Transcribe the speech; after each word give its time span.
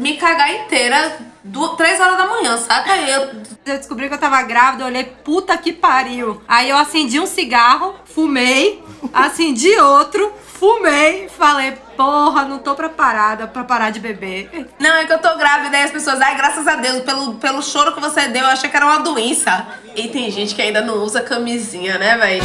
me 0.00 0.16
cagar 0.16 0.52
inteira 0.54 1.16
du- 1.44 1.70
três 1.76 2.00
horas 2.00 2.16
da 2.16 2.26
manhã, 2.26 2.56
saca? 2.56 2.92
Aí 2.92 3.10
eu 3.10 3.20
Eu 3.66 3.76
descobri 3.78 4.08
que 4.08 4.14
eu 4.14 4.18
tava 4.18 4.42
grávida, 4.42 4.82
eu 4.84 4.86
olhei, 4.88 5.04
puta 5.04 5.56
que 5.56 5.72
pariu. 5.72 6.42
Aí 6.48 6.70
eu 6.70 6.76
acendi 6.76 7.20
um 7.20 7.26
cigarro, 7.26 7.94
fumei, 8.04 8.82
acendi 9.12 9.78
outro, 9.78 10.32
fumei, 10.58 11.28
falei, 11.28 11.72
porra, 11.96 12.44
não 12.46 12.58
tô 12.58 12.74
preparada 12.74 13.46
pra 13.46 13.62
parar 13.62 13.90
de 13.90 14.00
beber. 14.00 14.68
Não, 14.78 14.96
é 14.96 15.04
que 15.04 15.12
eu 15.12 15.18
tô 15.18 15.36
grávida 15.36 15.76
e 15.78 15.82
as 15.84 15.90
pessoas, 15.90 16.20
ai, 16.20 16.34
graças 16.36 16.66
a 16.66 16.76
Deus, 16.76 17.02
pelo, 17.02 17.34
pelo 17.34 17.62
choro 17.62 17.92
que 17.94 18.00
você 18.00 18.26
deu, 18.28 18.42
eu 18.42 18.48
achei 18.48 18.68
que 18.68 18.76
era 18.76 18.86
uma 18.86 18.98
doença. 19.00 19.66
E 19.94 20.08
tem 20.08 20.30
gente 20.30 20.54
que 20.54 20.62
ainda 20.62 20.80
não 20.80 20.94
usa 21.04 21.20
camisinha, 21.20 21.96
né, 21.98 22.16
véi? 22.16 22.40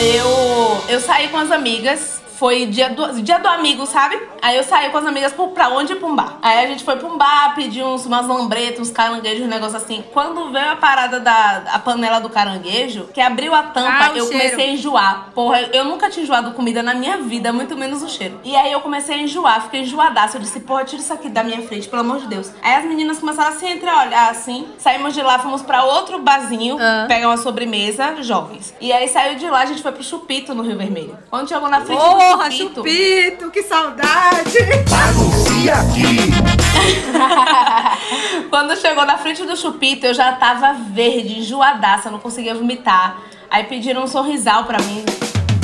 Eu, 0.00 0.84
eu 0.88 1.00
saí 1.00 1.28
com 1.28 1.38
as 1.38 1.50
amigas. 1.50 2.17
Foi 2.38 2.66
dia 2.66 2.90
do, 2.90 3.20
dia 3.22 3.38
do 3.38 3.48
amigo, 3.48 3.84
sabe? 3.84 4.16
Aí 4.40 4.56
eu 4.56 4.62
saí 4.62 4.90
com 4.90 4.98
as 4.98 5.04
amigas 5.06 5.32
pro, 5.32 5.48
pra 5.48 5.68
onde? 5.70 5.94
Pra 5.96 6.06
um 6.08 6.14
bar. 6.14 6.38
Aí 6.40 6.64
a 6.64 6.68
gente 6.68 6.84
foi 6.84 6.96
pra 6.96 7.08
um 7.08 7.18
bar, 7.18 7.54
pediu 7.56 7.84
uns, 7.86 8.06
umas 8.06 8.26
lambretas, 8.28 8.78
uns 8.80 8.90
caranguejos, 8.90 9.44
um 9.44 9.48
negócio 9.48 9.76
assim. 9.76 10.04
Quando 10.12 10.50
veio 10.52 10.70
a 10.70 10.76
parada 10.76 11.18
da 11.18 11.62
a 11.72 11.78
panela 11.80 12.20
do 12.20 12.30
caranguejo, 12.30 13.08
que 13.12 13.20
abriu 13.20 13.52
a 13.54 13.62
tampa, 13.64 13.88
Ah, 13.90 14.06
eu 14.14 14.26
cheiro. 14.26 14.30
comecei 14.30 14.70
a 14.70 14.72
enjoar. 14.72 15.30
Porra, 15.34 15.60
eu 15.72 15.84
nunca 15.84 16.08
tinha 16.08 16.22
enjoado 16.22 16.52
comida 16.52 16.82
na 16.82 16.94
minha 16.94 17.16
vida, 17.18 17.52
muito 17.52 17.76
menos 17.76 18.02
o 18.02 18.08
cheiro. 18.08 18.40
E 18.44 18.54
aí 18.54 18.70
eu 18.70 18.80
comecei 18.80 19.16
a 19.16 19.18
enjoar, 19.18 19.62
fiquei 19.64 19.80
enjoadaça. 19.80 20.36
Eu 20.36 20.40
disse, 20.42 20.60
porra, 20.60 20.84
tira 20.84 21.02
isso 21.02 21.12
aqui 21.12 21.28
da 21.28 21.42
minha 21.42 21.60
frente, 21.62 21.88
pelo 21.88 22.02
amor 22.02 22.18
de 22.20 22.26
Deus. 22.28 22.52
Aí 22.62 22.74
as 22.76 22.84
meninas 22.84 23.18
começaram 23.18 23.50
a 23.50 23.52
se 23.58 23.66
entreolhar 23.66 24.30
assim. 24.30 24.68
Saímos 24.78 25.12
de 25.12 25.22
lá, 25.22 25.40
fomos 25.40 25.62
pra 25.62 25.82
outro 25.84 26.20
barzinho, 26.20 26.76
Ah. 26.80 27.06
pegar 27.08 27.26
uma 27.28 27.36
sobremesa, 27.36 28.22
jovens. 28.22 28.72
E 28.80 28.92
aí 28.92 29.08
saiu 29.08 29.36
de 29.36 29.50
lá, 29.50 29.60
a 29.62 29.66
gente 29.66 29.82
foi 29.82 29.90
pro 29.90 30.04
Chupito 30.04 30.54
no 30.54 30.62
Rio 30.62 30.76
Vermelho. 30.78 31.18
Quando 31.28 31.48
chegou 31.48 31.68
na 31.68 31.80
frente 31.80 31.98
Porra, 32.00 32.14
do 32.14 32.27
Chupito. 32.28 32.74
chupito, 32.74 33.50
que 33.50 33.62
saudade! 33.62 34.58
Anuncia 34.92 35.74
aqui. 35.74 36.18
Quando 38.50 38.76
chegou 38.76 39.06
na 39.06 39.16
frente 39.16 39.44
do 39.44 39.56
chupito, 39.56 40.06
eu 40.06 40.14
já 40.14 40.32
tava 40.32 40.74
verde, 40.74 41.40
enjoadaça, 41.40 42.10
não 42.10 42.18
conseguia 42.18 42.54
vomitar. 42.54 43.18
Aí 43.50 43.64
pediram 43.64 44.04
um 44.04 44.06
sorrisal 44.06 44.64
pra 44.64 44.78
mim. 44.78 45.04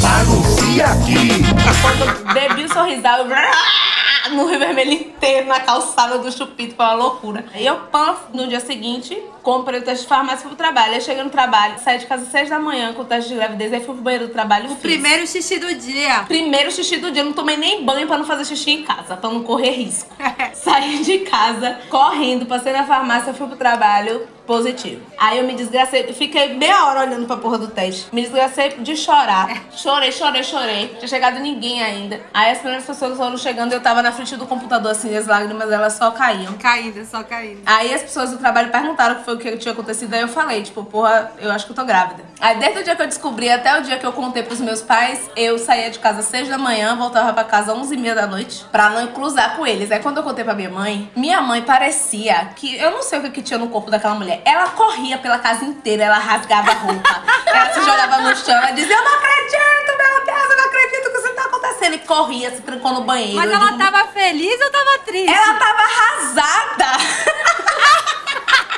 Anuncia 0.03 0.87
aqui. 0.87 2.33
Bebi 2.33 2.65
o 2.65 2.73
sorrisal, 2.73 3.19
eu... 3.19 3.27
no 4.35 4.47
Rio 4.47 4.59
Vermelho 4.59 4.93
inteiro, 4.93 5.47
na 5.47 5.61
calçada 5.61 6.19
do 6.19 6.31
chupito, 6.31 6.75
foi 6.75 6.85
uma 6.85 6.95
loucura. 6.95 7.45
Aí 7.55 7.65
eu, 7.67 7.77
pã, 7.91 8.17
no 8.33 8.47
dia 8.47 8.61
seguinte, 8.61 9.17
comprei 9.43 9.81
o 9.81 9.83
teste 9.83 10.03
de 10.05 10.09
farmácia 10.09 10.39
e 10.41 10.43
fui 10.43 10.49
pro 10.51 10.57
trabalho. 10.59 10.95
Aí 10.95 11.01
cheguei 11.01 11.23
no 11.23 11.31
trabalho, 11.31 11.75
saí 11.83 11.99
de 11.99 12.07
casa 12.07 12.23
às 12.23 12.29
seis 12.29 12.49
da 12.51 12.59
manhã 12.59 12.93
com 12.93 13.03
o 13.03 13.05
teste 13.05 13.31
de 13.31 13.37
gravidez, 13.37 13.73
aí 13.73 13.81
fui 13.85 13.95
pro 13.95 14.03
banheiro 14.03 14.27
do 14.29 14.33
trabalho 14.33 14.67
O 14.67 14.71
fiz. 14.71 14.79
primeiro 14.81 15.27
xixi 15.27 15.59
do 15.59 15.75
dia. 15.75 16.25
Primeiro 16.27 16.71
xixi 16.71 16.97
do 16.99 17.11
dia, 17.11 17.23
eu 17.23 17.27
não 17.27 17.33
tomei 17.33 17.57
nem 17.57 17.85
banho 17.85 18.07
pra 18.07 18.19
não 18.19 18.25
fazer 18.25 18.45
xixi 18.45 18.71
em 18.73 18.83
casa, 18.83 19.17
pra 19.17 19.31
não 19.31 19.43
correr 19.43 19.71
risco. 19.71 20.11
Saí 20.55 20.99
de 21.03 21.19
casa, 21.21 21.79
correndo, 21.89 22.47
passei 22.47 22.73
na 22.73 22.85
farmácia, 22.85 23.33
fui 23.35 23.47
pro 23.47 23.57
trabalho, 23.57 24.27
positivo. 24.47 25.01
Aí 25.19 25.39
eu 25.39 25.45
me 25.45 25.55
desgracei, 25.55 26.13
fiquei 26.13 26.55
meia 26.55 26.87
hora 26.87 27.01
olhando 27.01 27.27
pra 27.27 27.37
porra 27.37 27.59
do 27.59 27.69
teste. 27.69 28.07
Me 28.13 28.23
desgracei 28.23 28.71
de 28.79 28.97
chorar. 28.97 29.65
Chorei, 29.73 30.13
chorei, 30.13 30.43
chorei. 30.43 30.89
Tinha 30.99 31.09
chegado 31.09 31.39
ninguém 31.41 31.83
ainda. 31.83 32.21
Aí 32.33 32.53
as 32.53 32.59
primeiras 32.59 32.85
pessoas 32.85 33.17
foram 33.17 33.37
chegando 33.37 33.73
e 33.73 33.75
eu 33.75 33.81
tava 33.81 34.03
na 34.03 34.13
frente 34.13 34.37
do 34.37 34.47
computador, 34.47 34.93
assim, 34.93 35.17
as 35.17 35.27
lágrimas 35.27 35.71
elas 35.71 35.95
só 35.95 36.11
caíam. 36.11 36.55
Caindo, 36.55 37.05
só 37.05 37.23
caindo. 37.23 37.61
Aí 37.67 37.93
as 37.93 38.03
pessoas 38.03 38.31
do 38.31 38.39
trabalho 38.39 38.71
perguntaram 38.71 39.15
o 39.15 39.19
que 39.19 39.25
foi 39.25 39.35
o 39.35 39.39
que 39.39 39.57
tinha 39.57 39.73
acontecido. 39.73 40.15
Aí 40.15 40.21
eu 40.21 40.29
falei, 40.29 40.63
tipo, 40.63 40.85
porra, 40.85 41.33
eu 41.39 41.51
acho 41.51 41.67
que 41.67 41.73
eu 41.73 41.77
tô 41.77 41.85
grávida. 41.85 42.25
Aí 42.41 42.59
desde 42.59 42.81
o 42.81 42.85
dia 42.85 42.97
que 42.97 43.03
eu 43.03 43.07
descobri 43.07 43.51
até 43.51 43.79
o 43.79 43.83
dia 43.83 43.99
que 43.99 44.07
eu 44.07 44.13
contei 44.13 44.43
pros 44.43 44.61
meus 44.61 44.83
pais, 44.83 45.31
eu 45.37 45.59
saía 45.59 45.91
de 45.91 45.99
casa 45.99 46.21
às 46.21 46.27
seis 46.27 46.49
da 46.49 46.59
manhã, 46.59 46.97
voltava 46.97 47.33
pra 47.33 47.45
casa 47.45 47.73
às 47.73 47.79
onze 47.79 47.95
e 47.95 47.99
meia 47.99 48.15
da 48.15 48.27
noite, 48.27 48.65
pra 48.71 48.91
não 48.91 49.07
cruzar 49.09 49.57
com 49.57 49.67
eles. 49.67 49.91
Aí 49.91 50.01
quando 50.01 50.19
eu 50.19 50.23
contei 50.23 50.45
pra 50.45 50.55
minha 50.55 50.71
mãe, 50.71 51.11
minha 51.17 51.41
mãe 51.41 51.63
parecia 51.63 52.51
que, 52.57 52.77
eu 52.77 52.91
não 52.91 53.03
sei 53.03 53.19
o 53.19 53.23
que, 53.23 53.31
que 53.31 53.43
tinha 53.43 53.59
no 53.59 53.69
corpo 53.69 53.91
daquela 53.91 54.15
mulher. 54.15 54.34
Ela 54.45 54.71
corria 54.71 55.19
pela 55.19 55.39
casa 55.39 55.65
inteira, 55.65 56.05
ela 56.05 56.19
rasgava 56.19 56.71
a 56.71 56.75
roupa. 56.75 57.23
ela 57.47 57.73
se 57.73 57.81
jogava 57.81 58.19
no 58.19 58.37
chão, 58.37 58.57
ela 58.57 58.71
dizia, 58.71 58.97
eu 58.97 59.05
não 59.05 59.15
acredito, 59.15 59.99
meu 59.99 60.25
Deus, 60.25 60.51
eu 60.51 60.57
não 60.57 60.65
acredito 60.65 61.11
que 61.11 61.19
isso 61.19 61.35
tá 61.35 61.45
acontecendo. 61.45 61.95
E 61.95 61.99
corria, 61.99 62.51
se 62.51 62.63
trancou 62.63 62.93
no 62.93 63.01
banheiro. 63.03 63.37
Mas 63.37 63.51
ela 63.51 63.67
digo, 63.67 63.79
tava 63.79 64.09
feliz 64.09 64.61
ou 64.61 64.71
tava 64.71 64.99
triste? 65.05 65.33
Ela 65.33 65.55
tava 65.55 65.83
arrasada. 65.83 66.87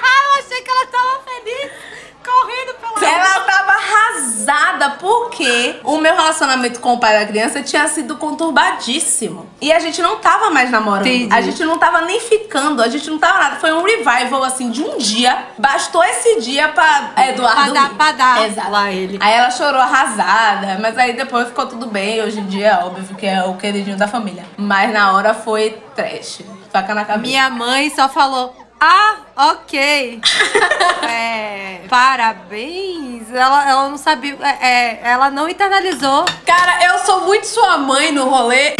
Ah, 0.08 0.22
eu 0.24 0.44
achei 0.44 0.62
que 0.62 0.70
ela 0.70 0.86
tava 0.86 1.22
feliz, 1.24 1.72
correndo 2.24 2.74
pela 2.74 3.12
Ela 3.12 3.40
tava 3.40 3.72
arrasada 4.48 4.90
porque 4.98 5.76
o 5.84 5.98
meu 5.98 6.14
relacionamento 6.14 6.80
com 6.80 6.94
o 6.94 6.98
pai 6.98 7.18
da 7.18 7.26
criança 7.26 7.62
tinha 7.62 7.86
sido 7.88 8.16
conturbadíssimo. 8.16 9.46
E 9.60 9.72
a 9.72 9.78
gente 9.78 10.00
não 10.02 10.16
tava 10.16 10.50
mais 10.50 10.70
namorando. 10.70 11.06
Entendi. 11.06 11.34
A 11.34 11.40
gente 11.40 11.64
não 11.64 11.78
tava 11.78 12.02
nem 12.02 12.20
ficando, 12.20 12.82
a 12.82 12.88
gente 12.88 13.08
não 13.10 13.18
tava 13.18 13.38
nada. 13.38 13.56
Foi 13.56 13.72
um 13.72 13.82
revival, 13.82 14.42
assim, 14.44 14.70
de 14.70 14.82
um 14.82 14.98
dia. 14.98 15.46
Bastou 15.58 16.04
esse 16.04 16.40
dia 16.40 16.68
pra 16.68 17.12
Eduardo. 17.28 17.72
Pra 17.72 17.72
dar- 17.82 17.90
pra 17.94 18.12
dar 18.12 18.46
Exato. 18.46 18.70
lá 18.70 18.90
ele. 18.92 19.18
Aí 19.20 19.32
ela 19.34 19.50
chorou 19.50 19.80
arrasada, 19.80 20.78
mas 20.80 20.96
aí 20.98 21.14
depois 21.14 21.48
ficou 21.48 21.66
tudo 21.66 21.86
bem. 21.86 22.22
Hoje 22.22 22.40
em 22.40 22.46
dia, 22.46 22.68
é 22.68 22.84
óbvio 22.84 23.16
que 23.16 23.26
é 23.26 23.42
o 23.44 23.54
queridinho 23.56 23.96
da 23.96 24.06
família. 24.08 24.44
Mas 24.56 24.92
na 24.92 25.12
hora 25.12 25.34
foi 25.34 25.78
trash. 25.94 26.40
Faca 26.72 26.94
na 26.94 27.04
cabeça. 27.04 27.22
Minha 27.26 27.48
mãe 27.50 27.88
só 27.90 28.08
falou. 28.08 28.54
Ah, 28.80 29.16
ok. 29.36 30.20
é, 31.08 31.80
parabéns. 31.88 33.32
Ela, 33.32 33.68
ela 33.68 33.88
não 33.88 33.96
sabia. 33.96 34.36
é, 34.42 34.66
é, 34.66 35.00
ela 35.04 35.30
não 35.30 35.48
internalizou. 35.48 36.24
Cara, 36.44 36.84
eu 36.84 36.98
sou 37.00 37.22
muito 37.22 37.46
sua 37.46 37.78
mãe 37.78 38.12
no 38.12 38.28
rolê. 38.28 38.74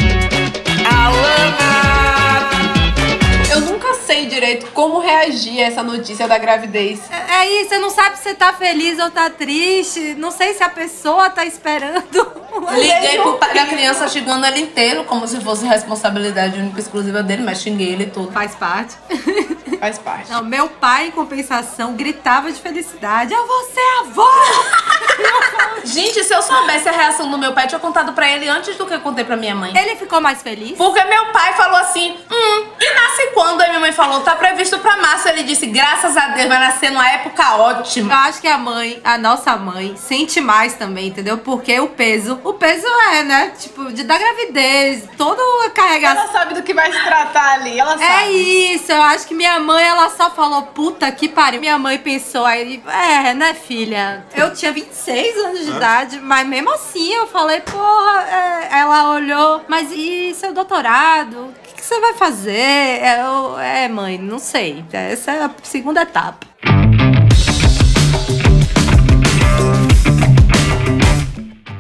Eu 3.57 3.61
nunca 3.63 3.95
sei 3.95 4.27
direito 4.27 4.67
como 4.73 4.99
reagir 4.99 5.63
a 5.63 5.69
essa 5.69 5.83
notícia 5.83 6.29
da 6.29 6.37
gravidez. 6.37 7.01
É, 7.11 7.37
é 7.37 7.61
isso, 7.63 7.71
você 7.71 7.79
não 7.79 7.89
sabe 7.89 8.19
se 8.19 8.25
você 8.25 8.35
tá 8.35 8.53
feliz 8.53 8.99
ou 8.99 9.11
tá 9.11 9.31
triste. 9.31 10.15
Não 10.19 10.31
sei 10.31 10.53
se 10.53 10.63
a 10.63 10.69
pessoa 10.69 11.31
tá 11.31 11.43
esperando. 11.47 12.05
Liguei 12.77 13.19
pro 13.23 13.39
pai 13.39 13.55
da 13.55 13.65
criança 13.65 14.09
xingando 14.09 14.45
ele 14.45 14.61
inteiro, 14.61 15.05
como 15.05 15.27
se 15.27 15.41
fosse 15.41 15.65
responsabilidade 15.65 16.61
única 16.61 16.77
e 16.77 16.83
exclusiva 16.83 17.23
dele, 17.23 17.43
mas 17.43 17.63
xinguei 17.63 17.95
ele 17.95 18.07
todo. 18.07 18.31
Faz 18.31 18.55
parte. 18.55 18.95
Faz 19.79 19.99
parte. 19.99 20.31
Não, 20.31 20.45
meu 20.45 20.69
pai, 20.69 21.09
em 21.09 21.11
compensação, 21.11 21.95
gritava 21.95 22.51
de 22.51 22.61
felicidade. 22.61 23.33
Eu 23.33 23.47
vou 23.47 23.63
ser 23.65 24.01
avó! 24.01 24.31
Gente, 25.85 26.25
se 26.25 26.35
eu 26.35 26.43
soubesse 26.43 26.89
a 26.89 26.93
reação 26.93 27.31
do 27.31 27.39
meu 27.39 27.53
pai, 27.53 27.65
eu 27.65 27.69
tinha 27.69 27.79
contado 27.79 28.13
pra 28.13 28.29
ele 28.29 28.49
antes 28.49 28.77
do 28.77 28.87
que 28.87 28.95
eu 28.95 29.01
contei 29.01 29.25
pra 29.25 29.37
minha 29.37 29.55
mãe. 29.55 29.73
Ele 29.77 29.97
ficou 29.97 30.21
mais 30.21 30.43
feliz? 30.43 30.77
Porque 30.77 31.03
meu 31.05 31.27
pai 31.27 31.53
falou 31.55 31.77
assim, 31.79 32.17
hum, 32.31 32.67
e 32.87 32.95
nasce 32.95 33.27
quando? 33.35 33.61
Aí 33.61 33.69
minha 33.69 33.81
mãe 33.81 33.93
falou, 33.93 34.21
tá 34.21 34.35
previsto 34.37 34.79
pra 34.79 34.97
março. 34.97 35.29
Ele 35.29 35.43
disse, 35.43 35.67
graças 35.67 36.17
a 36.17 36.29
Deus, 36.29 36.49
vai 36.49 36.59
nascer 36.59 36.91
numa 36.91 37.09
época 37.09 37.43
Eu 37.43 37.61
ótima. 37.61 38.15
acho 38.27 38.41
que 38.41 38.49
a 38.49 38.59
mãe, 38.59 39.01
a 39.05 39.19
nossa 39.19 39.57
mãe, 39.57 39.95
sente 39.97 40.41
mais 40.41 40.75
também, 40.75 41.09
entendeu? 41.09 41.39
Porque 41.39 41.79
o 41.81 41.89
peso, 41.89 42.41
o 42.45 42.53
peso 42.55 42.87
é, 43.13 43.23
né? 43.23 43.53
Tipo, 43.59 43.93
de, 43.93 44.03
da 44.05 44.17
gravidez, 44.19 45.05
todo 45.17 45.41
a 45.67 45.71
carregação. 45.71 46.23
Ela 46.23 46.33
sabe 46.33 46.55
do 46.55 46.63
que 46.63 46.73
vai 46.75 46.93
se 46.93 47.03
tratar 47.05 47.55
ali, 47.55 47.79
ela 47.79 47.95
É 47.95 48.21
sabe. 48.21 48.75
isso, 48.75 48.93
eu 48.93 49.03
acho 49.03 49.27
que 49.27 49.35
minha 49.35 49.59
mãe, 49.61 49.85
ela 49.85 50.09
só 50.11 50.31
falou, 50.31 50.63
puta 50.63 51.11
que 51.13 51.29
pariu. 51.29 51.61
Minha 51.61 51.79
mãe 51.79 51.99
pensou 51.99 52.45
aí, 52.45 52.83
é, 52.87 53.35
né, 53.35 53.55
filha? 53.55 54.25
Eu 54.35 54.53
tinha 54.55 54.73
26 54.73 55.37
anos 55.39 55.65
de 55.65 55.71
idade, 55.71 56.21
mas 56.21 56.47
mesmo 56.47 56.73
assim 56.73 57.13
eu 57.15 57.27
falei, 57.27 57.61
porra, 57.61 58.23
é, 58.31 58.79
ela 58.81 59.11
olhou, 59.11 59.63
mas 59.69 59.91
e 59.93 60.35
seu 60.35 60.53
doutorado? 60.53 61.55
O 61.87 61.89
que, 61.89 61.95
que 61.95 62.01
você 62.01 62.01
vai 62.01 62.15
fazer? 62.15 62.51
É, 62.51 63.21
eu- 63.23 63.57
é, 63.61 63.89
mãe, 63.89 64.19
não 64.19 64.41
sei. 64.41 64.85
Essa 64.93 65.31
é 65.31 65.45
a 65.45 65.51
segunda 65.63 66.03
etapa. 66.03 66.45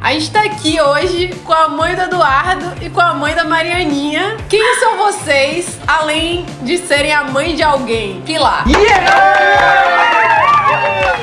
A 0.01 0.13
gente 0.13 0.31
tá 0.31 0.43
aqui 0.43 0.81
hoje 0.81 1.35
com 1.45 1.53
a 1.53 1.69
mãe 1.69 1.95
do 1.97 2.03
Eduardo 2.03 2.73
e 2.85 2.89
com 2.89 3.01
a 3.01 3.15
mãe 3.15 3.35
da 3.35 3.45
Marianinha. 3.45 4.37
Quem 4.49 4.77
são 4.79 4.97
vocês, 4.97 5.77
além 5.87 6.47
de 6.63 6.79
serem 6.79 7.13
a 7.13 7.25
mãe 7.25 7.57
de 7.57 7.63
alguém? 7.65 8.23
Pilar. 8.23 8.65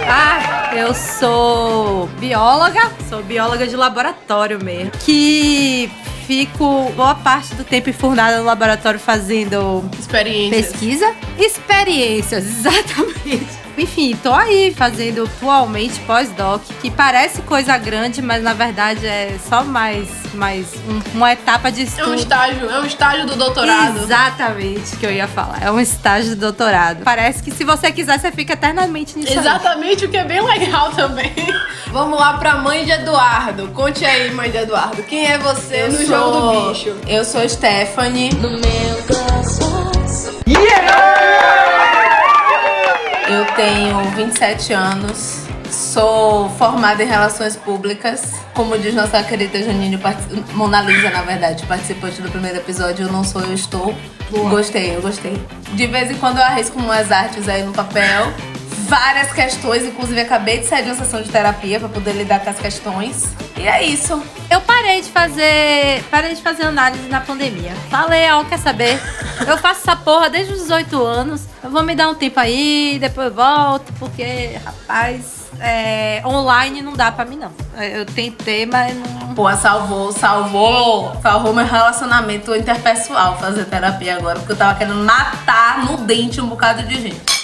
Ah, 0.10 0.72
eu 0.76 0.94
sou 0.94 2.08
bióloga, 2.20 2.92
sou 3.10 3.24
bióloga 3.24 3.66
de 3.66 3.76
laboratório 3.78 4.62
mesmo, 4.62 4.92
que 5.00 5.90
fico 6.26 6.92
boa 6.96 7.16
parte 7.16 7.54
do 7.56 7.64
tempo 7.64 7.90
enfurnada 7.90 8.38
no 8.40 8.46
laboratório 8.46 9.00
fazendo 9.00 9.84
Experiências. 10.00 10.68
pesquisa, 10.68 11.14
experiências, 11.38 12.46
exatamente. 12.60 13.63
Enfim, 13.78 14.16
tô 14.22 14.34
aí 14.34 14.74
fazendo 14.76 15.24
atualmente 15.24 16.00
pós-doc, 16.02 16.62
que 16.82 16.92
parece 16.92 17.42
coisa 17.42 17.78
grande, 17.78 18.22
mas 18.22 18.44
na 18.44 18.54
verdade 18.54 19.06
é 19.06 19.36
só 19.50 19.64
mais, 19.64 20.08
mais 20.34 20.68
um- 20.88 21.02
uma 21.18 21.32
etapa 21.34 21.72
de 21.72 21.82
É 21.82 21.84
estudo. 21.84 22.12
um 22.12 22.16
estágio, 22.16 22.70
é 22.70 22.80
um 22.80 22.86
estágio 22.86 23.26
do 23.26 23.36
doutorado. 23.36 23.98
Exatamente, 24.04 24.96
que 24.98 25.06
eu 25.06 25.12
ia 25.12 25.28
falar. 25.28 25.60
É 25.64 25.72
um 25.72 25.80
estágio 25.80 26.30
de 26.30 26.36
doutorado. 26.36 27.04
Parece 27.04 27.42
que 27.42 27.52
se 27.52 27.64
você 27.64 27.92
quiser, 27.92 28.20
você 28.20 28.32
fica 28.32 28.54
eternamente 28.54 29.18
nisso. 29.18 29.32
aí. 29.34 29.38
Exatamente, 29.40 30.06
o 30.06 30.10
que 30.10 30.18
é 30.18 30.24
bem 30.24 30.42
legal 30.42 30.92
também. 30.92 31.34
Vamos 31.88 32.20
lá 32.20 32.34
pra 32.38 32.56
mãe 32.58 32.86
de 32.86 32.92
Eduardo. 32.92 33.68
Conte 33.70 34.04
aí, 34.06 34.32
mãe 34.32 34.50
de 34.50 34.58
Eduardo. 34.58 35.04
Quem 35.04 35.26
é 35.28 35.38
você 35.38 35.88
no 35.88 36.06
jogo 36.06 36.32
do 36.42 36.70
bicho? 36.74 36.96
Eu 37.08 37.24
sou 37.24 37.48
Stephanie. 37.48 38.32
No 38.34 38.50
meu 38.50 39.04
coração. 39.08 39.92
Eu 40.46 41.73
tenho 43.56 44.00
27 44.12 44.74
anos. 44.74 45.44
Sou 45.70 46.50
formada 46.52 47.04
em 47.04 47.08
Relações 47.08 47.56
Públicas. 47.56 48.34
Como 48.54 48.78
diz 48.78 48.94
nossa 48.94 49.24
querida 49.24 49.62
Janine 49.64 50.00
Mona 50.54 50.82
Lisa, 50.82 51.10
na 51.10 51.22
verdade, 51.22 51.66
participante 51.66 52.22
do 52.22 52.30
primeiro 52.30 52.58
episódio, 52.58 53.08
eu 53.08 53.12
não 53.12 53.24
sou, 53.24 53.42
eu 53.42 53.54
estou. 53.54 53.96
Gostei, 54.50 54.96
eu 54.96 55.02
gostei. 55.02 55.40
De 55.74 55.88
vez 55.88 56.10
em 56.12 56.16
quando 56.16 56.38
eu 56.38 56.44
arrisco 56.44 56.80
umas 56.80 57.12
artes 57.12 57.48
aí 57.48 57.64
no 57.64 57.72
papel. 57.72 58.32
Várias 58.94 59.34
questões, 59.34 59.86
inclusive 59.86 60.22
acabei 60.22 60.60
de 60.60 60.68
sair 60.68 60.84
de 60.84 60.92
uma 60.92 60.96
sessão 60.96 61.20
de 61.20 61.28
terapia 61.28 61.80
pra 61.80 61.90
poder 61.90 62.14
lidar 62.14 62.42
com 62.42 62.52
as 62.52 62.60
questões. 62.60 63.28
E 63.58 63.68
é 63.68 63.82
isso. 63.82 64.22
Eu 64.52 64.62
parei 64.62 65.02
de 65.02 65.10
fazer. 65.10 66.04
Parei 66.12 66.36
de 66.36 66.42
fazer 66.44 66.66
análise 66.66 67.08
na 67.08 67.20
pandemia. 67.20 67.72
Falei, 67.90 68.30
ó, 68.30 68.44
quer 68.44 68.60
saber? 68.60 69.02
Eu 69.48 69.58
faço 69.58 69.80
essa 69.80 69.96
porra 69.96 70.30
desde 70.30 70.54
os 70.54 70.60
18 70.60 71.04
anos. 71.04 71.42
Eu 71.64 71.72
vou 71.72 71.82
me 71.82 71.96
dar 71.96 72.08
um 72.08 72.14
tempo 72.14 72.40
aí, 72.40 73.00
depois 73.02 73.30
eu 73.30 73.34
volto, 73.34 73.92
porque, 73.94 74.60
rapaz, 74.64 75.50
é, 75.60 76.22
online 76.24 76.84
não 76.84 76.94
dá 76.94 77.12
pra 77.12 77.26
mim, 77.26 77.38
não. 77.38 77.52
Eu 77.84 78.06
tentei, 78.06 78.68
mas 78.68 78.96
não. 78.96 79.34
Pô, 79.34 79.52
salvou, 79.56 80.12
salvou, 80.12 81.20
salvou 81.20 81.52
meu 81.52 81.66
relacionamento 81.66 82.56
interpessoal 82.56 83.40
fazer 83.40 83.66
terapia 83.66 84.18
agora, 84.18 84.38
porque 84.38 84.52
eu 84.52 84.58
tava 84.58 84.78
querendo 84.78 85.04
matar 85.04 85.84
no 85.84 85.98
dente 85.98 86.40
um 86.40 86.46
bocado 86.46 86.84
de 86.84 87.02
gente. 87.02 87.43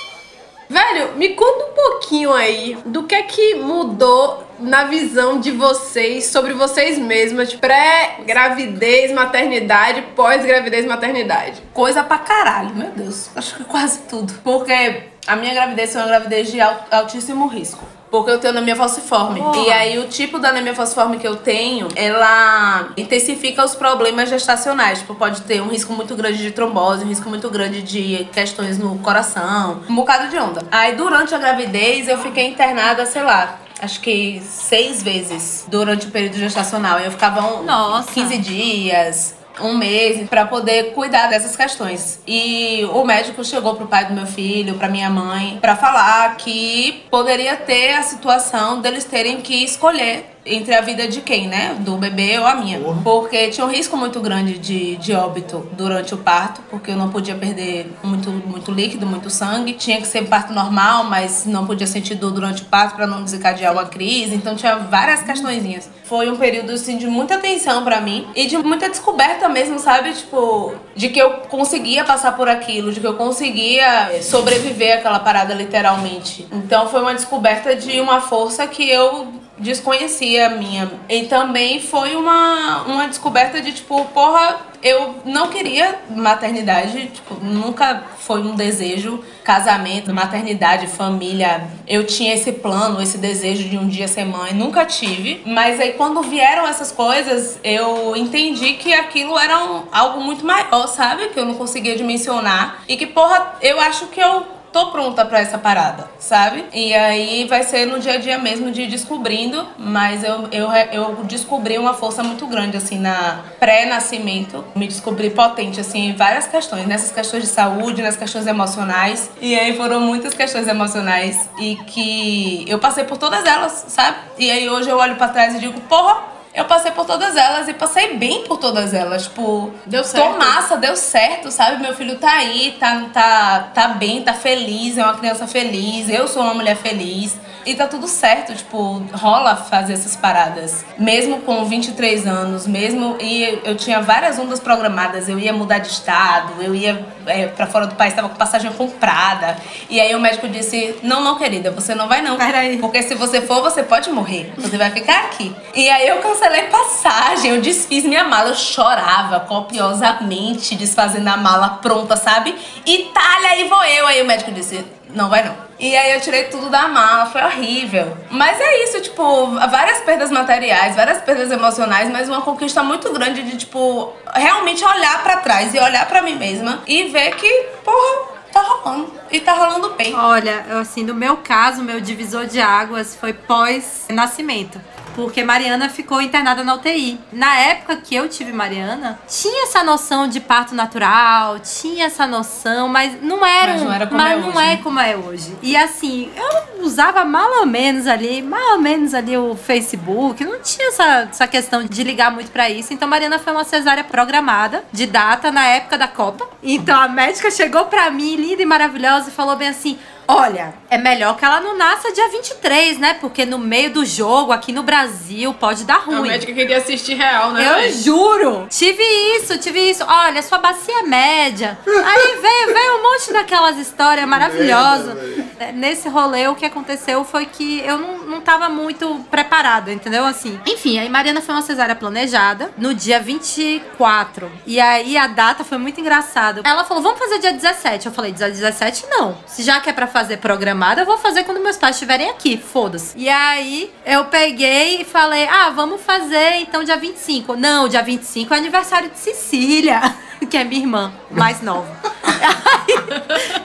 Velho, 0.69 1.13
me 1.15 1.29
conta 1.29 1.65
um 1.65 1.73
pouquinho 1.73 2.31
aí 2.31 2.77
do 2.85 3.03
que 3.03 3.15
é 3.15 3.23
que 3.23 3.55
mudou 3.55 4.43
na 4.59 4.83
visão 4.83 5.39
de 5.39 5.49
vocês 5.49 6.25
sobre 6.27 6.53
vocês 6.53 6.99
mesmas, 6.99 7.53
pré-gravidez, 7.55 9.11
maternidade, 9.11 10.01
pós-gravidez, 10.15 10.85
maternidade. 10.85 11.63
Coisa 11.73 12.03
pra 12.03 12.19
caralho, 12.19 12.75
meu 12.75 12.91
Deus. 12.91 13.29
Acho 13.35 13.55
que 13.55 13.63
quase 13.63 13.99
tudo. 14.01 14.31
Porque 14.43 15.03
a 15.25 15.35
minha 15.35 15.53
gravidez 15.55 15.91
foi 15.91 16.01
uma 16.01 16.07
gravidez 16.07 16.51
de 16.51 16.61
al- 16.61 16.85
altíssimo 16.91 17.47
risco. 17.47 17.83
Porque 18.09 18.31
eu 18.31 18.39
tenho 18.39 18.53
anemia 18.53 18.75
falciforme. 18.75 19.39
Porra. 19.39 19.57
E 19.59 19.71
aí, 19.71 19.99
o 19.99 20.07
tipo 20.07 20.39
da 20.39 20.49
anemia 20.49 20.73
falciforme 20.73 21.17
que 21.17 21.27
eu 21.27 21.35
tenho, 21.35 21.87
ela 21.95 22.89
intensifica 22.97 23.63
os 23.63 23.75
problemas 23.75 24.29
gestacionais. 24.29 24.99
Tipo, 24.99 25.15
pode 25.15 25.41
ter 25.41 25.61
um 25.61 25.67
risco 25.67 25.93
muito 25.93 26.15
grande 26.15 26.39
de 26.39 26.51
trombose, 26.51 27.03
um 27.05 27.07
risco 27.07 27.29
muito 27.29 27.49
grande 27.49 27.81
de 27.81 28.27
questões 28.31 28.77
no 28.77 28.97
coração, 28.99 29.81
um 29.87 29.95
bocado 29.95 30.29
de 30.29 30.37
onda. 30.37 30.61
Aí, 30.71 30.95
durante 30.95 31.35
a 31.35 31.37
gravidez, 31.37 32.07
eu 32.07 32.17
fiquei 32.17 32.47
internada, 32.47 33.05
sei 33.05 33.21
lá, 33.23 33.59
acho 33.81 33.99
que 34.01 34.41
seis 34.43 35.01
vezes 35.01 35.65
durante 35.67 36.07
o 36.07 36.11
período 36.11 36.37
gestacional. 36.37 36.99
Eu 36.99 37.11
ficava 37.11 37.41
um, 37.41 37.63
Nossa. 37.63 38.11
15 38.11 38.37
dias, 38.37 39.35
um 39.61 39.77
mês 39.77 40.27
para 40.29 40.45
poder 40.45 40.93
cuidar 40.93 41.27
dessas 41.27 41.55
questões. 41.55 42.21
E 42.27 42.87
o 42.93 43.03
médico 43.03 43.43
chegou 43.43 43.75
pro 43.75 43.87
pai 43.87 44.05
do 44.05 44.13
meu 44.13 44.25
filho, 44.25 44.75
pra 44.75 44.89
minha 44.89 45.09
mãe, 45.09 45.57
pra 45.61 45.75
falar 45.75 46.35
que 46.37 47.03
poderia 47.09 47.55
ter 47.55 47.93
a 47.93 48.03
situação 48.03 48.81
deles 48.81 49.03
terem 49.03 49.41
que 49.41 49.63
escolher 49.63 50.38
entre 50.49 50.73
a 50.73 50.81
vida 50.81 51.07
de 51.07 51.21
quem, 51.21 51.47
né? 51.47 51.75
Do 51.79 51.95
bebê 51.97 52.37
ou 52.39 52.45
a 52.45 52.55
minha. 52.55 52.79
Porque 53.03 53.49
tinha 53.49 53.65
um 53.65 53.69
risco 53.69 53.95
muito 53.95 54.19
grande 54.19 54.57
de, 54.57 54.95
de 54.97 55.13
óbito 55.13 55.67
durante 55.73 56.13
o 56.13 56.17
parto, 56.17 56.61
porque 56.69 56.91
eu 56.91 56.97
não 56.97 57.09
podia 57.09 57.35
perder 57.35 57.91
muito, 58.03 58.29
muito 58.29 58.71
líquido, 58.71 59.05
muito 59.05 59.29
sangue. 59.29 59.73
Tinha 59.73 60.01
que 60.01 60.07
ser 60.07 60.25
parto 60.27 60.53
normal, 60.53 61.03
mas 61.03 61.45
não 61.45 61.65
podia 61.65 61.87
sentir 61.87 62.15
dor 62.15 62.31
durante 62.31 62.63
o 62.63 62.65
parto 62.65 62.95
para 62.95 63.07
não 63.07 63.23
desencadear 63.23 63.71
uma 63.71 63.85
crise. 63.85 64.35
Então 64.35 64.55
tinha 64.55 64.75
várias 64.75 65.21
questõezinhas. 65.21 65.89
Foi 66.03 66.29
um 66.29 66.35
período 66.35 66.71
assim 66.71 66.97
de 66.97 67.07
muita 67.07 67.35
atenção 67.35 67.83
para 67.83 68.01
mim 68.01 68.27
e 68.35 68.47
de 68.47 68.57
muita 68.57 68.89
descoberta 68.89 69.47
mesmo, 69.47 69.77
sabe? 69.79 70.11
Tipo, 70.13 70.73
de 70.95 71.09
que 71.09 71.19
eu 71.19 71.31
conseguia 71.49 72.03
passar 72.03 72.35
por 72.35 72.49
aquilo, 72.49 72.91
de 72.91 72.99
que 72.99 73.07
eu 73.07 73.13
conseguia 73.13 74.11
eh, 74.11 74.21
sobreviver 74.21 74.97
àquela 74.97 75.19
parada 75.19 75.53
literalmente. 75.53 76.47
Então 76.51 76.87
foi 76.89 77.01
uma 77.01 77.13
descoberta 77.13 77.75
de 77.75 78.01
uma 78.01 78.21
força 78.21 78.65
que 78.67 78.89
eu 78.89 79.27
desconhecia 79.59 80.49
minha. 80.49 80.91
E 81.07 81.23
também 81.25 81.81
foi 81.81 82.15
uma, 82.15 82.83
uma 82.83 83.07
descoberta 83.07 83.61
de 83.61 83.71
tipo, 83.73 84.03
porra, 84.05 84.57
eu 84.81 85.15
não 85.25 85.49
queria 85.49 85.99
maternidade, 86.09 87.07
tipo, 87.07 87.35
nunca 87.43 88.03
foi 88.19 88.41
um 88.41 88.55
desejo, 88.55 89.23
casamento, 89.43 90.13
maternidade, 90.13 90.87
família. 90.87 91.67
Eu 91.87 92.05
tinha 92.05 92.33
esse 92.33 92.51
plano, 92.53 93.01
esse 93.01 93.17
desejo 93.17 93.67
de 93.67 93.77
um 93.77 93.87
dia 93.87 94.07
ser 94.07 94.25
mãe, 94.25 94.53
nunca 94.53 94.85
tive. 94.85 95.41
Mas 95.45 95.79
aí 95.79 95.93
quando 95.93 96.21
vieram 96.21 96.65
essas 96.67 96.91
coisas, 96.91 97.59
eu 97.63 98.15
entendi 98.15 98.73
que 98.73 98.93
aquilo 98.93 99.37
era 99.37 99.63
um- 99.63 99.83
algo 99.91 100.21
muito 100.21 100.45
maior, 100.45 100.87
sabe? 100.87 101.29
Que 101.29 101.39
eu 101.39 101.45
não 101.45 101.55
conseguia 101.55 101.95
dimensionar. 101.97 102.83
E 102.87 102.95
que, 102.95 103.05
porra, 103.05 103.55
eu 103.61 103.79
acho 103.81 104.07
que 104.07 104.19
eu 104.21 104.45
tô 104.71 104.87
pronta 104.87 105.25
pra 105.25 105.39
essa 105.39 105.57
parada, 105.57 106.09
sabe? 106.19 106.65
E 106.73 106.93
aí 106.93 107.45
vai 107.45 107.63
ser 107.63 107.85
no 107.85 107.99
dia 107.99 108.13
a 108.13 108.17
dia 108.17 108.37
mesmo 108.37 108.71
de 108.71 108.83
ir 108.83 108.87
descobrindo, 108.87 109.67
mas 109.77 110.23
eu, 110.23 110.47
eu, 110.51 110.71
eu 110.91 111.15
descobri 111.23 111.77
uma 111.77 111.93
força 111.93 112.23
muito 112.23 112.45
grande, 112.47 112.77
assim, 112.77 112.99
na 112.99 113.41
pré-nascimento. 113.59 114.63
Me 114.75 114.87
descobri 114.87 115.29
potente, 115.29 115.79
assim, 115.79 116.09
em 116.09 116.15
várias 116.15 116.47
questões, 116.47 116.87
nessas 116.87 117.11
questões 117.11 117.43
de 117.43 117.49
saúde, 117.49 118.01
nas 118.01 118.17
questões 118.17 118.47
emocionais. 118.47 119.29
E 119.41 119.57
aí 119.57 119.75
foram 119.75 119.99
muitas 119.99 120.33
questões 120.33 120.67
emocionais 120.67 121.49
e 121.59 121.75
que 121.87 122.65
eu 122.67 122.79
passei 122.79 123.03
por 123.03 123.17
todas 123.17 123.45
elas, 123.45 123.85
sabe? 123.87 124.17
E 124.37 124.49
aí 124.49 124.69
hoje 124.69 124.89
eu 124.89 124.97
olho 124.97 125.15
pra 125.15 125.29
trás 125.29 125.55
e 125.55 125.59
digo, 125.59 125.79
porra, 125.81 126.38
eu 126.59 126.65
passei 126.65 126.91
por 126.91 127.05
todas 127.05 127.35
elas 127.35 127.67
e 127.67 127.73
passei 127.73 128.17
bem 128.17 128.43
por 128.43 128.57
todas 128.57 128.93
elas. 128.93 129.23
Tipo, 129.23 129.71
Deu 129.85 130.01
tô 130.01 130.09
certo. 130.09 130.37
massa, 130.37 130.77
deu 130.77 130.95
certo, 130.95 131.49
sabe? 131.51 131.81
Meu 131.81 131.95
filho 131.95 132.17
tá 132.17 132.31
aí, 132.31 132.75
tá, 132.79 133.05
tá, 133.13 133.71
tá 133.73 133.87
bem, 133.89 134.21
tá 134.21 134.33
feliz, 134.33 134.97
é 134.97 135.03
uma 135.03 135.15
criança 135.17 135.47
feliz, 135.47 136.09
eu 136.09 136.27
sou 136.27 136.43
uma 136.43 136.53
mulher 136.53 136.75
feliz. 136.75 137.37
E 137.69 137.75
tá 137.75 137.85
tudo 137.85 138.07
certo, 138.07 138.55
tipo, 138.55 139.05
rola 139.13 139.55
fazer 139.55 139.93
essas 139.93 140.15
paradas. 140.15 140.83
Mesmo 140.97 141.41
com 141.41 141.65
23 141.65 142.25
anos, 142.25 142.65
mesmo. 142.65 143.15
E 143.21 143.61
eu 143.63 143.75
tinha 143.75 144.01
várias 144.01 144.39
ondas 144.39 144.59
programadas. 144.59 145.29
Eu 145.29 145.37
ia 145.37 145.53
mudar 145.53 145.77
de 145.77 145.87
estado, 145.87 146.63
eu 146.63 146.73
ia 146.73 147.05
é, 147.27 147.45
pra 147.45 147.67
fora 147.67 147.85
do 147.85 147.93
país, 147.93 148.15
tava 148.15 148.27
com 148.27 148.33
passagem 148.33 148.71
comprada. 148.73 149.55
E 149.87 150.01
aí 150.01 150.15
o 150.15 150.19
médico 150.19 150.47
disse: 150.47 150.95
Não, 151.03 151.23
não, 151.23 151.37
querida, 151.37 151.69
você 151.69 151.93
não 151.93 152.07
vai 152.07 152.23
não. 152.23 152.37
Peraí. 152.37 152.79
Porque 152.79 153.03
se 153.03 153.13
você 153.13 153.39
for, 153.39 153.61
você 153.61 153.83
pode 153.83 154.09
morrer. 154.09 154.51
Você 154.57 154.75
vai 154.75 154.89
ficar 154.89 155.25
aqui. 155.25 155.55
E 155.75 155.87
aí 155.91 156.07
eu 156.07 156.17
cancelei 156.23 156.63
passagem, 156.63 157.51
eu 157.51 157.61
desfiz 157.61 158.03
minha 158.03 158.23
mala, 158.23 158.49
eu 158.49 158.55
chorava 158.55 159.41
copiosamente, 159.41 160.73
desfazendo 160.73 161.29
a 161.29 161.37
mala 161.37 161.69
pronta, 161.83 162.15
sabe? 162.15 162.55
Itália, 162.83 163.49
aí 163.49 163.69
vou 163.69 163.83
eu. 163.83 164.07
Aí 164.07 164.23
o 164.23 164.25
médico 164.25 164.51
disse: 164.51 164.83
Não 165.13 165.29
vai 165.29 165.43
não. 165.43 165.55
E 165.79 165.95
aí 165.95 166.13
eu 166.13 166.21
tirei 166.21 166.45
tudo 166.45 166.69
da 166.69 166.87
mala, 166.87 167.25
foi 167.27 167.41
horrível. 167.41 168.15
Mas 168.29 168.59
é 168.59 168.83
isso, 168.83 169.01
tipo, 169.01 169.47
várias 169.69 169.99
perdas 169.99 170.29
materiais, 170.29 170.95
várias 170.95 171.21
perdas 171.21 171.49
emocionais, 171.51 172.09
mas 172.11 172.27
uma 172.27 172.41
conquista 172.41 172.83
muito 172.83 173.11
grande 173.11 173.41
de, 173.43 173.57
tipo, 173.57 174.13
realmente 174.35 174.83
olhar 174.83 175.23
pra 175.23 175.37
trás 175.37 175.73
e 175.73 175.79
olhar 175.79 176.05
pra 176.07 176.21
mim 176.21 176.35
mesma 176.35 176.83
e 176.85 177.05
ver 177.05 177.35
que, 177.35 177.49
porra, 177.83 178.27
tá 178.51 178.61
rolando. 178.61 179.13
E 179.31 179.39
tá 179.39 179.53
rolando 179.53 179.91
bem. 179.91 180.13
Olha, 180.15 180.65
assim, 180.79 181.03
no 181.03 181.15
meu 181.15 181.37
caso, 181.37 181.81
meu 181.81 181.99
divisor 181.99 182.45
de 182.45 182.59
águas 182.59 183.15
foi 183.15 183.33
pós-nascimento. 183.33 184.79
Porque 185.19 185.43
Mariana 185.43 185.89
ficou 185.89 186.21
internada 186.21 186.63
na 186.63 186.75
UTI. 186.75 187.19
Na 187.31 187.55
época 187.57 187.97
que 187.97 188.15
eu 188.15 188.27
tive 188.29 188.51
Mariana, 188.51 189.19
tinha 189.27 189.63
essa 189.63 189.83
noção 189.83 190.27
de 190.27 190.39
parto 190.39 190.73
natural, 190.73 191.59
tinha 191.59 192.05
essa 192.05 192.25
noção, 192.25 192.87
mas 192.87 193.21
não 193.21 193.45
era, 193.45 193.73
Mas 193.73 193.83
não 193.83 193.93
era 193.93 194.07
como 194.07 194.21
mas 194.21 194.31
é 194.31 194.35
não 194.41 194.47
hoje, 194.49 194.57
é 194.57 194.61
né? 194.75 194.79
como 194.81 194.99
é 194.99 195.15
hoje. 195.17 195.57
E 195.61 195.75
assim, 195.75 196.31
eu 196.35 196.85
usava 196.85 197.25
mal 197.25 197.59
ou 197.59 197.65
menos 197.65 198.07
ali, 198.07 198.41
mal 198.41 198.73
ou 198.73 198.79
menos 198.79 199.13
ali 199.13 199.37
o 199.37 199.55
Facebook, 199.55 200.43
não 200.43 200.59
tinha 200.61 200.87
essa, 200.89 201.27
essa 201.29 201.47
questão 201.47 201.83
de 201.83 202.03
ligar 202.03 202.31
muito 202.31 202.51
pra 202.51 202.69
isso. 202.69 202.93
Então 202.93 203.07
Mariana 203.07 203.39
foi 203.39 203.53
uma 203.53 203.63
cesárea 203.63 204.03
programada, 204.03 204.83
de 204.91 205.05
data, 205.05 205.51
na 205.51 205.65
época 205.67 205.97
da 205.97 206.07
Copa. 206.07 206.47
Então 206.63 206.99
a 206.99 207.07
médica 207.07 207.51
chegou 207.51 207.85
pra 207.85 208.09
mim, 208.09 208.35
linda 208.35 208.61
e 208.61 208.65
maravilhosa, 208.65 209.29
e 209.29 209.31
falou 209.31 209.55
bem 209.55 209.69
assim: 209.69 209.97
Olha, 210.31 210.75
é 210.91 210.97
melhor 210.99 211.35
que 211.35 211.43
ela 211.43 211.59
não 211.59 211.75
nasça 211.75 212.11
dia 212.11 212.29
23, 212.29 212.99
né? 212.99 213.15
Porque 213.15 213.47
no 213.47 213.57
meio 213.57 213.89
do 213.91 214.05
jogo, 214.05 214.51
aqui 214.51 214.71
no 214.71 214.83
Brasil, 214.83 215.51
pode 215.55 215.85
dar 215.85 215.95
A 215.95 215.99
ruim. 216.01 216.29
médica 216.29 216.53
queria 216.53 216.77
assistir 216.77 217.15
real, 217.15 217.49
né? 217.49 217.67
Eu 217.67 217.73
véi? 217.77 217.91
juro! 217.93 218.67
Tive 218.69 219.01
isso, 219.37 219.57
tive 219.57 219.79
isso. 219.89 220.05
Olha, 220.07 220.39
sua 220.43 220.59
bacia 220.59 220.99
é 220.99 221.01
média. 221.01 221.79
Aí 221.83 222.37
veio, 222.39 222.73
veio 222.75 222.97
um 222.99 223.01
monte 223.11 223.33
daquelas 223.33 223.75
histórias 223.79 224.27
maravilhosas. 224.27 225.17
É, 225.59 225.71
Nesse 225.71 226.07
rolê, 226.07 226.47
o 226.47 226.53
que 226.55 226.63
aconteceu 226.65 227.23
foi 227.23 227.47
que 227.47 227.79
eu 227.79 227.97
não, 227.97 228.19
não 228.19 228.39
tava 228.41 228.69
muito 228.69 229.25
preparada, 229.31 229.91
entendeu? 229.91 230.25
Assim. 230.25 230.59
Enfim, 230.67 230.99
aí 230.99 231.09
Mariana 231.09 231.41
foi 231.41 231.55
uma 231.55 231.63
cesárea 231.63 231.95
planejada 231.95 232.71
no 232.77 232.93
dia 232.93 233.19
24. 233.19 234.51
E 234.67 234.79
aí 234.79 235.17
a 235.17 235.25
data 235.25 235.63
foi 235.63 235.79
muito 235.79 235.99
engraçada. 235.99 236.61
Ela 236.63 236.83
falou: 236.83 237.01
vamos 237.01 237.17
fazer 237.17 237.39
dia 237.39 237.51
17. 237.51 238.05
Eu 238.05 238.11
falei: 238.11 238.31
dia 238.31 238.47
17 238.47 239.07
não. 239.09 239.35
Se 239.47 239.63
já 239.63 239.81
que 239.81 239.89
é 239.89 239.93
pra 239.93 240.05
fazer 240.05 240.18
programada, 240.37 241.01
eu 241.01 241.05
vou 241.05 241.17
fazer 241.17 241.43
quando 241.43 241.61
meus 241.61 241.77
pais 241.77 241.95
estiverem 241.95 242.29
aqui. 242.29 242.57
Foda-se. 242.57 243.17
E 243.17 243.29
aí 243.29 243.91
eu 244.05 244.25
peguei 244.25 245.01
e 245.01 245.05
falei: 245.05 245.47
ah, 245.47 245.69
vamos 245.69 246.01
fazer 246.01 246.55
então 246.61 246.83
dia 246.83 246.97
25. 246.97 247.55
Não, 247.55 247.87
dia 247.87 248.01
25 248.01 248.53
é 248.53 248.57
aniversário 248.57 249.09
de 249.09 249.17
Cecília, 249.17 250.01
que 250.49 250.57
é 250.57 250.63
minha 250.63 250.81
irmã 250.81 251.13
mais 251.31 251.61
nova. 251.61 251.87
Aí, 252.23 252.95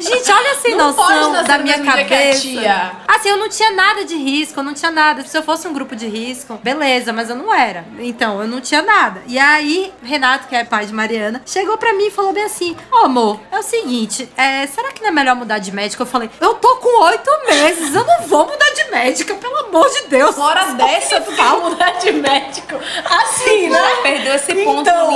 gente, 0.01 0.31
olha 0.33 0.55
sem 0.57 0.75
Não 0.75 0.87
noção 0.93 1.43
da 1.45 1.59
minha 1.59 1.83
cabeça. 1.83 2.41
tia. 2.41 2.93
Assim, 3.07 3.29
eu 3.29 3.37
não 3.37 3.49
tinha 3.49 3.71
nada 3.73 4.05
de 4.05 4.15
risco, 4.17 4.61
eu 4.61 4.65
não 4.65 4.75
tinha 4.75 4.91
nada. 4.91 5.23
Se 5.25 5.37
eu 5.37 5.43
fosse 5.43 5.67
um 5.69 5.73
grupo 5.73 5.95
de 5.97 6.07
risco, 6.07 6.59
beleza, 6.63 7.13
mas 7.13 7.31
eu 7.31 7.37
não 7.37 7.53
era. 7.55 7.85
Então, 7.99 8.41
eu 8.41 8.47
não 8.49 8.61
tinha 8.61 8.83
nada. 8.83 9.23
E 9.27 9.39
aí, 9.39 9.93
Renato, 10.03 10.49
que 10.49 10.55
é 10.57 10.65
pai 10.65 10.87
de 10.87 10.93
Mariana, 10.93 11.43
chegou 11.47 11.77
pra 11.79 11.93
mim 11.95 12.07
e 12.07 12.11
falou 12.11 12.33
bem 12.33 12.45
assim: 12.45 12.77
Ó, 12.91 13.05
amor, 13.07 13.41
é 13.51 13.59
o 13.59 13.63
seguinte, 13.63 14.29
é, 14.37 14.67
será 14.67 14.93
que 14.93 15.01
não 15.03 15.09
é 15.09 15.13
melhor 15.13 15.37
mudar 15.37 15.59
de 15.59 15.73
médica? 15.73 16.03
Eu 16.03 16.07
falei: 16.07 16.31
Eu 16.41 16.55
tô 16.55 16.77
com 16.77 17.05
oito 17.05 17.31
meses, 17.47 17.95
eu 17.95 18.05
não 18.05 18.23
vou 18.27 18.47
mudar 18.47 18.71
de 18.71 18.85
médica, 18.91 19.35
pelo 19.35 19.57
amor 19.67 19.89
de 19.91 20.09
Deus. 20.09 20.37
Hora 20.39 20.65
dessa, 20.75 21.21
tu 21.21 21.33
quer 21.33 21.51
mudar 21.61 21.91
de 21.93 22.13
médico. 22.13 22.75
Assim, 23.05 23.69
né? 23.69 23.97
Perdeu 24.03 24.35
esse 24.35 24.55
ponto 24.65 24.81
Então. 24.89 25.11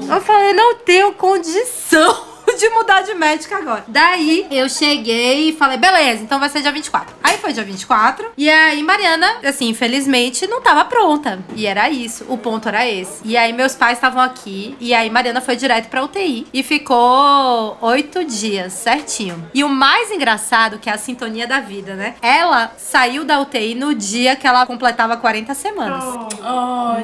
lindo. 0.00 0.12
Eu 0.12 0.20
falei, 0.20 0.52
não 0.52 0.74
tenho 0.76 1.12
condição 1.12 1.87
So 1.88 2.27
de 2.58 2.68
mudar 2.70 3.02
de 3.02 3.14
médica 3.14 3.56
agora. 3.56 3.84
Daí 3.88 4.46
eu 4.50 4.68
cheguei 4.68 5.50
e 5.50 5.52
falei, 5.52 5.76
beleza, 5.76 6.22
então 6.22 6.38
vai 6.40 6.48
ser 6.48 6.62
dia 6.62 6.72
24. 6.72 7.14
Aí 7.22 7.36
foi 7.38 7.52
dia 7.52 7.64
24. 7.64 8.30
E 8.36 8.48
aí 8.50 8.82
Mariana, 8.82 9.36
assim, 9.44 9.68
infelizmente, 9.68 10.46
não 10.46 10.60
tava 10.60 10.84
pronta. 10.84 11.38
E 11.54 11.66
era 11.66 11.88
isso. 11.90 12.24
O 12.28 12.36
ponto 12.38 12.68
era 12.68 12.86
esse. 12.88 13.20
E 13.24 13.36
aí 13.36 13.52
meus 13.52 13.74
pais 13.74 13.98
estavam 13.98 14.20
aqui. 14.22 14.76
E 14.80 14.94
aí 14.94 15.10
Mariana 15.10 15.40
foi 15.40 15.56
direto 15.56 15.88
pra 15.88 16.02
UTI. 16.02 16.46
E 16.52 16.62
ficou 16.62 17.76
oito 17.80 18.24
dias, 18.24 18.72
certinho. 18.72 19.48
E 19.54 19.62
o 19.62 19.68
mais 19.68 20.10
engraçado, 20.10 20.78
que 20.78 20.88
é 20.88 20.92
a 20.92 20.98
sintonia 20.98 21.46
da 21.46 21.60
vida, 21.60 21.94
né? 21.94 22.14
Ela 22.22 22.72
saiu 22.76 23.24
da 23.24 23.40
UTI 23.40 23.74
no 23.74 23.94
dia 23.94 24.34
que 24.36 24.46
ela 24.46 24.66
completava 24.66 25.16
40 25.16 25.54
semanas. 25.54 26.04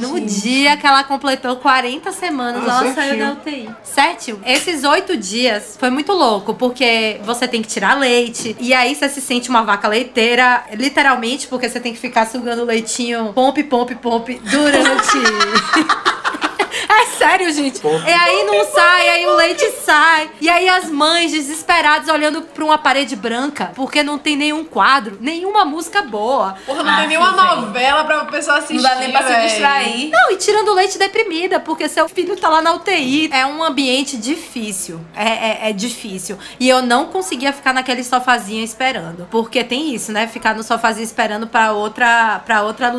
No 0.01 0.21
dia 0.21 0.77
que 0.77 0.87
ela 0.87 1.05
completou 1.05 1.57
40 1.57 2.13
semanas, 2.13 2.63
Ah, 2.67 2.67
ela 2.67 2.79
saiu 2.81 2.95
certinho. 2.95 3.27
da 3.27 3.33
UTI. 3.33 3.71
Certinho. 3.83 4.41
Esses 4.45 4.85
oito 4.85 5.17
dias 5.17 5.34
foi 5.79 5.91
muito 5.91 6.13
louco, 6.13 6.55
porque 6.55 7.21
você 7.25 7.47
tem 7.49 7.63
que 7.63 7.69
tirar 7.69 7.99
leite. 7.99 8.57
E 8.61 8.73
aí 8.73 8.95
você 8.95 9.09
se 9.09 9.21
sente 9.21 9.49
uma 9.49 9.63
vaca 9.63 9.89
leiteira, 9.89 10.65
literalmente, 10.73 11.47
porque 11.47 11.69
você 11.69 11.81
tem 11.81 11.93
que 11.93 11.99
ficar 11.99 12.27
sugando 12.27 12.65
leitinho 12.65 13.33
pompe, 13.33 13.65
pompe, 13.65 13.95
pompe 13.95 14.41
durante. 14.45 15.19
É 16.97 17.07
sério, 17.07 17.53
gente. 17.53 17.81
E 17.85 18.13
aí 18.13 18.45
não 18.45 18.65
sai, 18.73 19.09
aí 19.09 19.27
o 19.27 19.35
leite 19.37 19.69
sai. 19.85 20.31
E 20.41 20.49
aí 20.49 20.69
as 20.69 20.89
mães 20.91 21.33
desesperadas 21.33 22.09
olhando 22.09 22.43
pra 22.43 22.65
uma 22.65 22.79
parede 22.79 23.17
branca, 23.17 23.73
porque 23.75 24.03
não 24.03 24.19
tem 24.19 24.37
nenhum 24.37 24.65
quadro, 24.65 25.19
nenhuma 25.21 25.65
música 25.65 26.03
boa. 26.03 26.55
Porra, 26.65 26.83
não 26.83 26.93
Ah, 26.93 26.99
tem 27.01 27.09
nenhuma 27.09 27.33
velho. 27.33 27.61
novela 27.63 28.05
pra 28.05 28.25
pessoa 28.27 28.59
assistir. 28.59 28.77
Não 28.77 28.83
dá 28.83 28.95
nem 28.97 29.11
pra 29.11 29.23
se 29.23 29.29
véi. 29.33 29.47
distrair. 29.49 30.11
Não, 30.11 30.31
e 30.33 30.37
tirando 30.37 30.73
leite 30.75 30.99
deprimida, 30.99 31.59
porque 31.61 31.89
seu 31.89 32.09
filho 32.09 32.37
tá 32.37 32.49
lá 32.49 32.63
na 32.63 32.73
UTI. 32.75 33.29
É 33.33 33.45
um 33.47 33.63
ambiente 33.63 34.17
difícil. 34.17 35.01
É, 35.15 35.67
é, 35.67 35.71
é 35.71 35.73
difícil. 35.73 36.39
E 36.61 36.69
eu 36.69 36.81
não 36.83 37.07
conseguia 37.07 37.53
ficar 37.53 37.73
naquele 37.73 38.05
sofazinho 38.05 38.65
esperando. 38.65 39.27
Porque 39.31 39.65
tem 39.65 39.95
isso, 39.95 40.13
né? 40.13 40.27
Ficar 40.27 40.55
no 40.55 40.63
sofazinho 40.63 41.05
esperando 41.05 41.47
pra 41.47 41.73
outra, 41.73 42.41
pra 42.47 42.63
outra 42.63 42.93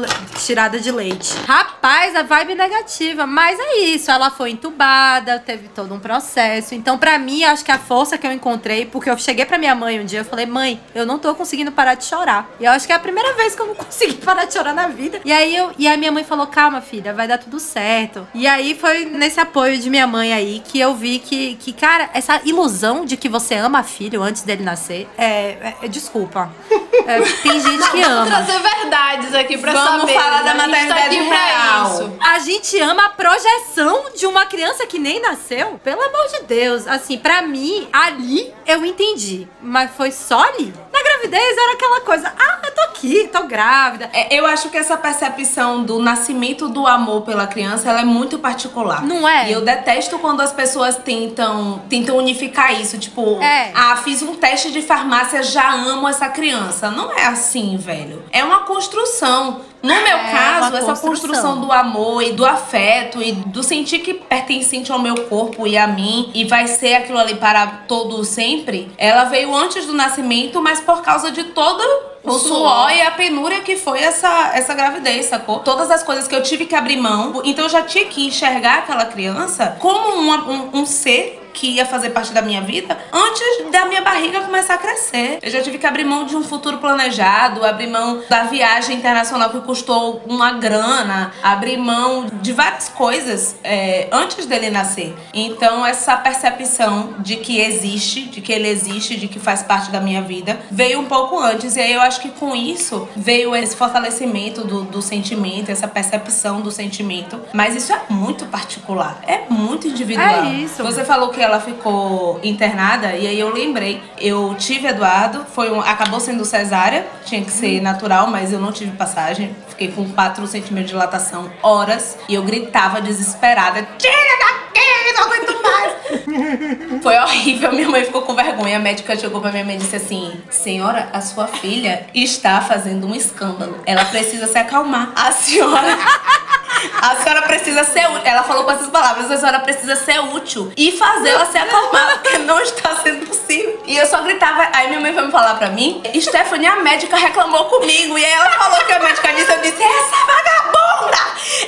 tirada 0.45 0.79
de 0.79 0.91
leite. 0.91 1.33
Rapaz, 1.47 2.15
a 2.15 2.23
vibe 2.23 2.55
negativa. 2.55 3.25
Mas 3.25 3.57
é 3.59 3.77
isso. 3.79 3.84
Ela 4.07 4.31
foi 4.31 4.51
entubada, 4.51 5.39
teve 5.39 5.67
todo 5.69 5.93
um 5.93 5.99
processo. 5.99 6.73
Então, 6.73 6.97
pra 6.97 7.17
mim, 7.19 7.43
acho 7.43 7.63
que 7.63 7.71
a 7.71 7.77
força 7.77 8.17
que 8.17 8.25
eu 8.25 8.31
encontrei, 8.31 8.85
porque 8.85 9.09
eu 9.09 9.17
cheguei 9.17 9.45
pra 9.45 9.57
minha 9.57 9.75
mãe 9.75 9.99
um 9.99 10.05
dia, 10.05 10.19
eu 10.19 10.25
falei, 10.25 10.45
mãe, 10.45 10.79
eu 10.93 11.05
não 11.05 11.19
tô 11.19 11.35
conseguindo 11.35 11.71
parar 11.71 11.93
de 11.95 12.05
chorar. 12.05 12.49
E 12.59 12.65
eu 12.65 12.71
acho 12.71 12.87
que 12.87 12.91
é 12.93 12.95
a 12.95 12.99
primeira 12.99 13.33
vez 13.33 13.55
que 13.55 13.61
eu 13.61 13.67
não 13.67 13.75
consegui 13.85 14.15
parar 14.15 14.45
de 14.45 14.53
chorar 14.53 14.73
na 14.73 14.87
vida. 14.87 15.21
E 15.23 15.31
aí 15.31 15.55
eu, 15.55 15.71
e 15.77 15.87
a 15.87 15.95
minha 15.97 16.11
mãe 16.11 16.23
falou: 16.23 16.47
calma, 16.47 16.81
filha, 16.81 17.13
vai 17.13 17.27
dar 17.27 17.37
tudo 17.37 17.59
certo. 17.59 18.27
E 18.33 18.47
aí 18.47 18.73
foi 18.75 19.05
nesse 19.05 19.39
apoio 19.39 19.77
de 19.77 19.89
minha 19.89 20.07
mãe 20.07 20.33
aí 20.33 20.61
que 20.65 20.79
eu 20.79 20.95
vi 20.95 21.19
que, 21.19 21.55
que 21.55 21.71
cara, 21.73 22.09
essa 22.13 22.41
ilusão 22.43 23.05
de 23.05 23.15
que 23.17 23.29
você 23.29 23.55
ama 23.55 23.83
filho 23.83 24.21
antes 24.23 24.41
dele 24.41 24.63
nascer, 24.63 25.07
é. 25.17 25.25
é- 25.25 25.75
é- 25.83 25.87
desculpa. 25.87 26.49
É, 27.07 27.21
tem 27.21 27.59
gente 27.59 27.89
que 27.91 28.01
Vamos 28.01 28.07
ama. 28.07 28.25
trazer 28.25 28.59
verdades 28.59 29.33
aqui 29.35 29.57
pra 29.57 29.73
Vamos 29.73 30.01
saber. 30.01 30.13
falar 30.13 30.41
da 30.43 30.51
A 30.51 30.53
gente 30.53 30.57
tá 30.61 30.67
maternidade 30.67 31.15
aqui 31.15 31.27
pra 31.27 31.37
real. 31.37 31.85
isso. 31.93 32.17
A 32.19 32.39
gente 32.39 32.79
ama 32.81 33.05
a 33.05 33.09
projeção 33.09 34.05
de 34.15 34.25
uma 34.25 34.45
criança 34.45 34.85
que 34.87 34.97
nem 34.97 35.21
nasceu. 35.21 35.79
Pelo 35.83 36.01
amor 36.01 36.27
de 36.31 36.43
Deus. 36.47 36.87
Assim, 36.87 37.17
pra 37.17 37.41
mim, 37.41 37.87
ali 37.93 38.53
eu 38.65 38.83
entendi. 38.85 39.47
Mas 39.61 39.91
foi 39.95 40.11
só 40.11 40.39
ali. 40.41 40.73
Gravidez 41.15 41.57
era 41.57 41.73
aquela 41.73 42.01
coisa: 42.01 42.33
ah, 42.37 42.59
eu 42.65 42.71
tô 42.73 42.81
aqui, 42.81 43.29
tô 43.31 43.43
grávida. 43.43 44.09
É, 44.13 44.33
eu 44.37 44.45
acho 44.45 44.69
que 44.69 44.77
essa 44.77 44.97
percepção 44.97 45.83
do 45.83 45.99
nascimento 45.99 46.67
do 46.67 46.85
amor 46.85 47.21
pela 47.21 47.47
criança, 47.47 47.89
ela 47.89 48.01
é 48.01 48.05
muito 48.05 48.37
particular. 48.39 49.03
Não 49.03 49.27
é? 49.27 49.49
E 49.49 49.53
eu 49.53 49.61
detesto 49.61 50.19
quando 50.19 50.41
as 50.41 50.51
pessoas 50.51 50.97
tentam, 50.97 51.81
tentam 51.89 52.17
unificar 52.17 52.79
isso. 52.79 52.97
Tipo, 52.97 53.41
É. 53.41 53.71
ah, 53.73 53.95
fiz 53.97 54.21
um 54.21 54.35
teste 54.35 54.71
de 54.71 54.81
farmácia, 54.81 55.41
já 55.43 55.71
amo 55.73 56.07
essa 56.07 56.27
criança. 56.29 56.89
Não 56.91 57.11
é 57.11 57.25
assim, 57.25 57.77
velho. 57.77 58.23
É 58.31 58.43
uma 58.43 58.61
construção. 58.61 59.61
No 59.85 59.93
meu 60.01 60.17
É 60.17 60.31
caso, 60.31 60.75
essa 60.77 60.85
construção. 60.87 61.09
construção 61.09 61.61
do 61.61 61.71
amor 61.71 62.23
e 62.23 62.31
do 62.33 62.45
afeto 62.45 63.21
e 63.21 63.31
do 63.33 63.61
sentir 63.61 63.99
que 63.99 64.13
pertencente 64.15 64.91
ao 64.91 64.99
meu 64.99 65.15
corpo 65.25 65.67
e 65.67 65.77
a 65.77 65.85
mim 65.87 66.31
e 66.33 66.45
vai 66.45 66.67
ser 66.67 66.95
aquilo 66.95 67.17
ali 67.19 67.35
para 67.35 67.67
todo 67.87 68.23
sempre, 68.23 68.91
ela 68.97 69.25
veio 69.25 69.55
antes 69.55 69.85
do 69.85 69.93
nascimento, 69.93 70.61
mas 70.61 70.79
por 70.81 71.01
causa 71.01 71.29
de 71.31 71.43
todo 71.45 71.81
o 72.23 72.31
suor 72.39 72.89
e 72.91 73.01
a 73.01 73.11
penúria 73.11 73.61
que 73.61 73.75
foi 73.75 73.99
essa, 74.01 74.51
essa 74.55 74.73
gravidez, 74.73 75.27
sacou? 75.27 75.59
Todas 75.59 75.91
as 75.91 76.01
coisas 76.01 76.27
que 76.27 76.33
eu 76.35 76.41
tive 76.41 76.65
que 76.65 76.73
abrir 76.73 76.97
mão. 76.97 77.41
Então 77.45 77.65
eu 77.65 77.69
já 77.69 77.83
tinha 77.83 78.05
que 78.05 78.25
enxergar 78.25 78.79
aquela 78.79 79.05
criança 79.05 79.77
como 79.79 80.15
uma- 80.15 80.43
um, 80.49 80.79
um 80.79 80.85
ser 80.87 81.44
que 81.55 81.67
ia 81.67 81.85
fazer 81.85 82.09
parte 82.09 82.33
da 82.33 82.41
minha 82.41 82.61
vida 82.61 82.97
antes 83.11 83.71
da 83.71 83.85
minha 83.85 84.01
barriga 84.01 84.41
começar 84.41 84.75
a 84.75 84.77
crescer. 84.77 85.39
Eu 85.41 85.49
já 85.49 85.61
tive 85.61 85.77
que 85.77 85.87
abrir 85.87 86.03
mão 86.03 86.25
de 86.25 86.35
um 86.35 86.43
futuro 86.43 86.77
planejado, 86.77 87.65
abrir 87.65 87.87
mão 87.87 88.21
da 88.29 88.43
viagem 88.43 88.97
internacional 88.97 89.49
que 89.49 89.61
custou 89.61 90.21
uma 90.27 90.51
grana, 90.51 91.31
abrir 91.41 91.77
mão 91.77 92.27
de 92.41 92.51
várias 92.51 92.89
coisas 92.89 93.55
é, 93.63 94.07
antes 94.11 94.45
dele 94.45 94.69
nascer. 94.69 95.15
Então 95.33 95.85
essa 95.85 96.17
percepção 96.17 97.15
de 97.19 97.37
que 97.37 97.59
existe, 97.59 98.23
de 98.23 98.41
que 98.41 98.51
ele 98.51 98.67
existe, 98.67 99.15
de 99.15 99.27
que 99.27 99.39
faz 99.39 99.63
parte 99.63 99.89
da 99.89 100.01
minha 100.01 100.21
vida, 100.21 100.59
veio 100.69 100.99
um 100.99 101.05
pouco 101.05 101.39
antes. 101.39 101.75
E 101.75 101.79
aí 101.79 101.93
eu 101.93 102.01
acho 102.01 102.19
que 102.19 102.29
com 102.29 102.55
isso 102.55 103.07
veio 103.15 103.55
esse 103.55 103.75
fortalecimento 103.75 104.65
do, 104.65 104.83
do 104.83 105.01
sentimento, 105.01 105.71
essa 105.71 105.87
percepção 105.87 106.61
do 106.61 106.69
sentimento. 106.69 107.39
Mas 107.53 107.75
isso 107.75 107.93
é 107.93 108.01
muito 108.09 108.45
particular, 108.47 109.21
é 109.25 109.43
muito 109.49 109.87
individual. 109.87 110.45
É 110.45 110.53
isso. 110.53 110.83
Você 110.83 111.05
falou 111.05 111.29
que 111.29 111.41
ela 111.45 111.59
ficou 111.59 112.39
internada 112.43 113.15
e 113.15 113.27
aí 113.27 113.39
eu 113.39 113.53
lembrei. 113.53 114.01
Eu 114.19 114.55
tive 114.57 114.87
Eduardo, 114.87 115.45
foi 115.53 115.71
um, 115.71 115.79
acabou 115.79 116.19
sendo 116.19 116.43
cesárea, 116.45 117.05
tinha 117.25 117.43
que 117.43 117.51
ser 117.51 117.81
natural, 117.81 118.27
mas 118.27 118.51
eu 118.51 118.59
não 118.59 118.71
tive 118.71 118.91
passagem. 118.91 119.55
Fiquei 119.69 119.91
com 119.91 120.09
4 120.09 120.45
centímetros 120.47 120.85
de 120.85 120.91
dilatação 120.91 121.51
horas 121.61 122.17
e 122.27 122.35
eu 122.35 122.43
gritava 122.43 123.01
desesperada: 123.01 123.87
Tira 123.97 124.13
daqui, 124.39 125.13
não 125.17 125.23
aguento 125.23 125.63
mais! 125.63 125.95
Foi 127.01 127.17
horrível, 127.17 127.71
minha 127.71 127.89
mãe 127.89 128.03
ficou 128.03 128.21
com 128.21 128.35
vergonha. 128.35 128.77
A 128.77 128.79
médica 128.79 129.17
chegou 129.17 129.41
pra 129.41 129.51
minha 129.51 129.63
mãe 129.63 129.75
e 129.75 129.79
disse 129.79 129.95
assim: 129.95 130.41
Senhora, 130.49 131.09
a 131.13 131.21
sua 131.21 131.47
filha 131.47 132.07
está 132.13 132.61
fazendo 132.61 133.07
um 133.07 133.15
escândalo. 133.15 133.79
Ela 133.85 134.05
precisa 134.05 134.47
se 134.47 134.57
acalmar. 134.57 135.11
A 135.15 135.31
senhora. 135.31 135.97
A 137.01 137.15
senhora 137.17 137.41
precisa 137.43 137.83
ser 137.83 138.05
útil. 138.09 138.21
Ela 138.25 138.43
falou 138.43 138.63
com 138.63 138.71
essas 138.71 138.89
palavras: 138.89 139.29
a 139.31 139.37
senhora 139.37 139.59
precisa 139.59 139.95
ser 139.95 140.19
útil 140.19 140.71
e 140.75 140.91
fazê-la 141.35 141.45
se 141.45 141.57
acalmar, 141.57 142.19
porque 142.21 142.37
não 142.39 142.59
está 142.61 142.95
sendo 142.95 143.25
possível. 143.27 143.81
E 143.85 143.97
eu 143.97 144.05
só 144.07 144.21
gritava. 144.21 144.69
Aí 144.73 144.87
minha 144.87 145.01
mãe 145.01 145.13
foi 145.13 145.25
me 145.25 145.31
falar 145.31 145.55
pra 145.55 145.69
mim: 145.69 146.01
Stephanie, 146.19 146.67
a 146.67 146.77
médica 146.77 147.17
reclamou 147.17 147.65
comigo. 147.65 148.17
E 148.17 148.25
aí 148.25 148.31
ela 148.31 148.49
falou 148.51 148.85
que 148.85 148.93
a 148.93 148.99
médica 148.99 149.33
disse: 149.33 149.51
Eu 149.51 149.61
disse, 149.61 149.83
essa 149.83 150.15
vagabunda! 150.25 151.17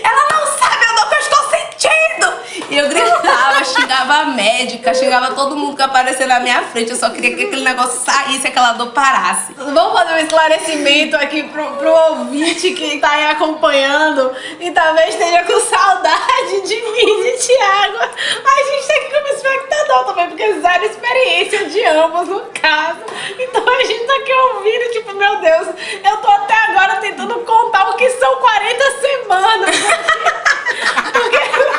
Ela 0.04 0.28
não 0.32 0.58
sabe 0.58 0.86
a 0.86 0.94
dor 0.94 1.10
que 1.10 1.16
eu 1.16 1.20
estou 1.20 1.50
sentindo! 1.50 2.68
E 2.70 2.78
eu 2.78 2.90
gritava, 2.90 3.64
xingava 3.64 4.14
a 4.14 4.26
médica, 4.48 4.94
xingava 4.94 5.36
todo 5.36 5.58
mundo 5.58 5.76
que 5.76 5.82
aparecia 5.82 6.26
na 6.26 6.40
minha 6.40 6.64
frente. 6.64 6.92
Eu 6.92 6.98
só 6.98 7.10
queria 7.10 7.36
que 7.36 7.46
aquele 7.46 7.64
negócio 7.64 8.00
saísse, 8.00 8.48
aquela 8.48 8.74
dor 8.74 8.92
parasse. 8.92 9.54
Vamos 9.54 10.00
fazer 10.00 10.14
um 10.14 10.18
esclarecimento 10.18 11.18
aqui 11.18 11.44
pro, 11.44 11.66
pro 11.74 11.92
ouvinte 12.12 12.72
que 12.72 12.98
tá 13.00 13.12
aí 13.12 13.26
acompanhando 13.26 14.32
e 14.60 14.72
talvez 14.72 15.10
esteja 15.10 15.44
com 15.44 15.60
saudade 15.60 16.62
de 16.62 16.76
mim, 16.76 17.24
de 17.24 17.32
Thiago. 17.46 17.98
A 17.98 18.64
gente 18.64 18.88
tá 18.88 18.94
aqui 18.94 19.12
como 19.14 19.28
espectador 19.28 20.06
também, 20.06 20.28
porque 20.28 20.62
zero 20.62 20.86
experiência 20.86 21.70
de 21.70 21.84
ambos 21.86 22.28
no 22.30 22.40
caso. 22.62 23.00
Então 23.38 23.68
a 23.68 23.84
gente 23.84 24.06
tá 24.06 24.16
aqui 24.16 24.34
ouvindo, 24.34 24.92
tipo, 24.94 25.14
meu 25.14 25.36
Deus, 25.42 25.68
eu 26.04 26.18
tô 26.18 26.28
até 26.30 26.54
agora 26.54 26.96
tentando 26.98 27.34
contar 27.42 27.90
o 27.90 27.96
que 27.96 28.10
são 28.12 28.36
40 28.38 28.92
semanas. 29.02 29.76
Porque. 31.12 31.77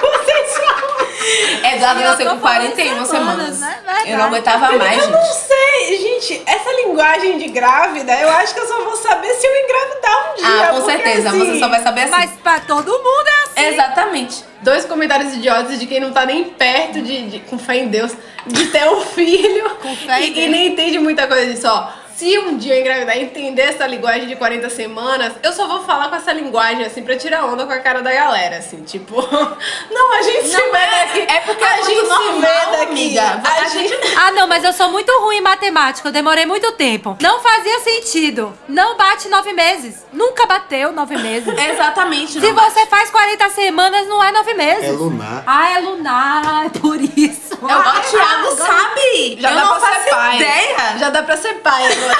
Eduardo 1.74 2.00
eu 2.00 2.10
nasceu 2.10 2.30
com 2.30 2.38
41 2.40 2.88
falando 2.88 3.06
semanas. 3.06 3.54
semanas, 3.56 3.82
né? 3.84 4.02
Eu 4.06 4.18
não 4.18 4.24
aguentava 4.26 4.72
mais, 4.76 5.02
Eu 5.02 5.10
não 5.10 5.22
gente. 5.22 5.34
sei, 5.34 5.98
gente, 5.98 6.42
essa 6.46 6.72
linguagem 6.84 7.38
de 7.38 7.48
grávida, 7.48 8.12
eu 8.14 8.28
acho 8.30 8.54
que 8.54 8.60
eu 8.60 8.66
só 8.66 8.82
vou 8.84 8.96
saber 8.96 9.28
se 9.34 9.46
eu 9.46 9.54
engravidar 9.64 10.30
um 10.30 10.34
dia. 10.36 10.68
Ah, 10.68 10.72
com 10.72 10.84
certeza. 10.84 11.28
assim, 11.28 11.38
Você 11.38 11.58
só 11.58 11.68
vai 11.68 11.82
saber 11.82 12.00
assim. 12.02 12.10
Mas 12.10 12.30
pra 12.42 12.60
todo 12.60 12.90
mundo 12.90 13.26
é 13.26 13.42
assim. 13.62 13.74
Exatamente. 13.74 14.44
Dois 14.62 14.84
comentários 14.84 15.34
idiotas 15.34 15.78
de 15.78 15.86
quem 15.86 16.00
não 16.00 16.12
tá 16.12 16.26
nem 16.26 16.44
perto 16.44 17.00
de, 17.00 17.28
de- 17.30 17.40
com 17.40 17.58
fé 17.58 17.76
em 17.76 17.88
Deus, 17.88 18.12
de 18.46 18.66
ter 18.66 18.88
um 18.88 19.00
filho 19.06 19.70
Com 19.76 19.94
fé 19.94 20.20
em 20.20 20.32
e, 20.32 20.44
e 20.44 20.48
nem 20.48 20.66
entende 20.68 20.98
muita 20.98 21.26
coisa 21.26 21.46
disso, 21.46 21.68
ó. 21.68 21.88
Se 22.18 22.36
um 22.36 22.56
dia 22.56 22.74
eu 22.74 22.80
engravidar 22.80 23.16
e 23.16 23.22
entender 23.22 23.62
essa 23.62 23.86
linguagem 23.86 24.26
de 24.26 24.34
40 24.34 24.68
semanas, 24.70 25.34
eu 25.40 25.52
só 25.52 25.68
vou 25.68 25.84
falar 25.84 26.08
com 26.08 26.16
essa 26.16 26.32
linguagem, 26.32 26.84
assim, 26.84 27.00
pra 27.00 27.16
tirar 27.16 27.44
onda 27.44 27.64
com 27.64 27.72
a 27.72 27.78
cara 27.78 28.02
da 28.02 28.12
galera, 28.12 28.56
assim, 28.56 28.82
tipo... 28.82 29.14
Não, 29.88 30.12
a 30.14 30.22
gente 30.22 30.48
se 30.48 30.56
Não 30.58 30.72
vê 30.72 30.78
é- 30.78 31.04
daqui. 31.06 31.20
é 31.32 31.40
porque 31.42 31.62
a 31.62 31.68
é 31.68 31.76
muito 31.76 31.90
gente 31.94 32.06
se 32.08 32.40
vê 32.40 32.76
daqui. 32.76 32.82
amiga. 32.90 33.22
A, 33.22 33.57
A 33.57 33.57
gente... 33.68 33.94
Ah, 34.16 34.30
não, 34.32 34.46
mas 34.46 34.64
eu 34.64 34.72
sou 34.72 34.88
muito 34.90 35.10
ruim 35.20 35.36
em 35.36 35.40
matemática. 35.40 36.08
Eu 36.08 36.12
demorei 36.12 36.46
muito 36.46 36.72
tempo. 36.72 37.16
Não 37.20 37.40
fazia 37.40 37.78
sentido. 37.80 38.52
Não 38.68 38.96
bate 38.96 39.28
nove 39.28 39.52
meses. 39.52 40.04
Nunca 40.12 40.46
bateu 40.46 40.92
nove 40.92 41.16
meses. 41.16 41.48
Exatamente. 41.58 42.32
Se 42.32 42.52
não 42.52 42.54
você 42.54 42.86
faz 42.86 43.10
40 43.10 43.50
semanas, 43.50 44.06
não 44.08 44.22
é 44.22 44.32
nove 44.32 44.54
meses. 44.54 44.84
É 44.84 44.92
lunar. 44.92 45.42
Ah, 45.46 45.70
é 45.76 45.78
lunar, 45.80 46.66
é 46.66 46.68
por 46.78 47.00
isso. 47.00 47.58
Eu, 47.60 47.66
o 47.66 48.00
Thiago 48.10 48.56
sabe. 48.56 49.38
Já 49.40 49.50
eu 49.50 49.54
dá 49.56 49.64
não 49.64 49.80
pra 49.80 50.00
ser 50.02 50.10
pai. 50.10 50.36
ideia. 50.36 50.98
Já 50.98 51.10
dá 51.10 51.22
pra 51.22 51.36
ser 51.36 51.54
pai 51.54 51.92
agora. 51.92 52.18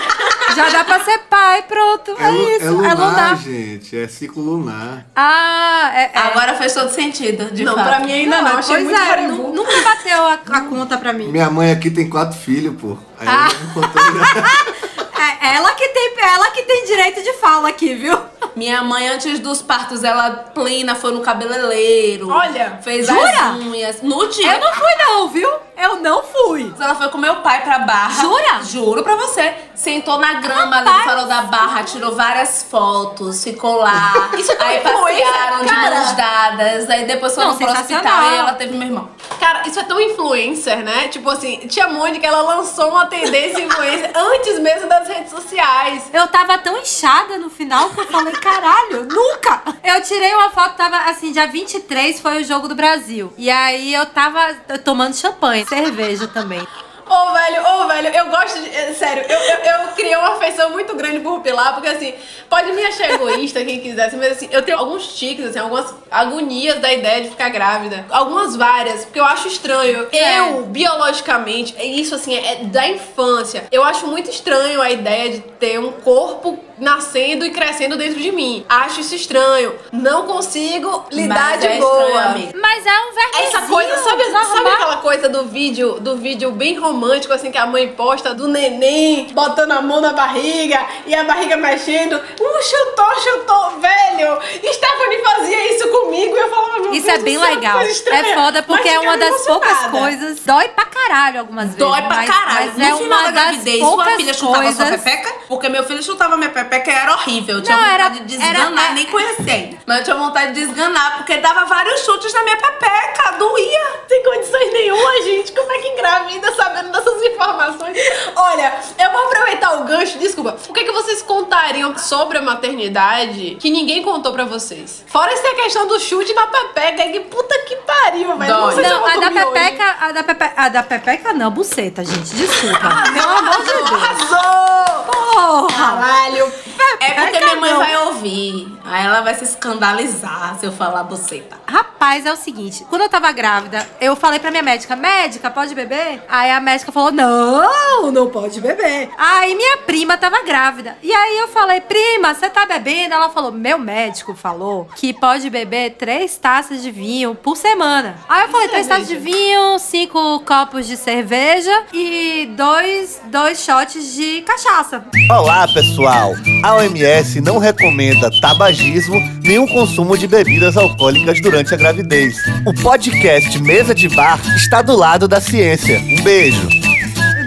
Já 0.57 0.69
dá 0.71 0.83
pra 0.85 1.01
ser 1.01 1.19
pai, 1.31 1.63
pronto. 1.63 2.17
É, 2.19 2.25
É, 2.25 2.31
lu- 2.31 2.51
isso, 2.51 2.65
é 2.67 2.71
lunar, 2.71 2.91
é 2.91 2.95
lunar. 2.95 3.37
gente. 3.37 3.97
É 3.99 4.09
ciclo 4.09 4.43
lunar. 4.43 5.05
Ah, 5.15 5.91
é. 5.95 6.11
é. 6.15 6.19
Agora 6.19 6.55
fez 6.55 6.73
todo 6.75 6.91
sentido, 6.91 7.51
de 7.53 7.65
não, 7.65 7.75
fato. 7.75 7.87
pra 7.87 8.01
mim 8.01 8.13
ainda 8.13 8.41
não. 8.43 8.57
Achei 8.57 8.77
pois 8.77 8.87
muito 8.89 9.01
é, 9.01 9.27
nunca 9.29 9.81
bateu 9.83 10.25
a, 10.27 10.33
a 10.35 10.61
conta 10.63 10.97
pra 10.97 11.13
mim. 11.13 11.31
Minha 11.39 11.51
mãe 11.51 11.71
aqui 11.71 11.89
tem 11.89 12.11
quatro 12.11 12.37
filhos, 12.37 12.75
pô. 12.81 12.99
Aí 13.17 13.29
Ah. 13.29 13.49
ela 13.49 13.61
me 13.61 13.73
contou. 13.73 14.03
É 15.21 15.57
ela 15.57 15.73
que 15.75 15.89
tem, 15.89 16.15
ela 16.23 16.51
que 16.51 16.63
tem 16.63 16.85
direito 16.85 17.23
de 17.23 17.33
fala 17.35 17.69
aqui, 17.69 17.95
viu? 17.95 18.19
Minha 18.55 18.83
mãe, 18.83 19.09
antes 19.09 19.39
dos 19.39 19.63
partos, 19.63 20.03
ela 20.03 20.31
plena, 20.55 20.95
foi 20.95 21.13
no 21.13 21.21
cabeleireiro. 21.21 22.29
Olha, 22.29 22.79
Fez 22.83 23.07
jura? 23.07 23.21
as 23.51 23.57
unhas. 23.57 24.03
No 24.03 24.27
dia. 24.29 24.55
Eu 24.55 24.61
não 24.61 24.73
fui 24.75 24.95
não, 24.97 25.29
viu? 25.29 25.49
Eu 25.77 25.97
não 26.01 26.23
fui. 26.25 26.73
Ela 26.81 26.95
foi 26.97 27.09
com 27.09 27.19
meu 27.19 27.37
pai 27.37 27.63
pra 27.63 27.79
barra. 27.81 28.21
Jura? 28.21 28.63
Juro 28.65 29.03
pra 29.05 29.15
você. 29.15 29.55
Sentou 29.77 30.19
na 30.19 30.35
grama 30.35 30.77
ali 30.79 30.87
Rapaz. 30.89 30.99
no 30.99 31.11
farol 31.11 31.27
da 31.27 31.43
barra, 31.43 31.85
tirou 31.85 32.17
várias 32.17 32.65
fotos, 32.69 33.45
ficou 33.45 33.77
lá. 33.77 34.29
Isso 34.37 34.51
é 34.51 34.57
tão 34.57 34.67
aí 34.67 34.81
passearam 34.81 35.65
de 35.65 35.73
mãos 35.73 36.13
dadas. 36.17 36.91
Aí 36.91 37.05
depois 37.05 37.33
foram 37.33 37.49
Não, 37.51 37.57
pro 37.57 37.71
hospital 37.71 38.23
e 38.33 38.37
ela 38.39 38.53
teve 38.55 38.77
meu 38.77 38.89
irmão. 38.89 39.09
Cara, 39.39 39.63
isso 39.69 39.79
é 39.79 39.85
tão 39.85 40.01
influencer, 40.01 40.79
né? 40.79 41.07
Tipo 41.09 41.31
assim, 41.31 41.59
tia 41.69 41.87
Mônica, 41.87 42.27
ela 42.27 42.43
lançou 42.43 42.89
uma 42.89 43.07
tendência 43.07 43.61
influencer 43.63 44.11
antes 44.17 44.59
mesmo 44.59 44.89
das 44.89 45.08
redes 45.29 45.31
sociais. 45.31 46.11
Eu 46.13 46.27
tava 46.29 46.59
tão 46.59 46.77
inchada 46.79 47.39
no 47.39 47.51
final 47.51 47.91
que 47.91 48.01
eu 48.01 48.07
falei, 48.07 48.33
caralho, 48.35 49.05
nunca! 49.05 49.63
Eu 49.85 50.03
tirei 50.03 50.35
uma 50.35 50.51
foto, 50.51 50.77
tava 50.77 50.97
assim, 51.11 51.33
dia 51.33 51.47
23 51.47 52.21
foi 52.21 52.41
o 52.41 52.45
jogo 52.45 52.67
do 52.67 52.75
Brasil. 52.75 53.33
E 53.37 53.51
aí 53.51 53.95
eu 53.95 54.07
tava 54.07 54.55
tomando 54.85 55.15
champanhe, 55.15 55.67
cerveja 55.67 56.27
também. 56.27 56.67
Ô, 57.09 57.33
velho, 57.33 57.63
ô, 57.67 57.87
velho, 57.87 58.09
eu 58.09 58.27
gosto 58.27 58.61
de. 58.61 58.75
é, 58.75 58.93
Sério, 58.93 59.25
eu, 59.29 59.39
eu, 59.39 59.81
eu 59.81 59.89
criei 59.95 60.17
uma 60.17 60.35
afeição 60.35 60.71
muito 60.71 60.95
grande 60.95 61.21
por 61.21 61.41
Pilar, 61.41 61.75
porque 61.75 61.89
assim, 61.89 62.15
pode 62.49 62.73
me 62.73 62.85
achar 62.85 63.11
egoísta 63.11 63.65
quem 63.65 63.81
quisesse, 63.81 64.17
mas 64.17 64.33
assim, 64.33 64.49
eu 64.51 64.63
tenho 64.63 64.79
alguns 64.79 65.15
tiques, 65.17 65.45
assim, 65.47 65.59
algumas 65.59 65.95
agonias 66.11 66.79
da 66.81 66.93
ideia 66.93 67.23
de 67.23 67.31
ficar 67.31 67.49
grávida. 67.49 68.05
Algumas 68.11 68.57
várias, 68.57 69.05
porque 69.05 69.21
eu 69.21 69.25
acho 69.25 69.49
estranho. 69.49 70.07
É. 70.13 70.39
Eu, 70.41 70.63
biologicamente, 70.67 71.75
é 71.79 71.85
isso 71.85 72.15
assim, 72.15 72.37
é 72.37 72.65
da 72.65 72.87
infância. 72.89 73.65
Eu 73.71 73.83
acho 73.85 74.07
muito 74.07 74.31
estranho 74.31 74.81
a 74.81 74.91
ideia 74.91 75.31
de 75.31 75.41
ter 75.41 75.79
um 75.79 75.93
corpo 75.93 76.59
nascendo 76.79 77.45
e 77.45 77.51
crescendo 77.51 77.97
dentro 77.97 78.21
de 78.21 78.31
mim. 78.31 78.65
Acho 78.69 79.01
isso 79.01 79.15
estranho. 79.15 79.75
Não 79.93 80.27
consigo 80.27 81.05
lidar 81.11 81.53
Mas 81.53 81.61
de 81.61 81.67
é 81.67 81.79
boa. 81.79 82.05
estranho. 82.05 82.53
Mas 82.61 82.87
é 82.87 82.91
um 82.91 83.15
vermezinho. 83.15 83.49
Essa 83.49 83.61
coisa, 83.63 83.97
sabe, 83.99 84.25
sabe 84.31 84.69
aquela 84.69 84.97
coisa 84.99 85.29
do 85.29 85.45
vídeo, 85.45 85.99
do 86.01 86.17
vídeo 86.17 86.53
bem 86.53 86.79
romântico, 86.79 86.98
assim, 87.33 87.51
que 87.51 87.59
a 87.59 87.67
mãe 87.67 87.89
posta 87.93 88.35
do 88.35 88.49
neném 88.49 89.29
botando 89.33 89.73
a 89.73 89.81
mão 89.83 90.01
na 90.01 90.13
barriga 90.13 90.85
e 91.07 91.15
a 91.15 91.25
barriga 91.25 91.57
mexendo? 91.57 92.15
Uh, 92.17 92.63
chutou, 92.63 93.21
chutou, 93.23 93.81
velho! 93.81 94.39
Stephanie 94.73 95.23
fazia 95.23 95.75
isso 95.75 95.89
comigo 95.89 96.37
e 96.37 96.41
eu 96.41 96.51
falava, 96.51 96.79
meu 96.81 96.93
Isso 96.93 97.07
Deus 97.07 97.19
é 97.19 97.23
bem 97.23 97.39
céu, 97.39 97.49
legal. 97.55 97.83
estranha. 97.83 98.27
É 98.29 98.35
foda 98.35 98.63
porque 98.63 98.89
é 98.89 98.99
uma 99.01 99.17
das 99.17 99.43
poucas 99.47 99.87
coisas. 99.87 100.41
Dói 100.45 100.69
pra 100.69 100.85
caralho 100.87 101.41
algumas 101.41 101.67
vezes. 101.67 101.79
Dói 101.79 102.03
pra 102.03 102.17
mas, 102.17 102.31
caralho. 102.31 102.67
Mas 102.67 102.77
no 102.77 102.83
é 102.85 102.87
final 102.99 103.19
uma 103.21 103.23
da 103.25 103.31
gravidez, 103.31 103.79
sua 103.85 104.05
filha 104.17 104.35
chutava 104.35 104.63
coisas. 104.63 104.77
sua 104.77 104.99
pepeca? 104.99 105.35
Porque 105.49 105.69
meu 105.69 105.85
filho 105.85 106.03
chutava 106.03 106.37
minha 106.37 106.51
pepeca 106.51 106.91
e 106.91 106.95
era 106.95 107.13
horrível. 107.13 107.57
Eu 107.57 107.63
tinha 107.63 107.77
Não, 107.77 107.85
vontade 107.85 108.01
era- 108.03 108.09
de 108.15 108.21
desganar, 108.25 108.85
era- 108.85 108.95
nem 108.95 109.07
conhecia 109.07 109.53
ainda. 109.55 109.79
Mas 109.87 109.99
eu 109.99 110.05
tinha 110.05 110.17
vontade 110.17 110.53
de 110.53 110.67
desganar, 110.67 111.17
porque 111.19 111.37
dava 111.39 111.65
vários 111.65 112.05
chutes 112.05 112.33
na 112.33 112.43
minha 112.43 112.57
pepeca, 112.57 113.33
doía. 113.39 113.89
Sem 114.09 114.23
condições 114.23 114.73
nenhuma, 114.73 115.23
gente. 115.23 115.53
Como 115.53 115.73
é 115.73 115.79
que 115.79 115.89
engravida 115.89 116.53
sabendo 116.55 116.88
dessas 116.93 117.23
informações? 117.23 117.97
Olha, 118.35 118.73
eu 118.99 119.13
vou 119.13 119.27
aproveitar 119.27 119.81
o 119.81 119.85
gancho. 119.85 120.19
Desculpa. 120.19 120.57
O 120.69 120.73
que, 120.73 120.85
que 120.85 120.93
vocês 120.93 121.23
contariam 121.23 121.97
sobre 121.97 122.39
a 122.39 122.43
maternidade 122.43 123.57
que 123.61 123.71
ninguém 123.71 124.03
contou 124.03 124.33
pra 124.33 124.45
vocês? 124.45 125.05
Fora 125.07 125.33
essa 125.33 125.55
questão 125.55 125.87
do 125.87 125.99
chute 126.01 126.33
na 126.35 126.47
pepeca. 126.47 127.11
Que 127.11 127.21
puta 127.21 127.55
que 127.67 127.77
pariu, 127.77 128.37
velho. 128.37 128.55
Dói. 128.55 128.75
sei 128.75 128.85
se 128.85 128.91
eu 128.91 128.95
Não, 128.95 129.01
vou 129.01 129.11
a 129.11 129.17
da 129.17 129.31
pepeca, 129.31 129.97
a 130.01 130.13
da 130.13 130.23
pepeca, 130.23 130.55
a 130.57 130.69
da 130.69 130.83
pepeca 130.83 131.33
não, 131.33 131.51
buceta, 131.51 132.05
gente, 132.05 132.35
desculpa. 132.35 132.79
Pelo 133.13 133.37
amor 133.37 133.59
de 133.59 133.73
Deus. 133.73 133.93
Arrasou! 133.93 135.05
Porra! 135.05 135.69
Caralho! 135.77 136.53
É 137.01 137.13
porque 137.13 137.39
minha 137.39 137.57
mãe 137.57 137.71
não. 137.71 137.79
vai 137.79 137.97
ouvir. 138.07 138.79
Aí 138.85 139.05
ela 139.05 139.21
vai 139.21 139.35
se 139.35 139.45
escandalizar 139.45 140.57
se 140.59 140.67
eu 140.67 140.73
falar 140.73 141.05
buceta. 141.05 141.57
Rapaz, 141.67 142.25
é 142.25 142.33
o 142.33 142.37
seguinte, 142.37 142.87
quando 142.89 143.03
eu 143.03 143.09
tava 143.09 143.31
grávida, 143.33 143.87
eu 144.01 144.17
falei 144.17 144.39
pra 144.39 144.51
minha 144.51 144.63
médica, 144.63 144.97
médica, 144.97 145.51
pode 145.51 145.75
beber? 145.75 146.23
Aí 146.29 146.51
a 146.51 146.61
médica 146.61 146.78
falou, 146.87 147.13
não, 147.13 148.11
não 148.11 148.29
pode 148.29 148.61
beber. 148.61 149.11
Aí 149.17 149.55
minha 149.55 149.79
prima 149.79 150.17
tava 150.17 150.43
grávida. 150.43 150.97
E 151.03 151.13
aí 151.13 151.39
eu 151.39 151.49
falei, 151.49 151.81
prima, 151.81 152.35
você 152.35 152.49
tá 152.49 152.67
bebendo? 152.67 153.15
Ela 153.15 153.31
falou, 153.31 153.53
meu 153.53 153.79
médico 153.79 154.35
falou 154.35 154.89
que 154.97 155.13
pode 155.13 155.49
beber 155.51 155.97
três 155.99 156.37
taças 156.37 156.83
de 156.83 156.91
vinho 156.91 157.35
por 157.35 157.57
semana. 157.57 158.17
Aí 158.29 158.43
eu 158.43 158.49
falei, 158.49 158.69
três 158.69 158.87
taças 158.87 159.09
de 159.09 159.17
vinho, 159.17 159.79
cinco 159.79 160.41
copos 160.41 160.87
de 160.87 160.97
cerveja 160.97 161.85
e 161.93 162.49
dois, 162.57 163.21
dois 163.31 163.63
shots 163.63 164.15
de 164.15 164.43
cachaça. 164.43 165.05
Olá, 165.31 165.67
pessoal! 165.69 166.33
A 166.65 166.77
OMS 166.77 167.41
não 167.41 167.59
recomenda 167.59 168.31
tabagismo 168.41 169.17
nem 169.43 169.59
o 169.59 169.67
consumo 169.67 170.17
de 170.17 170.27
bebidas 170.27 170.77
alcoólicas 170.77 171.41
durante 171.41 171.73
a 171.73 171.77
gravidez. 171.77 172.37
O 172.67 172.75
podcast 172.83 173.59
Mesa 173.61 173.95
de 173.95 174.09
Bar 174.09 174.41
está 174.55 174.83
do 174.83 174.97
lado 174.97 175.27
da 175.27 175.41
ciência. 175.41 175.99
Um 175.99 176.23
beijo! 176.23 176.68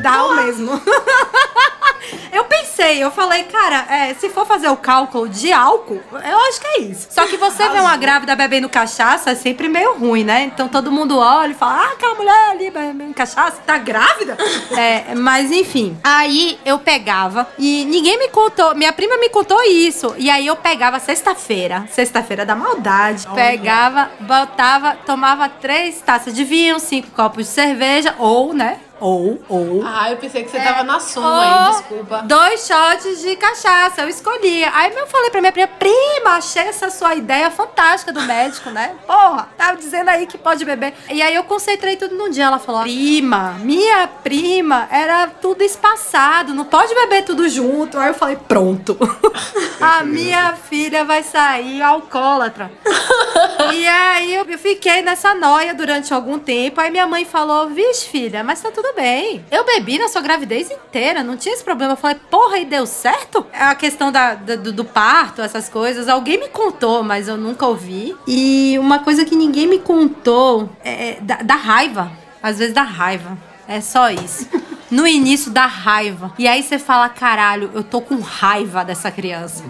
Dá 0.01 0.25
o 0.25 0.35
mesmo. 0.35 0.81
eu 2.31 2.45
pensei, 2.45 3.03
eu 3.03 3.11
falei, 3.11 3.43
cara, 3.43 3.85
é, 3.89 4.13
se 4.13 4.29
for 4.29 4.45
fazer 4.45 4.69
o 4.69 4.77
cálculo 4.77 5.27
de 5.27 5.51
álcool, 5.51 6.01
eu 6.11 6.39
acho 6.47 6.61
que 6.61 6.67
é 6.67 6.79
isso. 6.79 7.07
Só 7.09 7.25
que 7.27 7.37
você 7.37 7.67
vê 7.69 7.79
uma 7.79 7.95
grávida 7.97 8.35
bebendo 8.35 8.69
cachaça 8.69 9.31
é 9.31 9.35
sempre 9.35 9.67
meio 9.67 9.97
ruim, 9.97 10.23
né? 10.23 10.43
Então 10.43 10.67
todo 10.67 10.91
mundo 10.91 11.17
olha 11.17 11.51
e 11.51 11.53
fala, 11.53 11.83
ah, 11.83 11.91
aquela 11.93 12.15
mulher 12.15 12.51
ali 12.51 12.71
bebendo 12.71 13.13
cachaça, 13.13 13.61
tá 13.65 13.77
grávida? 13.77 14.37
é, 14.77 15.13
mas 15.15 15.51
enfim. 15.51 15.97
Aí 16.03 16.57
eu 16.65 16.79
pegava 16.79 17.47
e 17.57 17.85
ninguém 17.85 18.17
me 18.17 18.29
contou, 18.29 18.75
minha 18.75 18.93
prima 18.93 19.17
me 19.17 19.29
contou 19.29 19.61
isso. 19.63 20.15
E 20.17 20.29
aí 20.29 20.47
eu 20.47 20.55
pegava 20.55 20.99
sexta-feira, 20.99 21.87
sexta-feira 21.91 22.45
da 22.45 22.55
maldade, 22.55 23.27
pegava, 23.35 24.09
botava, 24.19 24.95
tomava 25.05 25.49
três 25.49 26.01
taças 26.01 26.33
de 26.33 26.43
vinho, 26.43 26.79
cinco 26.79 27.11
copos 27.11 27.45
de 27.45 27.51
cerveja, 27.51 28.15
ou, 28.17 28.53
né? 28.53 28.79
Ou, 29.01 29.41
ou. 29.49 29.81
Ah, 29.83 30.11
eu 30.11 30.17
pensei 30.17 30.43
que 30.43 30.51
você 30.51 30.59
tava 30.59 30.83
na 30.83 30.99
soma 30.99 31.41
aí, 31.41 31.71
desculpa. 31.71 32.21
Dois 32.21 32.67
shots 32.67 33.21
de 33.21 33.35
cachaça, 33.35 34.01
eu 34.01 34.09
escolhi. 34.09 34.63
Aí 34.63 34.93
eu 34.95 35.07
falei 35.07 35.31
pra 35.31 35.41
minha 35.41 35.51
prima, 35.51 35.67
prima, 35.79 36.37
achei 36.37 36.61
essa 36.63 36.89
sua 36.89 37.15
ideia 37.15 37.49
fantástica 37.49 38.13
do 38.13 38.21
médico, 38.21 38.69
né? 38.69 38.95
Porra, 39.07 39.49
tava 39.57 39.77
dizendo 39.77 40.09
aí 40.09 40.27
que 40.27 40.37
pode 40.37 40.63
beber. 40.63 40.93
E 41.09 41.21
aí 41.21 41.33
eu 41.33 41.43
concentrei 41.43 41.95
tudo 41.95 42.15
num 42.15 42.29
dia. 42.29 42.45
Ela 42.45 42.59
falou, 42.59 42.83
prima, 42.83 43.55
minha 43.59 44.07
prima, 44.07 44.87
era 44.91 45.27
tudo 45.27 45.63
espaçado, 45.63 46.53
não 46.53 46.65
pode 46.65 46.93
beber 46.93 47.23
tudo 47.23 47.49
junto. 47.49 47.97
Aí 47.97 48.09
eu 48.09 48.13
falei, 48.13 48.37
pronto. 48.47 48.97
A 49.81 50.03
minha 50.03 50.53
filha 50.53 51.03
vai 51.03 51.23
sair 51.23 51.81
alcoólatra. 51.81 52.71
E 53.73 53.87
aí 53.87 54.35
eu 54.35 54.45
eu 54.51 54.59
fiquei 54.59 55.01
nessa 55.01 55.33
noia 55.33 55.73
durante 55.73 56.13
algum 56.13 56.37
tempo. 56.39 56.81
Aí 56.81 56.89
minha 56.89 57.07
mãe 57.07 57.25
falou: 57.25 57.69
Vixe, 57.69 58.07
filha, 58.07 58.43
mas 58.43 58.61
tá 58.61 58.71
tudo 58.71 58.90
bem. 58.93 59.45
Eu 59.51 59.65
bebi 59.65 59.97
na 59.97 60.07
sua 60.07 60.21
gravidez 60.21 60.69
inteira, 60.71 61.23
não 61.23 61.37
tinha 61.37 61.53
esse 61.53 61.63
problema. 61.63 61.93
Eu 61.93 61.97
falei, 61.97 62.17
porra, 62.29 62.57
e 62.59 62.65
deu 62.65 62.85
certo? 62.85 63.45
É 63.51 63.63
A 63.63 63.75
questão 63.75 64.11
da, 64.11 64.33
da- 64.35 64.55
do, 64.55 64.71
do 64.71 64.85
parto, 64.85 65.41
essas 65.41 65.69
coisas, 65.69 66.07
alguém 66.07 66.39
me 66.39 66.47
contou, 66.49 67.03
mas 67.03 67.27
eu 67.27 67.37
nunca 67.37 67.65
ouvi. 67.65 68.15
E 68.27 68.77
uma 68.79 68.99
coisa 68.99 69.25
que 69.25 69.35
ninguém 69.35 69.67
me 69.67 69.79
contou 69.79 70.69
é 70.83 71.17
da, 71.21 71.35
da 71.37 71.55
raiva. 71.55 72.11
Às 72.41 72.57
vezes 72.59 72.73
dá 72.73 72.83
raiva. 72.83 73.37
É 73.67 73.79
só 73.79 74.09
isso. 74.09 74.47
No 74.89 75.07
início 75.07 75.49
dá 75.51 75.65
raiva. 75.65 76.33
E 76.37 76.45
aí 76.47 76.61
você 76.61 76.77
fala, 76.77 77.07
caralho, 77.07 77.71
eu 77.73 77.81
tô 77.83 78.01
com 78.01 78.19
raiva 78.19 78.83
dessa 78.83 79.09
criança. 79.09 79.63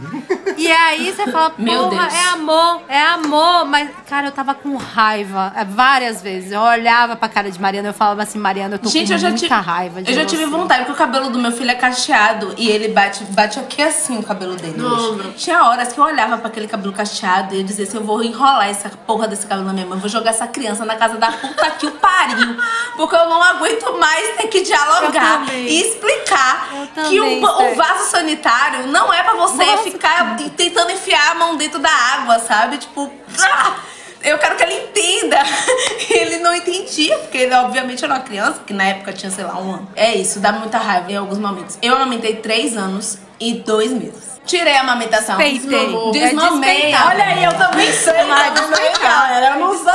E 0.62 0.71
aí 0.71 1.12
você 1.12 1.32
fala, 1.32 1.54
Meu 1.58 1.89
porra, 1.89 2.02
Deus. 2.04 2.13
é 2.13 2.28
amor, 2.30 2.82
é 2.88 3.02
amor. 3.02 3.65
Mas, 3.65 3.89
cara, 4.08 4.28
eu 4.28 4.32
tava 4.32 4.54
com 4.54 4.76
raiva 4.76 5.52
é, 5.56 5.65
várias 5.65 6.21
vezes. 6.21 6.52
Eu 6.52 6.62
olhava 6.62 7.15
pra 7.15 7.28
cara 7.28 7.50
de 7.50 7.60
Mariana 7.60 7.88
e 7.88 7.91
eu 7.91 7.93
falava 7.93 8.21
assim, 8.21 8.38
Mariana, 8.39 8.76
eu 8.76 8.80
tô 8.80 8.89
Gente, 8.89 9.08
com 9.08 9.13
eu 9.13 9.17
já 9.17 9.30
muita 9.30 9.47
tive. 9.47 9.54
raiva 9.62 10.02
de 10.02 10.12
eu 10.12 10.15
já 10.15 10.26
tive 10.26 10.45
você. 10.45 10.52
vontade, 10.52 10.80
porque 10.82 10.91
o 10.93 10.95
cabelo 10.95 11.30
do 11.30 11.39
meu 11.39 11.52
filho 11.52 11.71
é 11.71 11.76
cacheado 11.76 12.54
e 12.58 12.69
ele 12.69 12.89
bate, 12.89 13.24
bate 13.26 13.60
aqui 13.60 13.82
assim 13.82 14.17
o 14.19 14.24
cabelo 14.24 14.56
dele. 14.56 14.82
Ombro. 14.84 15.32
Tinha 15.34 15.63
horas 15.63 15.91
que 15.93 16.00
eu 16.00 16.04
olhava 16.04 16.38
pra 16.38 16.47
aquele 16.47 16.67
cabelo 16.67 16.93
cacheado 16.93 17.56
e 17.56 17.60
eu 17.60 17.63
dizia 17.63 17.86
assim: 17.86 17.97
eu 17.97 18.04
vou 18.04 18.24
enrolar 18.24 18.69
essa 18.69 18.89
porra 18.89 19.28
desse 19.28 19.45
cabelo 19.45 19.67
na 19.67 19.74
minha 19.74 19.86
mão, 19.86 19.95
eu 19.97 20.02
vou 20.02 20.10
jogar 20.10 20.30
essa 20.32 20.47
criança 20.47 20.86
na 20.86 20.95
casa 20.95 21.17
da 21.17 21.32
puta 21.32 21.71
que 21.71 21.88
o 21.88 21.91
pariu. 21.91 22.56
Porque 22.95 23.15
eu 23.15 23.30
não 23.30 23.41
aguento 23.41 23.97
mais 24.00 24.36
ter 24.38 24.47
que 24.47 24.62
dialogar 24.62 25.43
e 25.54 25.82
explicar 25.82 26.67
que 27.10 27.19
o, 27.19 27.43
o 27.43 27.76
vaso 27.76 28.10
sanitário 28.12 28.88
não 28.88 29.12
é 29.13 29.24
pra 29.24 29.34
você 29.34 29.63
Nossa, 29.65 29.84
ficar 29.84 30.36
tentando 30.56 30.92
enfiar 30.92 31.32
a 31.32 31.36
mão 31.36 31.56
dentro 31.58 31.80
da 31.80 31.90
água, 31.90 32.40
sabe? 32.40 32.78
Tipo. 32.78 33.12
ah! 33.40 33.76
Eu 34.24 34.38
quero 34.38 34.56
que 34.56 34.64
ele 34.64 34.76
entenda. 34.84 35.38
Ele 36.12 36.38
não 36.38 36.56
entendia, 36.56 37.18
porque 37.18 37.40
ele 37.40 37.56
obviamente 37.56 38.04
era 38.06 38.14
uma 38.14 38.20
criança, 38.20 38.62
que 38.68 38.72
na 38.72 38.84
época 38.84 39.12
tinha, 39.14 39.32
sei 39.32 39.44
lá, 39.44 39.58
um 39.58 39.74
ano. 39.74 39.90
É 39.96 40.14
isso, 40.14 40.40
dá 40.40 40.52
muita 40.52 40.78
raiva 40.78 41.12
em 41.12 41.16
alguns 41.16 41.40
momentos. 41.40 41.80
Eu 41.82 41.96
amamentei 41.96 42.36
três 42.36 42.78
anos 42.78 43.18
e 43.40 43.56
dois 43.56 43.92
meses. 43.92 44.40
Tirei 44.46 44.76
a 44.76 44.82
amamentação. 44.82 45.40
É 45.40 45.50
Desmamei. 45.52 46.12
despeitar. 46.12 47.08
Olha 47.10 47.24
aí, 47.24 47.44
eu 47.44 47.54
também 47.58 47.92
sei. 47.94 48.24
Mas 48.24 48.54
despeitar. 48.54 49.02
galera. 49.02 49.46
Eu 49.56 49.60
não 49.60 49.68
sou 49.70 49.78
Despeitar. 49.78 49.90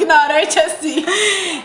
Ignorante 0.00 0.58
assim. 0.58 1.04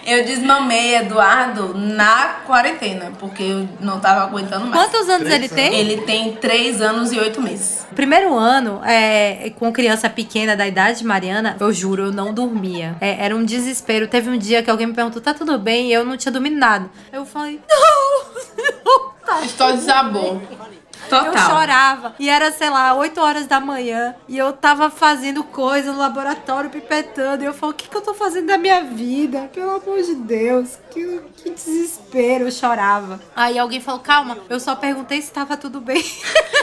Eu 0.06 0.24
desmamei 0.26 0.96
Eduardo 0.96 1.74
na 1.78 2.42
quarentena, 2.46 3.12
porque 3.20 3.44
eu 3.44 3.70
não 3.80 4.00
tava 4.00 4.22
aguentando 4.22 4.66
mais. 4.66 4.90
Quantos 4.90 5.10
anos 5.10 5.30
ele 5.30 5.48
tem? 5.48 5.74
Ele 5.76 6.02
tem 6.02 6.34
três 6.34 6.82
anos 6.82 7.12
e 7.12 7.20
oito 7.20 7.42
meses. 7.42 7.86
Primeiro 7.96 8.36
ano, 8.36 8.82
é, 8.84 9.52
com 9.58 9.72
criança 9.72 10.10
pequena 10.10 10.56
da 10.56 10.68
idade 10.68 11.00
de 11.00 11.06
Mariana, 11.06 11.56
eu 11.60 11.72
juro, 11.72 12.04
eu 12.04 12.12
não 12.12 12.34
dormia. 12.34 12.96
É, 13.00 13.26
era 13.26 13.36
um 13.36 13.44
desespero. 13.44 14.08
Teve 14.08 14.30
um 14.30 14.38
dia 14.38 14.64
que 14.64 14.70
alguém 14.70 14.88
me 14.88 14.94
perguntou, 14.94 15.22
tá 15.22 15.34
tudo 15.34 15.58
bem? 15.58 15.90
E 15.90 15.94
eu 15.94 16.04
não 16.04 16.18
tinha 16.18 16.32
dormido 16.32 16.56
nada. 16.56 16.90
Eu 17.12 17.26
falei, 17.26 17.60
não, 17.70 18.84
não 18.86 19.10
tá 19.26 19.36
A 19.36 19.46
história 19.46 19.76
desabou. 19.76 20.42
Total. 21.20 21.34
Eu 21.34 21.38
chorava. 21.38 22.16
E 22.20 22.30
era, 22.30 22.52
sei 22.52 22.70
lá, 22.70 22.94
8 22.94 23.20
horas 23.22 23.48
da 23.48 23.60
manhã. 23.60 24.16
E 24.28 24.38
eu 24.38 24.54
tava 24.54 24.90
fazendo 24.90 25.44
coisa 25.44 25.92
no 25.92 26.00
laboratório, 26.00 26.70
pipetando. 26.70 27.44
E 27.44 27.46
eu 27.48 27.54
falo, 27.54 27.72
o 27.72 27.76
que, 27.76 27.88
que 27.90 27.96
eu 27.96 28.02
tô 28.02 28.14
fazendo 28.14 28.48
da 28.48 28.58
minha 28.58 28.84
vida? 28.84 29.50
Pelo 29.54 29.72
amor 29.76 30.02
de 30.02 30.16
Deus. 30.16 30.78
Que, 30.92 31.22
que 31.38 31.50
desespero. 31.52 32.46
Eu 32.46 32.52
chorava. 32.52 33.20
Aí 33.36 33.58
alguém 33.58 33.80
falou, 33.82 34.00
calma, 34.02 34.38
eu 34.50 34.60
só 34.60 34.76
perguntei 34.76 35.22
se 35.22 35.32
tava 35.32 35.58
tudo 35.58 35.80
bem. 35.80 36.04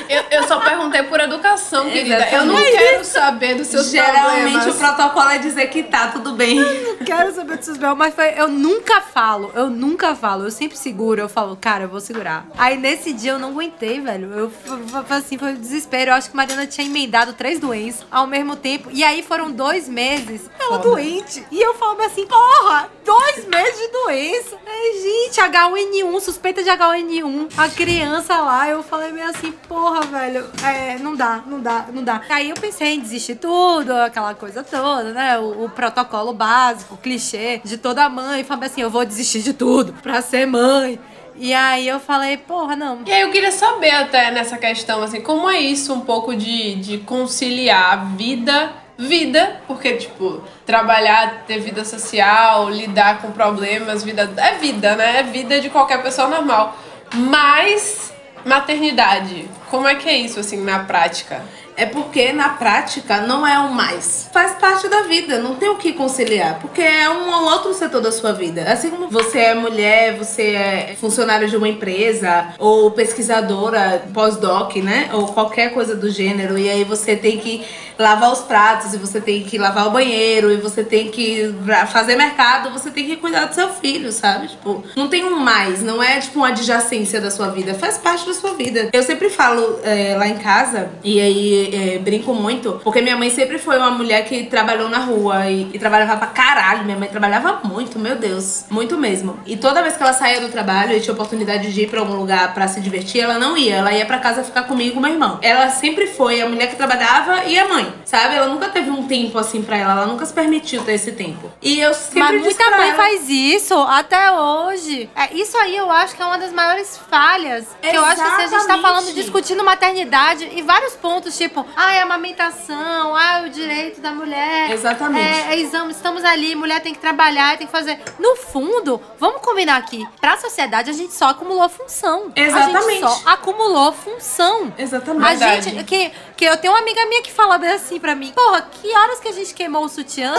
Eu, 0.08 0.24
eu 0.28 0.48
só 0.48 0.58
perguntei 0.58 1.04
por 1.04 1.20
educação, 1.20 1.88
querida. 1.88 2.28
Eu 2.32 2.44
não 2.44 2.56
quero 2.56 3.04
saber 3.04 3.54
dos 3.54 3.68
seus 3.68 3.90
Geralmente 3.90 4.54
problemas. 4.54 4.74
o 4.74 4.78
protocolo 4.78 5.30
é 5.30 5.38
dizer 5.38 5.68
que 5.68 5.84
tá 5.84 6.08
tudo 6.08 6.32
bem. 6.32 6.58
Quero 7.06 7.32
saber 7.32 7.56
dos 7.56 7.64
seus 7.64 7.76
belos, 7.76 7.96
mas 7.96 8.12
foi, 8.12 8.34
eu 8.36 8.48
nunca 8.48 9.00
falo, 9.00 9.52
eu 9.54 9.70
nunca 9.70 10.16
falo, 10.16 10.44
eu 10.44 10.50
sempre 10.50 10.76
seguro, 10.76 11.20
eu 11.20 11.28
falo, 11.28 11.56
cara, 11.56 11.84
eu 11.84 11.88
vou 11.88 12.00
segurar. 12.00 12.44
Aí 12.58 12.76
nesse 12.76 13.12
dia 13.12 13.32
eu 13.32 13.38
não 13.38 13.50
aguentei, 13.50 14.00
velho. 14.00 14.32
Eu 14.34 14.39
f- 14.48 15.12
assim, 15.14 15.36
foi 15.36 15.52
um 15.52 15.56
desespero. 15.56 16.10
Eu 16.10 16.14
acho 16.14 16.30
que 16.30 16.36
Mariana 16.36 16.66
tinha 16.66 16.86
emendado 16.86 17.32
três 17.34 17.58
doenças 17.58 18.06
ao 18.10 18.26
mesmo 18.26 18.56
tempo. 18.56 18.88
E 18.92 19.02
aí 19.04 19.22
foram 19.22 19.50
dois 19.50 19.88
meses 19.88 20.48
ela 20.58 20.78
doente. 20.78 21.44
E 21.50 21.60
eu 21.60 21.74
falava 21.74 22.04
assim, 22.06 22.26
porra, 22.26 22.88
dois 23.04 23.44
meses 23.46 23.78
de 23.78 23.88
doença. 23.88 24.56
Ai, 24.66 25.00
gente, 25.02 25.40
H1N1, 25.40 26.20
suspeita 26.20 26.62
de 26.62 26.70
H1N1. 26.70 27.48
A 27.56 27.68
criança 27.68 28.36
lá, 28.38 28.68
eu 28.68 28.82
falei 28.82 29.12
meio 29.12 29.28
assim, 29.28 29.52
porra, 29.68 30.02
velho, 30.02 30.46
é, 30.64 30.98
não 30.98 31.14
dá, 31.14 31.42
não 31.46 31.60
dá, 31.60 31.86
não 31.92 32.02
dá. 32.04 32.22
Aí 32.28 32.50
eu 32.50 32.56
pensei 32.56 32.94
em 32.94 33.00
desistir 33.00 33.34
tudo, 33.36 33.92
aquela 33.92 34.34
coisa 34.34 34.62
toda, 34.62 35.12
né? 35.12 35.38
O, 35.38 35.64
o 35.64 35.68
protocolo 35.70 36.32
básico, 36.32 36.94
o 36.94 36.98
clichê 36.98 37.60
de 37.64 37.76
toda 37.76 38.08
mãe. 38.08 38.44
Falei 38.44 38.68
assim, 38.68 38.80
eu 38.82 38.90
vou 38.90 39.04
desistir 39.04 39.40
de 39.42 39.52
tudo 39.52 39.92
pra 40.02 40.22
ser 40.22 40.46
mãe. 40.46 40.98
E 41.40 41.54
aí 41.54 41.88
eu 41.88 41.98
falei, 41.98 42.36
porra, 42.36 42.76
não. 42.76 42.98
E 43.06 43.10
aí 43.10 43.22
eu 43.22 43.30
queria 43.30 43.50
saber 43.50 43.92
até 43.92 44.30
nessa 44.30 44.58
questão, 44.58 45.02
assim, 45.02 45.22
como 45.22 45.48
é 45.48 45.58
isso 45.58 45.90
um 45.94 46.02
pouco 46.02 46.36
de, 46.36 46.74
de 46.74 46.98
conciliar 46.98 48.14
vida, 48.14 48.70
vida, 48.98 49.58
porque, 49.66 49.94
tipo, 49.94 50.42
trabalhar, 50.66 51.44
ter 51.46 51.58
vida 51.58 51.82
social, 51.82 52.68
lidar 52.68 53.22
com 53.22 53.32
problemas, 53.32 54.04
vida. 54.04 54.30
É 54.36 54.56
vida, 54.56 54.94
né? 54.96 55.20
É 55.20 55.22
vida 55.22 55.58
de 55.62 55.70
qualquer 55.70 56.02
pessoa 56.02 56.28
normal. 56.28 56.76
Mas 57.14 58.12
maternidade, 58.44 59.48
como 59.70 59.88
é 59.88 59.94
que 59.94 60.10
é 60.10 60.18
isso, 60.18 60.38
assim, 60.40 60.62
na 60.62 60.80
prática? 60.80 61.42
É 61.80 61.86
porque 61.86 62.30
na 62.30 62.50
prática 62.50 63.22
não 63.22 63.46
é 63.46 63.58
um 63.58 63.72
mais. 63.72 64.28
Faz 64.30 64.52
parte 64.58 64.86
da 64.86 65.04
vida, 65.04 65.38
não 65.38 65.54
tem 65.54 65.70
o 65.70 65.76
que 65.76 65.94
conciliar. 65.94 66.58
Porque 66.60 66.82
é 66.82 67.08
um 67.08 67.30
ou 67.30 67.44
outro 67.52 67.72
setor 67.72 68.02
da 68.02 68.12
sua 68.12 68.32
vida. 68.32 68.70
Assim 68.70 68.90
como 68.90 69.08
você 69.08 69.38
é 69.38 69.54
mulher, 69.54 70.14
você 70.14 70.42
é 70.50 70.96
funcionária 71.00 71.48
de 71.48 71.56
uma 71.56 71.66
empresa, 71.66 72.48
ou 72.58 72.90
pesquisadora, 72.90 74.04
pós-doc, 74.12 74.76
né? 74.76 75.08
Ou 75.14 75.28
qualquer 75.28 75.72
coisa 75.72 75.96
do 75.96 76.10
gênero. 76.10 76.58
E 76.58 76.68
aí 76.68 76.84
você 76.84 77.16
tem 77.16 77.38
que 77.38 77.64
lavar 78.00 78.32
os 78.32 78.40
pratos, 78.40 78.94
e 78.94 78.98
você 78.98 79.20
tem 79.20 79.42
que 79.42 79.58
lavar 79.58 79.86
o 79.86 79.90
banheiro, 79.90 80.50
e 80.50 80.56
você 80.56 80.82
tem 80.82 81.10
que 81.10 81.54
fazer 81.92 82.16
mercado, 82.16 82.70
você 82.70 82.90
tem 82.90 83.04
que 83.04 83.16
cuidar 83.16 83.44
do 83.46 83.54
seu 83.54 83.68
filho, 83.68 84.10
sabe? 84.10 84.48
Tipo, 84.48 84.82
não 84.96 85.08
tem 85.08 85.24
um 85.24 85.38
mais, 85.38 85.82
não 85.82 86.02
é 86.02 86.18
tipo 86.18 86.38
uma 86.38 86.48
adjacência 86.48 87.20
da 87.20 87.30
sua 87.30 87.48
vida, 87.48 87.74
faz 87.74 87.98
parte 87.98 88.26
da 88.26 88.34
sua 88.34 88.54
vida. 88.54 88.88
Eu 88.92 89.02
sempre 89.02 89.28
falo 89.28 89.78
é, 89.82 90.16
lá 90.16 90.26
em 90.26 90.38
casa, 90.38 90.90
e 91.04 91.20
aí 91.20 91.94
é, 91.94 91.98
brinco 91.98 92.34
muito, 92.34 92.80
porque 92.82 93.00
minha 93.00 93.16
mãe 93.16 93.30
sempre 93.30 93.58
foi 93.58 93.76
uma 93.76 93.90
mulher 93.90 94.24
que 94.24 94.44
trabalhou 94.44 94.88
na 94.88 94.98
rua 94.98 95.48
e, 95.48 95.70
e 95.72 95.78
trabalhava 95.78 96.16
pra 96.16 96.28
caralho. 96.28 96.84
Minha 96.84 96.98
mãe 96.98 97.08
trabalhava 97.08 97.60
muito, 97.64 97.98
meu 97.98 98.16
Deus, 98.16 98.64
muito 98.70 98.96
mesmo. 98.96 99.38
E 99.46 99.56
toda 99.56 99.82
vez 99.82 99.96
que 99.96 100.02
ela 100.02 100.12
saía 100.12 100.40
do 100.40 100.48
trabalho 100.48 100.96
e 100.96 101.00
tinha 101.00 101.12
oportunidade 101.12 101.72
de 101.72 101.82
ir 101.82 101.88
pra 101.88 102.00
algum 102.00 102.14
lugar 102.14 102.54
pra 102.54 102.66
se 102.68 102.80
divertir, 102.80 103.20
ela 103.20 103.38
não 103.38 103.56
ia, 103.56 103.76
ela 103.76 103.92
ia 103.92 104.06
pra 104.06 104.18
casa 104.18 104.42
ficar 104.42 104.62
comigo 104.62 104.98
e 104.98 105.02
meu 105.02 105.12
irmão. 105.12 105.38
Ela 105.42 105.68
sempre 105.70 106.06
foi 106.06 106.40
a 106.40 106.48
mulher 106.48 106.68
que 106.68 106.76
trabalhava 106.76 107.44
e 107.44 107.58
a 107.58 107.68
mãe, 107.68 107.89
sabe? 108.04 108.34
Ela 108.36 108.46
nunca 108.46 108.68
teve 108.68 108.90
um 108.90 109.06
tempo 109.06 109.38
assim 109.38 109.62
pra 109.62 109.76
ela, 109.76 109.92
ela 109.92 110.06
nunca 110.06 110.24
se 110.26 110.32
permitiu 110.32 110.82
ter 110.84 110.92
esse 110.94 111.12
tempo. 111.12 111.50
E 111.62 111.80
eu 111.80 111.92
sempre 111.94 112.18
Mas 112.20 112.40
muita 112.42 112.70
mãe 112.70 112.88
ela- 112.88 112.96
faz 112.96 113.28
isso 113.28 113.74
até 113.74 114.30
hoje. 114.32 115.08
É, 115.14 115.34
isso 115.34 115.56
aí 115.58 115.76
eu 115.76 115.90
acho 115.90 116.14
que 116.14 116.22
é 116.22 116.26
uma 116.26 116.38
das 116.38 116.52
maiores 116.52 116.98
falhas. 117.10 117.66
Que 117.80 117.96
eu 117.96 118.04
acho 118.04 118.16
que 118.22 118.28
assim, 118.28 118.42
a 118.42 118.46
gente 118.46 118.66
tá 118.66 118.78
falando, 118.78 119.12
discutindo 119.14 119.62
maternidade 119.64 120.48
e 120.52 120.62
vários 120.62 120.94
pontos, 120.94 121.36
tipo, 121.36 121.64
ah, 121.76 121.94
é 121.94 122.00
amamentação, 122.02 123.14
ah, 123.14 123.38
é 123.42 123.46
o 123.46 123.50
direito 123.50 124.00
da 124.00 124.12
mulher. 124.12 124.70
Exatamente. 124.70 125.26
É, 125.48 125.54
é 125.54 125.58
exame, 125.58 125.90
estamos 125.92 126.24
ali, 126.24 126.54
mulher 126.54 126.80
tem 126.80 126.92
que 126.94 127.00
trabalhar, 127.00 127.56
tem 127.58 127.66
que 127.66 127.72
fazer. 127.72 127.98
No 128.18 128.36
fundo, 128.36 129.00
vamos 129.18 129.40
combinar 129.42 129.76
aqui, 129.76 130.06
pra 130.20 130.36
sociedade 130.38 130.90
a 130.90 130.92
gente 130.92 131.12
só 131.14 131.30
acumulou 131.30 131.68
função. 131.68 132.32
A 132.36 132.40
Exatamente. 132.40 133.00
gente 133.00 133.00
só 133.00 133.22
acumulou 133.26 133.92
função. 133.92 134.72
Exatamente. 134.78 135.42
A 135.44 135.60
gente, 135.60 135.84
que, 135.84 136.10
que 136.36 136.44
eu 136.44 136.56
tenho 136.56 136.72
uma 136.72 136.80
amiga 136.80 137.04
minha 137.06 137.22
que 137.22 137.32
fala 137.32 137.58
bem 137.58 137.70
assim 137.80 137.98
pra 137.98 138.14
mim, 138.14 138.32
porra, 138.34 138.62
que 138.62 138.94
horas 138.94 139.18
que 139.20 139.28
a 139.28 139.32
gente 139.32 139.54
queimou 139.54 139.84
o 139.84 139.88
sutiã? 139.88 140.34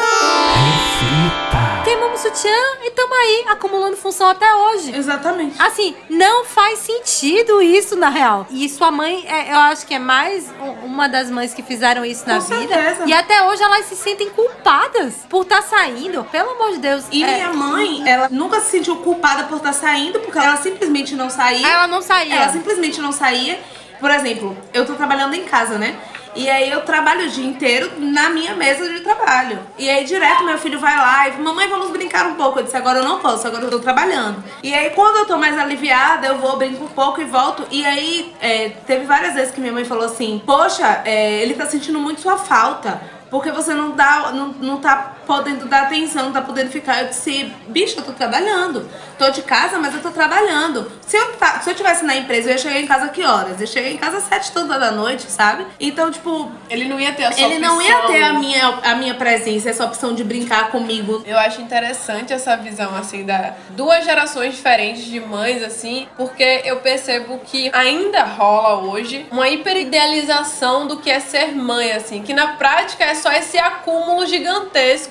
queimamos 1.83 2.19
o 2.19 2.29
sutiã 2.29 2.51
e 2.83 2.91
tamo 2.91 3.13
aí, 3.13 3.45
acumulando 3.49 3.97
função 3.97 4.29
até 4.29 4.53
hoje. 4.53 4.95
Exatamente. 4.95 5.59
Assim, 5.59 5.95
não 6.09 6.45
faz 6.45 6.79
sentido 6.79 7.59
isso 7.61 7.95
na 7.95 8.09
real. 8.09 8.45
E 8.51 8.69
sua 8.69 8.91
mãe, 8.91 9.25
é, 9.27 9.51
eu 9.51 9.57
acho 9.57 9.87
que 9.87 9.95
é 9.95 9.99
mais 9.99 10.47
uma 10.83 11.09
das 11.09 11.31
mães 11.31 11.53
que 11.53 11.63
fizeram 11.63 12.05
isso 12.05 12.27
na 12.27 12.35
Com 12.35 12.41
vida. 12.41 12.73
certeza. 12.73 13.05
E 13.07 13.13
até 13.13 13.41
hoje 13.47 13.63
elas 13.63 13.85
se 13.87 13.95
sentem 13.95 14.29
culpadas 14.29 15.25
por 15.27 15.41
estar 15.41 15.63
saindo. 15.63 16.23
Pelo 16.25 16.51
amor 16.51 16.73
de 16.73 16.77
Deus. 16.77 17.05
E 17.11 17.23
É, 17.23 17.35
minha 17.35 17.53
mãe, 17.53 18.07
ela 18.07 18.29
nunca 18.29 18.59
se 18.59 18.69
sentiu 18.69 18.97
culpada 18.97 19.45
por 19.45 19.57
estar 19.57 19.73
saindo, 19.73 20.19
porque 20.19 20.37
ela 20.37 20.57
simplesmente 20.57 21.15
não 21.15 21.29
saía. 21.31 21.67
Ela 21.67 21.87
não 21.87 22.01
saía. 22.01 22.35
Ela 22.35 22.49
simplesmente 22.49 23.01
não 23.01 23.11
saía. 23.11 23.59
Por 23.99 24.09
exemplo, 24.09 24.57
eu 24.73 24.85
tô 24.85 24.93
trabalhando 24.95 25.33
em 25.35 25.43
casa, 25.43 25.77
né? 25.77 25.95
E 26.35 26.49
aí 26.49 26.69
eu 26.69 26.81
trabalho 26.81 27.25
o 27.25 27.29
dia 27.29 27.45
inteiro 27.45 27.91
na 27.99 28.29
minha 28.29 28.55
mesa 28.55 28.87
de 28.89 29.01
trabalho. 29.01 29.59
E 29.77 29.89
aí 29.89 30.05
direto 30.05 30.43
meu 30.43 30.57
filho 30.57 30.79
vai 30.79 30.95
lá 30.95 31.27
e 31.27 31.41
mamãe, 31.41 31.67
vamos 31.67 31.89
brincar 31.89 32.25
um 32.27 32.35
pouco. 32.35 32.59
Eu 32.59 32.63
disse, 32.63 32.77
agora 32.77 32.99
eu 32.99 33.05
não 33.05 33.19
posso, 33.19 33.47
agora 33.47 33.63
eu 33.63 33.69
tô 33.69 33.79
trabalhando. 33.79 34.43
E 34.63 34.73
aí 34.73 34.91
quando 34.91 35.17
eu 35.17 35.25
tô 35.25 35.37
mais 35.37 35.57
aliviada, 35.57 36.27
eu 36.27 36.37
vou, 36.37 36.57
brinco 36.57 36.85
um 36.85 36.89
pouco 36.89 37.21
e 37.21 37.25
volto. 37.25 37.65
E 37.69 37.85
aí 37.85 38.33
é, 38.39 38.69
teve 38.85 39.05
várias 39.05 39.33
vezes 39.33 39.53
que 39.53 39.59
minha 39.59 39.73
mãe 39.73 39.83
falou 39.83 40.05
assim, 40.05 40.41
poxa, 40.45 41.01
é, 41.05 41.41
ele 41.41 41.53
tá 41.53 41.65
sentindo 41.65 41.99
muito 41.99 42.21
sua 42.21 42.37
falta. 42.37 43.01
Porque 43.31 43.49
você 43.49 43.73
não, 43.73 43.91
dá, 43.91 44.29
não, 44.33 44.49
não 44.49 44.77
tá 44.77 45.13
podendo 45.25 45.65
dar 45.67 45.83
atenção, 45.83 46.25
não 46.25 46.31
tá 46.33 46.41
podendo 46.41 46.69
ficar. 46.69 47.01
Eu 47.03 47.07
disse, 47.09 47.53
bicho, 47.67 47.99
eu 47.99 48.03
tô 48.03 48.11
trabalhando. 48.13 48.89
Tô 49.17 49.29
de 49.29 49.43
casa, 49.43 49.77
mas 49.77 49.93
eu 49.93 50.01
tô 50.01 50.09
trabalhando. 50.09 50.91
Se 51.05 51.15
eu, 51.15 51.27
se 51.61 51.69
eu 51.69 51.75
tivesse 51.75 52.03
na 52.03 52.15
empresa, 52.15 52.49
eu 52.49 52.53
ia 52.53 52.57
chegar 52.57 52.79
em 52.79 52.87
casa 52.87 53.09
que 53.09 53.23
horas? 53.23 53.61
Eu 53.61 53.67
cheguei 53.67 53.93
em 53.93 53.97
casa 53.97 54.17
às 54.17 54.23
sete 54.23 54.51
toda 54.51 54.79
da 54.79 54.91
noite, 54.91 55.29
sabe? 55.29 55.65
Então, 55.79 56.09
tipo, 56.09 56.51
Ele 56.69 56.85
não 56.85 56.99
ia 56.99 57.11
ter 57.13 57.25
a 57.25 57.31
sua 57.31 57.45
ele 57.45 57.59
não 57.59 57.79
ia 57.81 57.95
opção. 57.97 58.11
ter 58.11 58.23
a 58.23 58.33
minha, 58.33 58.67
a 58.83 58.95
minha 58.95 59.13
presença, 59.13 59.69
essa 59.69 59.85
opção 59.85 60.15
de 60.15 60.23
brincar 60.23 60.69
comigo. 60.71 61.21
Eu 61.25 61.37
acho 61.37 61.61
interessante 61.61 62.33
essa 62.33 62.55
visão, 62.57 62.95
assim, 62.95 63.23
da 63.23 63.53
duas 63.71 64.03
gerações 64.05 64.55
diferentes 64.55 65.03
de 65.05 65.19
mães, 65.19 65.61
assim, 65.61 66.07
porque 66.17 66.61
eu 66.65 66.77
percebo 66.77 67.39
que 67.45 67.69
ainda 67.73 68.23
rola 68.23 68.81
hoje 68.91 69.27
uma 69.31 69.47
hiperidealização 69.49 70.87
do 70.87 70.97
que 70.97 71.09
é 71.11 71.19
ser 71.19 71.53
mãe, 71.55 71.91
assim, 71.91 72.23
que 72.23 72.33
na 72.33 72.49
prática 72.55 73.03
é 73.03 73.13
só 73.15 73.31
esse 73.31 73.57
acúmulo 73.57 74.25
gigantesco 74.25 75.10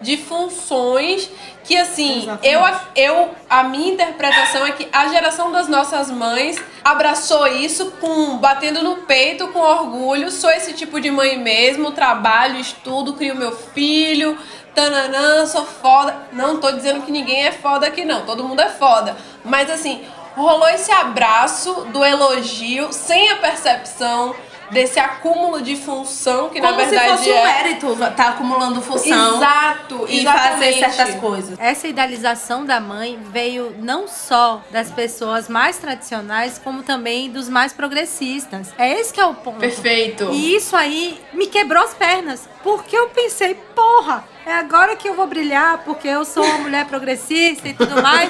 de 0.00 0.16
funções 0.16 1.30
que, 1.64 1.76
assim, 1.76 2.26
eu, 2.42 2.60
eu, 2.96 3.30
a 3.48 3.62
minha 3.62 3.92
interpretação 3.92 4.66
é 4.66 4.72
que 4.72 4.88
a 4.92 5.08
geração 5.08 5.52
das 5.52 5.68
nossas 5.68 6.10
mães 6.10 6.62
abraçou 6.84 7.46
isso 7.46 7.92
com 8.00 8.36
batendo 8.38 8.82
no 8.82 8.96
peito 9.02 9.48
com 9.48 9.60
orgulho, 9.60 10.30
sou 10.30 10.50
esse 10.50 10.72
tipo 10.72 11.00
de 11.00 11.10
mãe 11.10 11.38
mesmo, 11.38 11.92
trabalho, 11.92 12.58
estudo, 12.58 13.14
crio 13.14 13.36
meu 13.36 13.52
filho, 13.52 14.36
tananã, 14.74 15.46
sou 15.46 15.64
foda. 15.64 16.16
Não 16.32 16.58
tô 16.58 16.72
dizendo 16.72 17.02
que 17.02 17.12
ninguém 17.12 17.44
é 17.44 17.52
foda 17.52 17.86
aqui 17.86 18.04
não, 18.04 18.22
todo 18.22 18.44
mundo 18.44 18.60
é 18.60 18.68
foda. 18.68 19.16
Mas 19.44 19.70
assim, 19.70 20.04
rolou 20.34 20.68
esse 20.68 20.90
abraço 20.90 21.86
do 21.92 22.04
elogio 22.04 22.92
sem 22.92 23.30
a 23.30 23.36
percepção 23.36 24.34
desse 24.72 24.98
acúmulo 24.98 25.62
de 25.62 25.76
função 25.76 26.48
que 26.48 26.60
Como 26.60 26.72
na 26.72 26.76
verdade 26.78 27.10
se 27.10 27.16
fosse 27.16 27.30
um 27.30 27.34
é 27.34 27.44
mérito 27.44 27.96
tá 28.16 28.28
acumulando 28.30 28.82
função. 28.82 29.36
Exato, 29.36 30.06
E 30.08 30.20
exatamente. 30.20 30.50
fazer 30.50 30.72
certas 30.74 31.14
coisas. 31.20 31.58
Essa 31.58 31.88
idealização 31.88 32.64
da 32.64 32.80
mãe 32.80 33.18
veio 33.30 33.74
não 33.78 34.08
só 34.08 34.62
das 34.70 34.90
pessoas 34.90 35.48
mais 35.48 35.78
tradicionais, 35.78 36.58
como 36.58 36.82
também 36.82 37.30
dos 37.30 37.48
mais 37.48 37.72
progressistas. 37.72 38.72
É 38.78 38.98
esse 38.98 39.12
que 39.12 39.20
é 39.20 39.26
o 39.26 39.34
ponto. 39.34 39.58
Perfeito. 39.58 40.30
E 40.32 40.56
isso 40.56 40.74
aí 40.74 41.20
me 41.32 41.46
quebrou 41.46 41.82
as 41.84 41.94
pernas. 41.94 42.48
Porque 42.62 42.96
eu 42.96 43.08
pensei, 43.08 43.54
porra, 43.54 44.24
é 44.44 44.52
agora 44.54 44.96
que 44.96 45.08
eu 45.08 45.14
vou 45.14 45.26
brilhar, 45.26 45.78
porque 45.84 46.08
eu 46.08 46.24
sou 46.24 46.44
uma 46.44 46.58
mulher 46.58 46.86
progressista 46.86 47.68
e 47.68 47.74
tudo 47.74 48.02
mais. 48.02 48.28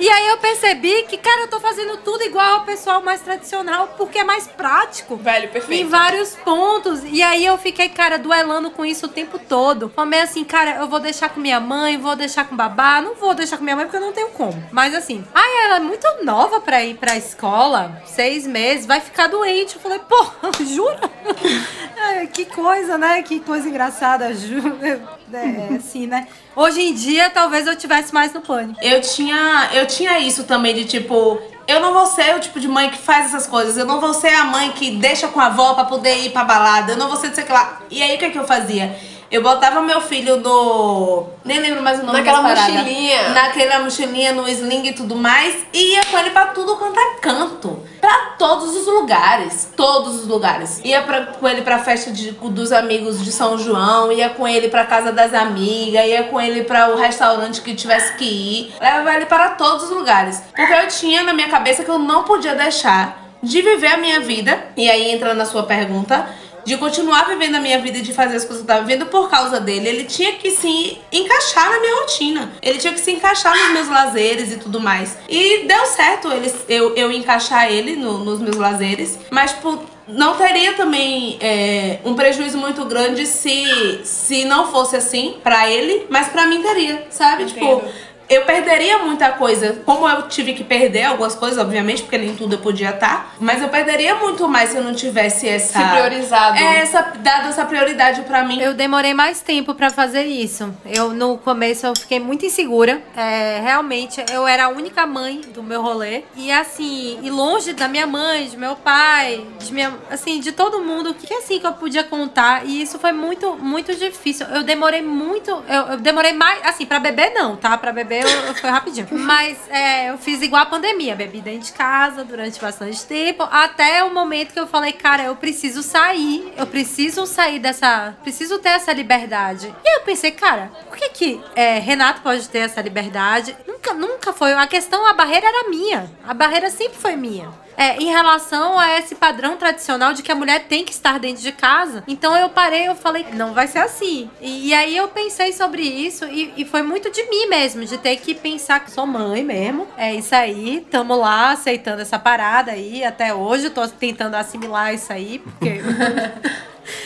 e 0.00 0.08
aí 0.08 0.28
eu 0.28 0.38
percebi 0.38 1.02
que, 1.04 1.16
cara, 1.18 1.42
eu 1.42 1.48
tô 1.48 1.60
fazendo 1.60 1.96
tudo 1.98 2.22
igual 2.24 2.54
ao 2.60 2.64
pessoal 2.64 3.02
mais 3.02 3.20
tradicional, 3.20 3.94
porque 3.96 4.18
é 4.18 4.24
mais 4.24 4.46
prático. 4.46 5.16
Velho, 5.16 5.46
Em 5.46 5.48
perfeito. 5.48 5.88
vários 5.90 6.34
pontos. 6.36 7.00
E 7.04 7.22
aí 7.22 7.44
eu 7.46 7.56
fiquei, 7.58 7.88
cara, 7.88 8.18
duelando 8.18 8.70
com 8.70 8.84
isso 8.84 9.06
o 9.06 9.08
tempo 9.08 9.38
todo. 9.38 9.88
Falei 9.94 10.20
assim, 10.20 10.44
cara, 10.44 10.76
eu 10.76 10.88
vou 10.88 11.00
deixar 11.00 11.28
com 11.28 11.40
minha 11.40 11.60
mãe, 11.60 11.96
vou 11.98 12.16
deixar 12.16 12.44
com 12.48 12.56
babá. 12.56 13.00
Não 13.00 13.14
vou 13.14 13.34
deixar 13.34 13.56
com 13.56 13.64
minha 13.64 13.76
mãe 13.76 13.84
porque 13.86 13.96
eu 13.96 14.00
não 14.00 14.12
tenho 14.12 14.28
como. 14.30 14.62
Mas 14.72 14.94
assim, 14.94 15.24
ai, 15.34 15.64
ela 15.66 15.76
é 15.76 15.80
muito 15.80 16.06
nova 16.24 16.60
pra 16.60 16.82
ir 16.84 16.94
pra 16.96 17.16
escola. 17.16 18.02
Seis 18.06 18.46
meses, 18.46 18.86
vai 18.86 19.00
ficar 19.00 19.28
doente. 19.28 19.76
Eu 19.76 19.80
falei, 19.80 20.00
pô, 20.00 20.26
jura? 20.64 21.00
Ai, 21.96 22.26
que 22.26 22.44
coisa, 22.44 22.98
né? 22.98 23.22
Que 23.22 23.40
coisa 23.40 23.66
engraçada, 23.68 24.30
É, 25.44 25.76
assim, 25.76 26.06
né? 26.06 26.26
Hoje 26.56 26.80
em 26.80 26.94
dia, 26.94 27.30
talvez 27.30 27.66
eu 27.66 27.76
tivesse 27.76 28.12
mais 28.12 28.32
no 28.32 28.40
pânico. 28.40 28.78
Eu 28.82 29.00
tinha, 29.00 29.70
eu 29.72 29.86
tinha 29.86 30.18
isso 30.20 30.44
também 30.44 30.74
de 30.74 30.84
tipo, 30.84 31.40
eu 31.66 31.80
não 31.80 31.92
vou 31.92 32.06
ser 32.06 32.34
o 32.36 32.40
tipo 32.40 32.60
de 32.60 32.68
mãe 32.68 32.90
que 32.90 32.98
faz 32.98 33.26
essas 33.26 33.46
coisas. 33.46 33.76
Eu 33.76 33.86
não 33.86 34.00
vou 34.00 34.14
ser 34.14 34.32
a 34.34 34.44
mãe 34.44 34.70
que 34.72 34.92
deixa 34.92 35.28
com 35.28 35.40
a 35.40 35.46
avó 35.46 35.74
pra 35.74 35.84
poder 35.84 36.24
ir 36.24 36.30
pra 36.30 36.44
balada. 36.44 36.92
Eu 36.92 36.96
não 36.96 37.08
vou 37.08 37.16
ser 37.16 37.30
de 37.30 37.36
sei 37.36 37.46
lá. 37.48 37.80
E 37.90 38.02
aí 38.02 38.16
o 38.16 38.18
que, 38.18 38.30
que 38.30 38.38
eu 38.38 38.46
fazia? 38.46 38.94
Eu 39.34 39.42
botava 39.42 39.80
meu 39.82 40.00
filho 40.00 40.36
no. 40.36 41.26
Nem 41.44 41.58
lembro 41.58 41.82
mais 41.82 41.98
o 41.98 42.04
nome 42.04 42.18
Naquela 42.18 42.40
mochilinha. 42.40 43.30
Naquela 43.30 43.80
mochilinha, 43.80 44.32
no 44.32 44.48
sling 44.48 44.86
e 44.86 44.92
tudo 44.92 45.16
mais. 45.16 45.56
E 45.72 45.94
ia 45.96 46.04
com 46.04 46.16
ele 46.20 46.30
pra 46.30 46.46
tudo 46.46 46.76
quanto 46.76 46.96
é 47.00 47.14
canto. 47.20 47.82
Pra 48.00 48.16
todos 48.38 48.76
os 48.76 48.86
lugares. 48.86 49.72
Todos 49.76 50.20
os 50.20 50.28
lugares. 50.28 50.80
Ia 50.84 51.02
pra, 51.02 51.22
com 51.26 51.48
ele 51.48 51.62
pra 51.62 51.80
festa 51.80 52.12
de- 52.12 52.30
dos 52.30 52.70
amigos 52.70 53.24
de 53.24 53.32
São 53.32 53.58
João. 53.58 54.12
Ia 54.12 54.28
com 54.28 54.46
ele 54.46 54.68
pra 54.68 54.84
casa 54.86 55.10
das 55.10 55.34
amigas. 55.34 56.06
Ia 56.06 56.22
com 56.22 56.40
ele 56.40 56.62
pra 56.62 56.90
o 56.90 56.96
restaurante 56.96 57.60
que 57.60 57.74
tivesse 57.74 58.14
que 58.16 58.24
ir. 58.24 58.74
Levava 58.80 59.14
ele 59.16 59.26
para 59.26 59.48
todos 59.50 59.82
os 59.84 59.90
lugares. 59.90 60.40
Porque 60.54 60.72
eu 60.72 60.86
tinha 60.86 61.24
na 61.24 61.32
minha 61.32 61.48
cabeça 61.48 61.82
que 61.82 61.90
eu 61.90 61.98
não 61.98 62.22
podia 62.22 62.54
deixar 62.54 63.20
de 63.42 63.60
viver 63.60 63.88
a 63.88 63.96
minha 63.96 64.20
vida. 64.20 64.64
E 64.76 64.88
aí 64.88 65.10
entra 65.10 65.34
na 65.34 65.44
sua 65.44 65.64
pergunta 65.64 66.24
de 66.64 66.76
continuar 66.76 67.28
vivendo 67.28 67.56
a 67.56 67.60
minha 67.60 67.78
vida 67.78 67.98
e 67.98 68.02
de 68.02 68.12
fazer 68.12 68.36
as 68.36 68.44
coisas 68.44 68.64
que 68.64 68.70
eu 68.70 68.74
tava 68.74 68.86
vivendo 68.86 69.06
por 69.06 69.28
causa 69.28 69.60
dele. 69.60 69.88
Ele 69.88 70.04
tinha 70.04 70.32
que 70.34 70.50
se 70.50 70.98
encaixar 71.12 71.70
na 71.70 71.80
minha 71.80 72.00
rotina. 72.00 72.52
Ele 72.62 72.78
tinha 72.78 72.92
que 72.92 73.00
se 73.00 73.10
encaixar 73.12 73.56
nos 73.56 73.72
meus 73.72 73.88
lazeres 73.88 74.52
e 74.52 74.56
tudo 74.56 74.80
mais. 74.80 75.16
E 75.28 75.64
deu 75.66 75.86
certo 75.86 76.32
ele, 76.32 76.52
eu, 76.68 76.94
eu 76.96 77.12
encaixar 77.12 77.70
ele 77.70 77.96
no- 77.96 78.18
nos 78.24 78.40
meus 78.40 78.56
lazeres. 78.56 79.18
Mas, 79.30 79.52
tipo, 79.52 79.78
não 80.08 80.36
teria 80.36 80.74
também 80.74 81.36
é, 81.40 81.98
um 82.04 82.14
prejuízo 82.14 82.58
muito 82.58 82.84
grande 82.84 83.26
se, 83.26 84.00
se 84.04 84.44
não 84.44 84.70
fosse 84.70 84.96
assim 84.96 85.36
pra 85.42 85.70
ele, 85.70 86.06
mas 86.10 86.28
pra 86.28 86.46
mim 86.46 86.62
teria, 86.62 87.06
sabe? 87.10 87.46
Tipo, 87.46 87.64
Entendo. 87.64 87.92
Eu 88.28 88.42
perderia 88.44 88.98
muita 88.98 89.32
coisa. 89.32 89.82
Como 89.84 90.08
eu 90.08 90.28
tive 90.28 90.54
que 90.54 90.64
perder 90.64 91.04
algumas 91.04 91.34
coisas, 91.34 91.58
obviamente, 91.58 92.02
porque 92.02 92.18
nem 92.18 92.34
tudo 92.34 92.54
eu 92.54 92.58
podia 92.58 92.90
estar. 92.90 93.34
Mas 93.40 93.62
eu 93.62 93.68
perderia 93.68 94.14
muito 94.16 94.48
mais 94.48 94.70
se 94.70 94.76
eu 94.76 94.82
não 94.82 94.94
tivesse 94.94 95.48
essa. 95.48 95.78
Se 95.78 95.88
priorizado. 95.90 96.56
É, 96.56 96.78
essa, 96.78 97.02
dado 97.18 97.48
essa 97.48 97.64
prioridade 97.64 98.22
pra 98.22 98.42
mim. 98.44 98.60
Eu 98.60 98.74
demorei 98.74 99.14
mais 99.14 99.40
tempo 99.40 99.74
pra 99.74 99.90
fazer 99.90 100.24
isso. 100.24 100.74
Eu 100.86 101.10
no 101.10 101.38
começo 101.38 101.86
eu 101.86 101.94
fiquei 101.96 102.18
muito 102.18 102.46
insegura. 102.46 103.02
É, 103.16 103.60
realmente 103.62 104.24
eu 104.32 104.46
era 104.46 104.66
a 104.66 104.68
única 104.68 105.06
mãe 105.06 105.40
do 105.52 105.62
meu 105.62 105.82
rolê 105.82 106.22
e 106.36 106.50
assim, 106.50 107.18
e 107.22 107.30
longe 107.30 107.72
da 107.72 107.88
minha 107.88 108.06
mãe, 108.06 108.46
de 108.48 108.56
meu 108.56 108.76
pai, 108.76 109.44
de 109.58 109.72
minha, 109.72 109.92
assim, 110.10 110.40
de 110.40 110.52
todo 110.52 110.80
mundo 110.80 111.14
que 111.14 111.32
assim 111.34 111.58
que 111.58 111.66
eu 111.66 111.72
podia 111.72 112.04
contar 112.04 112.64
e 112.64 112.82
isso 112.82 112.98
foi 112.98 113.12
muito 113.12 113.56
muito 113.56 113.94
difícil. 113.94 114.46
Eu 114.46 114.62
demorei 114.62 115.02
muito, 115.02 115.50
eu, 115.50 115.82
eu 115.92 115.96
demorei 115.98 116.32
mais, 116.32 116.60
assim, 116.64 116.86
pra 116.86 116.98
beber 116.98 117.32
não, 117.34 117.56
tá? 117.56 117.76
Pra 117.76 117.92
beber 117.92 118.13
eu, 118.22 118.28
eu 118.28 118.54
foi 118.54 118.70
rapidinho. 118.70 119.06
Mas 119.10 119.58
é, 119.70 120.10
eu 120.10 120.18
fiz 120.18 120.42
igual 120.42 120.62
a 120.62 120.66
pandemia, 120.66 121.14
bebi 121.14 121.40
dentro 121.40 121.66
de 121.66 121.72
casa 121.72 122.24
durante 122.24 122.60
bastante 122.60 123.04
tempo, 123.04 123.42
até 123.50 124.02
o 124.04 124.12
momento 124.12 124.52
que 124.52 124.60
eu 124.60 124.66
falei, 124.66 124.92
cara, 124.92 125.24
eu 125.24 125.36
preciso 125.36 125.82
sair, 125.82 126.52
eu 126.56 126.66
preciso 126.66 127.26
sair 127.26 127.58
dessa, 127.58 128.14
preciso 128.22 128.58
ter 128.58 128.70
essa 128.70 128.92
liberdade. 128.92 129.74
E 129.84 129.96
eu 129.96 130.02
pensei, 130.02 130.30
cara, 130.30 130.70
por 130.88 130.96
que 130.96 131.08
que 131.10 131.40
é, 131.54 131.78
Renato 131.78 132.20
pode 132.22 132.48
ter 132.48 132.58
essa 132.58 132.80
liberdade? 132.80 133.56
Nunca, 133.66 133.94
nunca 133.94 134.32
foi. 134.32 134.52
A 134.52 134.66
questão, 134.66 135.06
a 135.06 135.12
barreira 135.12 135.46
era 135.46 135.68
minha. 135.68 136.10
A 136.26 136.34
barreira 136.34 136.70
sempre 136.70 136.98
foi 136.98 137.16
minha. 137.16 137.63
É, 137.76 137.96
em 137.96 138.06
relação 138.06 138.78
a 138.78 138.98
esse 138.98 139.14
padrão 139.14 139.56
tradicional 139.56 140.12
de 140.12 140.22
que 140.22 140.32
a 140.32 140.34
mulher 140.34 140.66
tem 140.66 140.84
que 140.84 140.92
estar 140.92 141.18
dentro 141.18 141.42
de 141.42 141.52
casa. 141.52 142.04
Então 142.06 142.36
eu 142.36 142.48
parei, 142.48 142.88
eu 142.88 142.94
falei, 142.94 143.26
não 143.32 143.52
vai 143.52 143.66
ser 143.66 143.78
assim. 143.78 144.30
E, 144.40 144.68
e 144.68 144.74
aí 144.74 144.96
eu 144.96 145.08
pensei 145.08 145.52
sobre 145.52 145.82
isso 145.82 146.24
e, 146.26 146.52
e 146.56 146.64
foi 146.64 146.82
muito 146.82 147.10
de 147.10 147.22
mim 147.28 147.46
mesmo, 147.46 147.84
de 147.84 147.98
ter 147.98 148.16
que 148.16 148.34
pensar 148.34 148.80
que 148.80 148.90
sou 148.90 149.06
mãe 149.06 149.42
mesmo. 149.42 149.86
É 149.96 150.14
isso 150.14 150.34
aí, 150.34 150.86
tamo 150.90 151.16
lá 151.16 151.52
aceitando 151.52 152.02
essa 152.02 152.18
parada 152.18 152.72
aí. 152.72 153.04
Até 153.04 153.34
hoje 153.34 153.66
eu 153.66 153.70
tô 153.70 153.86
tentando 153.88 154.34
assimilar 154.34 154.94
isso 154.94 155.12
aí, 155.12 155.38
porque. 155.38 155.80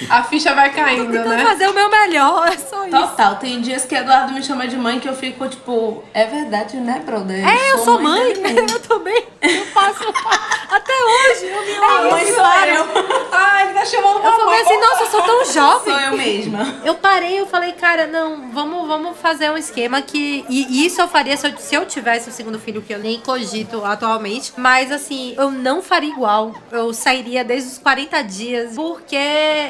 A 0.08 0.22
ficha 0.22 0.54
vai 0.54 0.70
caindo, 0.72 1.14
Então 1.14 1.28
né? 1.28 1.44
fazer 1.44 1.68
o 1.68 1.74
meu 1.74 1.90
melhor, 1.90 2.48
é 2.48 2.56
só 2.56 2.87
isso. 2.87 2.96
Total, 2.96 3.37
tem 3.37 3.61
dias 3.61 3.84
que 3.84 3.94
Eduardo 3.94 4.32
me 4.32 4.42
chama 4.42 4.66
de 4.68 4.76
mãe 4.76 5.00
que 5.00 5.08
eu 5.08 5.14
fico 5.14 5.48
tipo, 5.48 6.02
é 6.14 6.24
verdade, 6.26 6.76
né, 6.76 7.02
brother? 7.04 7.46
É, 7.46 7.72
eu 7.72 7.78
sou 7.78 8.00
mãe, 8.00 8.34
dele 8.34 8.40
mesmo. 8.40 8.70
eu 8.70 8.80
também. 8.80 9.24
Eu 9.42 9.64
faço. 9.66 10.04
Até 10.70 10.92
hoje, 10.92 11.46
eu 11.46 11.64
me 11.64 11.76
A 11.76 12.00
olho 12.00 12.11
mãe 12.11 12.26
sou 12.26 12.44
eu. 12.44 13.28
Ah, 13.33 13.64
ele 13.64 13.74
tá 13.74 13.85
chamando 13.85 14.16
Eu 14.16 14.31
uma 14.31 14.33
falei 14.33 14.61
assim, 14.61 14.81
nossa, 14.81 15.02
eu 15.02 15.07
sou 15.07 15.22
tão 15.22 15.44
jovem. 15.44 15.94
Sou 15.94 16.02
eu 16.02 16.16
mesma. 16.16 16.81
Eu 16.85 16.94
parei, 16.94 17.40
eu 17.40 17.46
falei, 17.46 17.72
cara, 17.72 18.07
não, 18.07 18.50
vamos, 18.50 18.87
vamos 18.87 19.18
fazer 19.18 19.50
um 19.50 19.57
esquema 19.57 20.02
que. 20.02 20.44
E 20.48 20.85
isso 20.85 21.00
eu 21.00 21.09
faria 21.09 21.37
se 21.37 21.46
eu, 21.46 21.57
se 21.57 21.74
eu 21.74 21.87
tivesse 21.87 22.28
o 22.28 22.33
segundo 22.33 22.59
filho, 22.59 22.83
que 22.83 22.92
eu 22.92 22.98
nem 22.98 23.20
cogito 23.20 23.85
atualmente. 23.85 24.52
Mas 24.57 24.92
assim, 24.92 25.35
eu 25.38 25.50
não 25.50 25.83
faria 25.83 26.11
igual. 26.11 26.54
Eu 26.70 26.92
sairia 26.92 27.42
desde 27.44 27.70
os 27.70 27.78
40 27.78 28.22
dias, 28.22 28.74
porque 28.74 29.16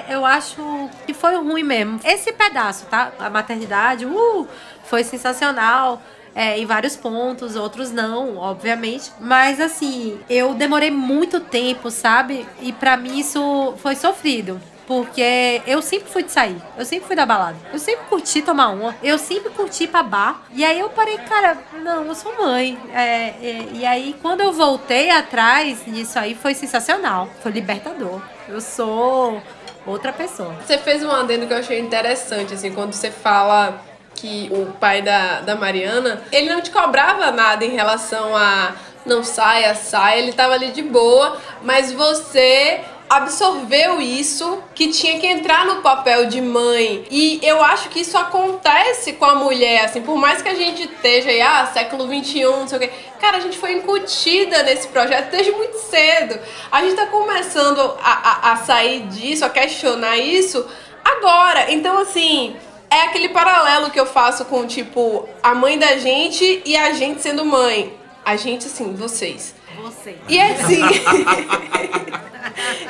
eu 0.08 0.24
acho 0.24 0.90
que 1.06 1.14
foi 1.14 1.36
ruim 1.36 1.62
mesmo. 1.62 2.00
Esse 2.04 2.32
pedaço, 2.32 2.86
tá? 2.86 3.12
A 3.18 3.30
maternidade, 3.30 4.04
uh, 4.04 4.48
foi 4.84 5.04
sensacional. 5.04 6.02
É, 6.38 6.56
em 6.56 6.64
vários 6.64 6.94
pontos, 6.94 7.56
outros 7.56 7.90
não, 7.90 8.36
obviamente. 8.36 9.10
Mas 9.18 9.60
assim, 9.60 10.20
eu 10.30 10.54
demorei 10.54 10.88
muito 10.88 11.40
tempo, 11.40 11.90
sabe? 11.90 12.46
E 12.62 12.72
pra 12.72 12.96
mim 12.96 13.18
isso 13.18 13.74
foi 13.78 13.96
sofrido. 13.96 14.60
Porque 14.86 15.60
eu 15.66 15.82
sempre 15.82 16.08
fui 16.08 16.22
de 16.22 16.30
sair. 16.30 16.56
Eu 16.76 16.84
sempre 16.84 17.08
fui 17.08 17.16
da 17.16 17.26
balada. 17.26 17.56
Eu 17.72 17.78
sempre 17.80 18.06
curti 18.06 18.40
tomar 18.40 18.68
uma. 18.68 18.94
Eu 19.02 19.18
sempre 19.18 19.50
curti 19.50 19.84
ir 19.84 19.88
pra 19.88 20.04
bar. 20.04 20.44
E 20.52 20.64
aí 20.64 20.78
eu 20.78 20.88
parei, 20.90 21.18
cara, 21.18 21.58
não, 21.82 22.04
eu 22.04 22.14
sou 22.14 22.32
mãe. 22.38 22.78
É, 22.94 23.34
é, 23.42 23.68
e 23.72 23.84
aí 23.84 24.14
quando 24.22 24.40
eu 24.40 24.52
voltei 24.52 25.10
atrás 25.10 25.88
nisso 25.88 26.20
aí 26.20 26.36
foi 26.36 26.54
sensacional. 26.54 27.28
Foi 27.42 27.50
libertador. 27.50 28.22
Eu 28.48 28.60
sou 28.60 29.42
outra 29.84 30.12
pessoa. 30.12 30.54
Você 30.64 30.78
fez 30.78 31.02
um 31.02 31.10
adendo 31.10 31.48
que 31.48 31.52
eu 31.52 31.58
achei 31.58 31.80
interessante, 31.80 32.54
assim, 32.54 32.72
quando 32.72 32.92
você 32.92 33.10
fala 33.10 33.82
que 34.20 34.50
o 34.52 34.66
pai 34.78 35.02
da, 35.02 35.40
da 35.40 35.54
Mariana, 35.54 36.22
ele 36.32 36.48
não 36.48 36.60
te 36.60 36.70
cobrava 36.70 37.30
nada 37.30 37.64
em 37.64 37.70
relação 37.70 38.36
a 38.36 38.72
não 39.06 39.24
saia, 39.24 39.74
saia, 39.74 40.18
ele 40.18 40.32
tava 40.32 40.54
ali 40.54 40.70
de 40.70 40.82
boa, 40.82 41.40
mas 41.62 41.92
você 41.92 42.80
absorveu 43.08 44.00
isso, 44.00 44.62
que 44.74 44.88
tinha 44.88 45.18
que 45.18 45.26
entrar 45.26 45.64
no 45.64 45.76
papel 45.76 46.26
de 46.26 46.42
mãe. 46.42 47.06
E 47.10 47.40
eu 47.42 47.62
acho 47.62 47.88
que 47.88 48.00
isso 48.00 48.18
acontece 48.18 49.14
com 49.14 49.24
a 49.24 49.34
mulher, 49.34 49.86
assim, 49.86 50.02
por 50.02 50.16
mais 50.16 50.42
que 50.42 50.48
a 50.48 50.54
gente 50.54 50.82
esteja 50.82 51.30
aí, 51.30 51.40
ah, 51.40 51.70
século 51.72 52.06
21, 52.06 52.60
não 52.60 52.68
sei 52.68 52.76
o 52.76 52.80
quê. 52.80 52.90
Cara, 53.18 53.38
a 53.38 53.40
gente 53.40 53.56
foi 53.56 53.72
incutida 53.72 54.62
nesse 54.62 54.88
projeto 54.88 55.30
desde 55.30 55.50
muito 55.52 55.78
cedo. 55.78 56.38
A 56.70 56.82
gente 56.82 56.96
tá 56.96 57.06
começando 57.06 57.80
a, 58.02 58.50
a, 58.50 58.52
a 58.52 58.56
sair 58.56 59.06
disso, 59.06 59.44
a 59.44 59.48
questionar 59.48 60.18
isso 60.18 60.66
agora. 61.02 61.72
Então, 61.72 61.98
assim, 61.98 62.56
é 62.90 63.02
aquele 63.02 63.28
paralelo 63.28 63.90
que 63.90 64.00
eu 64.00 64.06
faço 64.06 64.44
com, 64.46 64.66
tipo, 64.66 65.28
a 65.42 65.54
mãe 65.54 65.78
da 65.78 65.96
gente 65.98 66.62
e 66.64 66.76
a 66.76 66.92
gente 66.92 67.20
sendo 67.20 67.44
mãe. 67.44 67.96
A 68.24 68.36
gente, 68.36 68.66
assim, 68.66 68.94
vocês. 68.94 69.54
Você. 69.78 70.16
E 70.28 70.40
assim. 70.40 70.80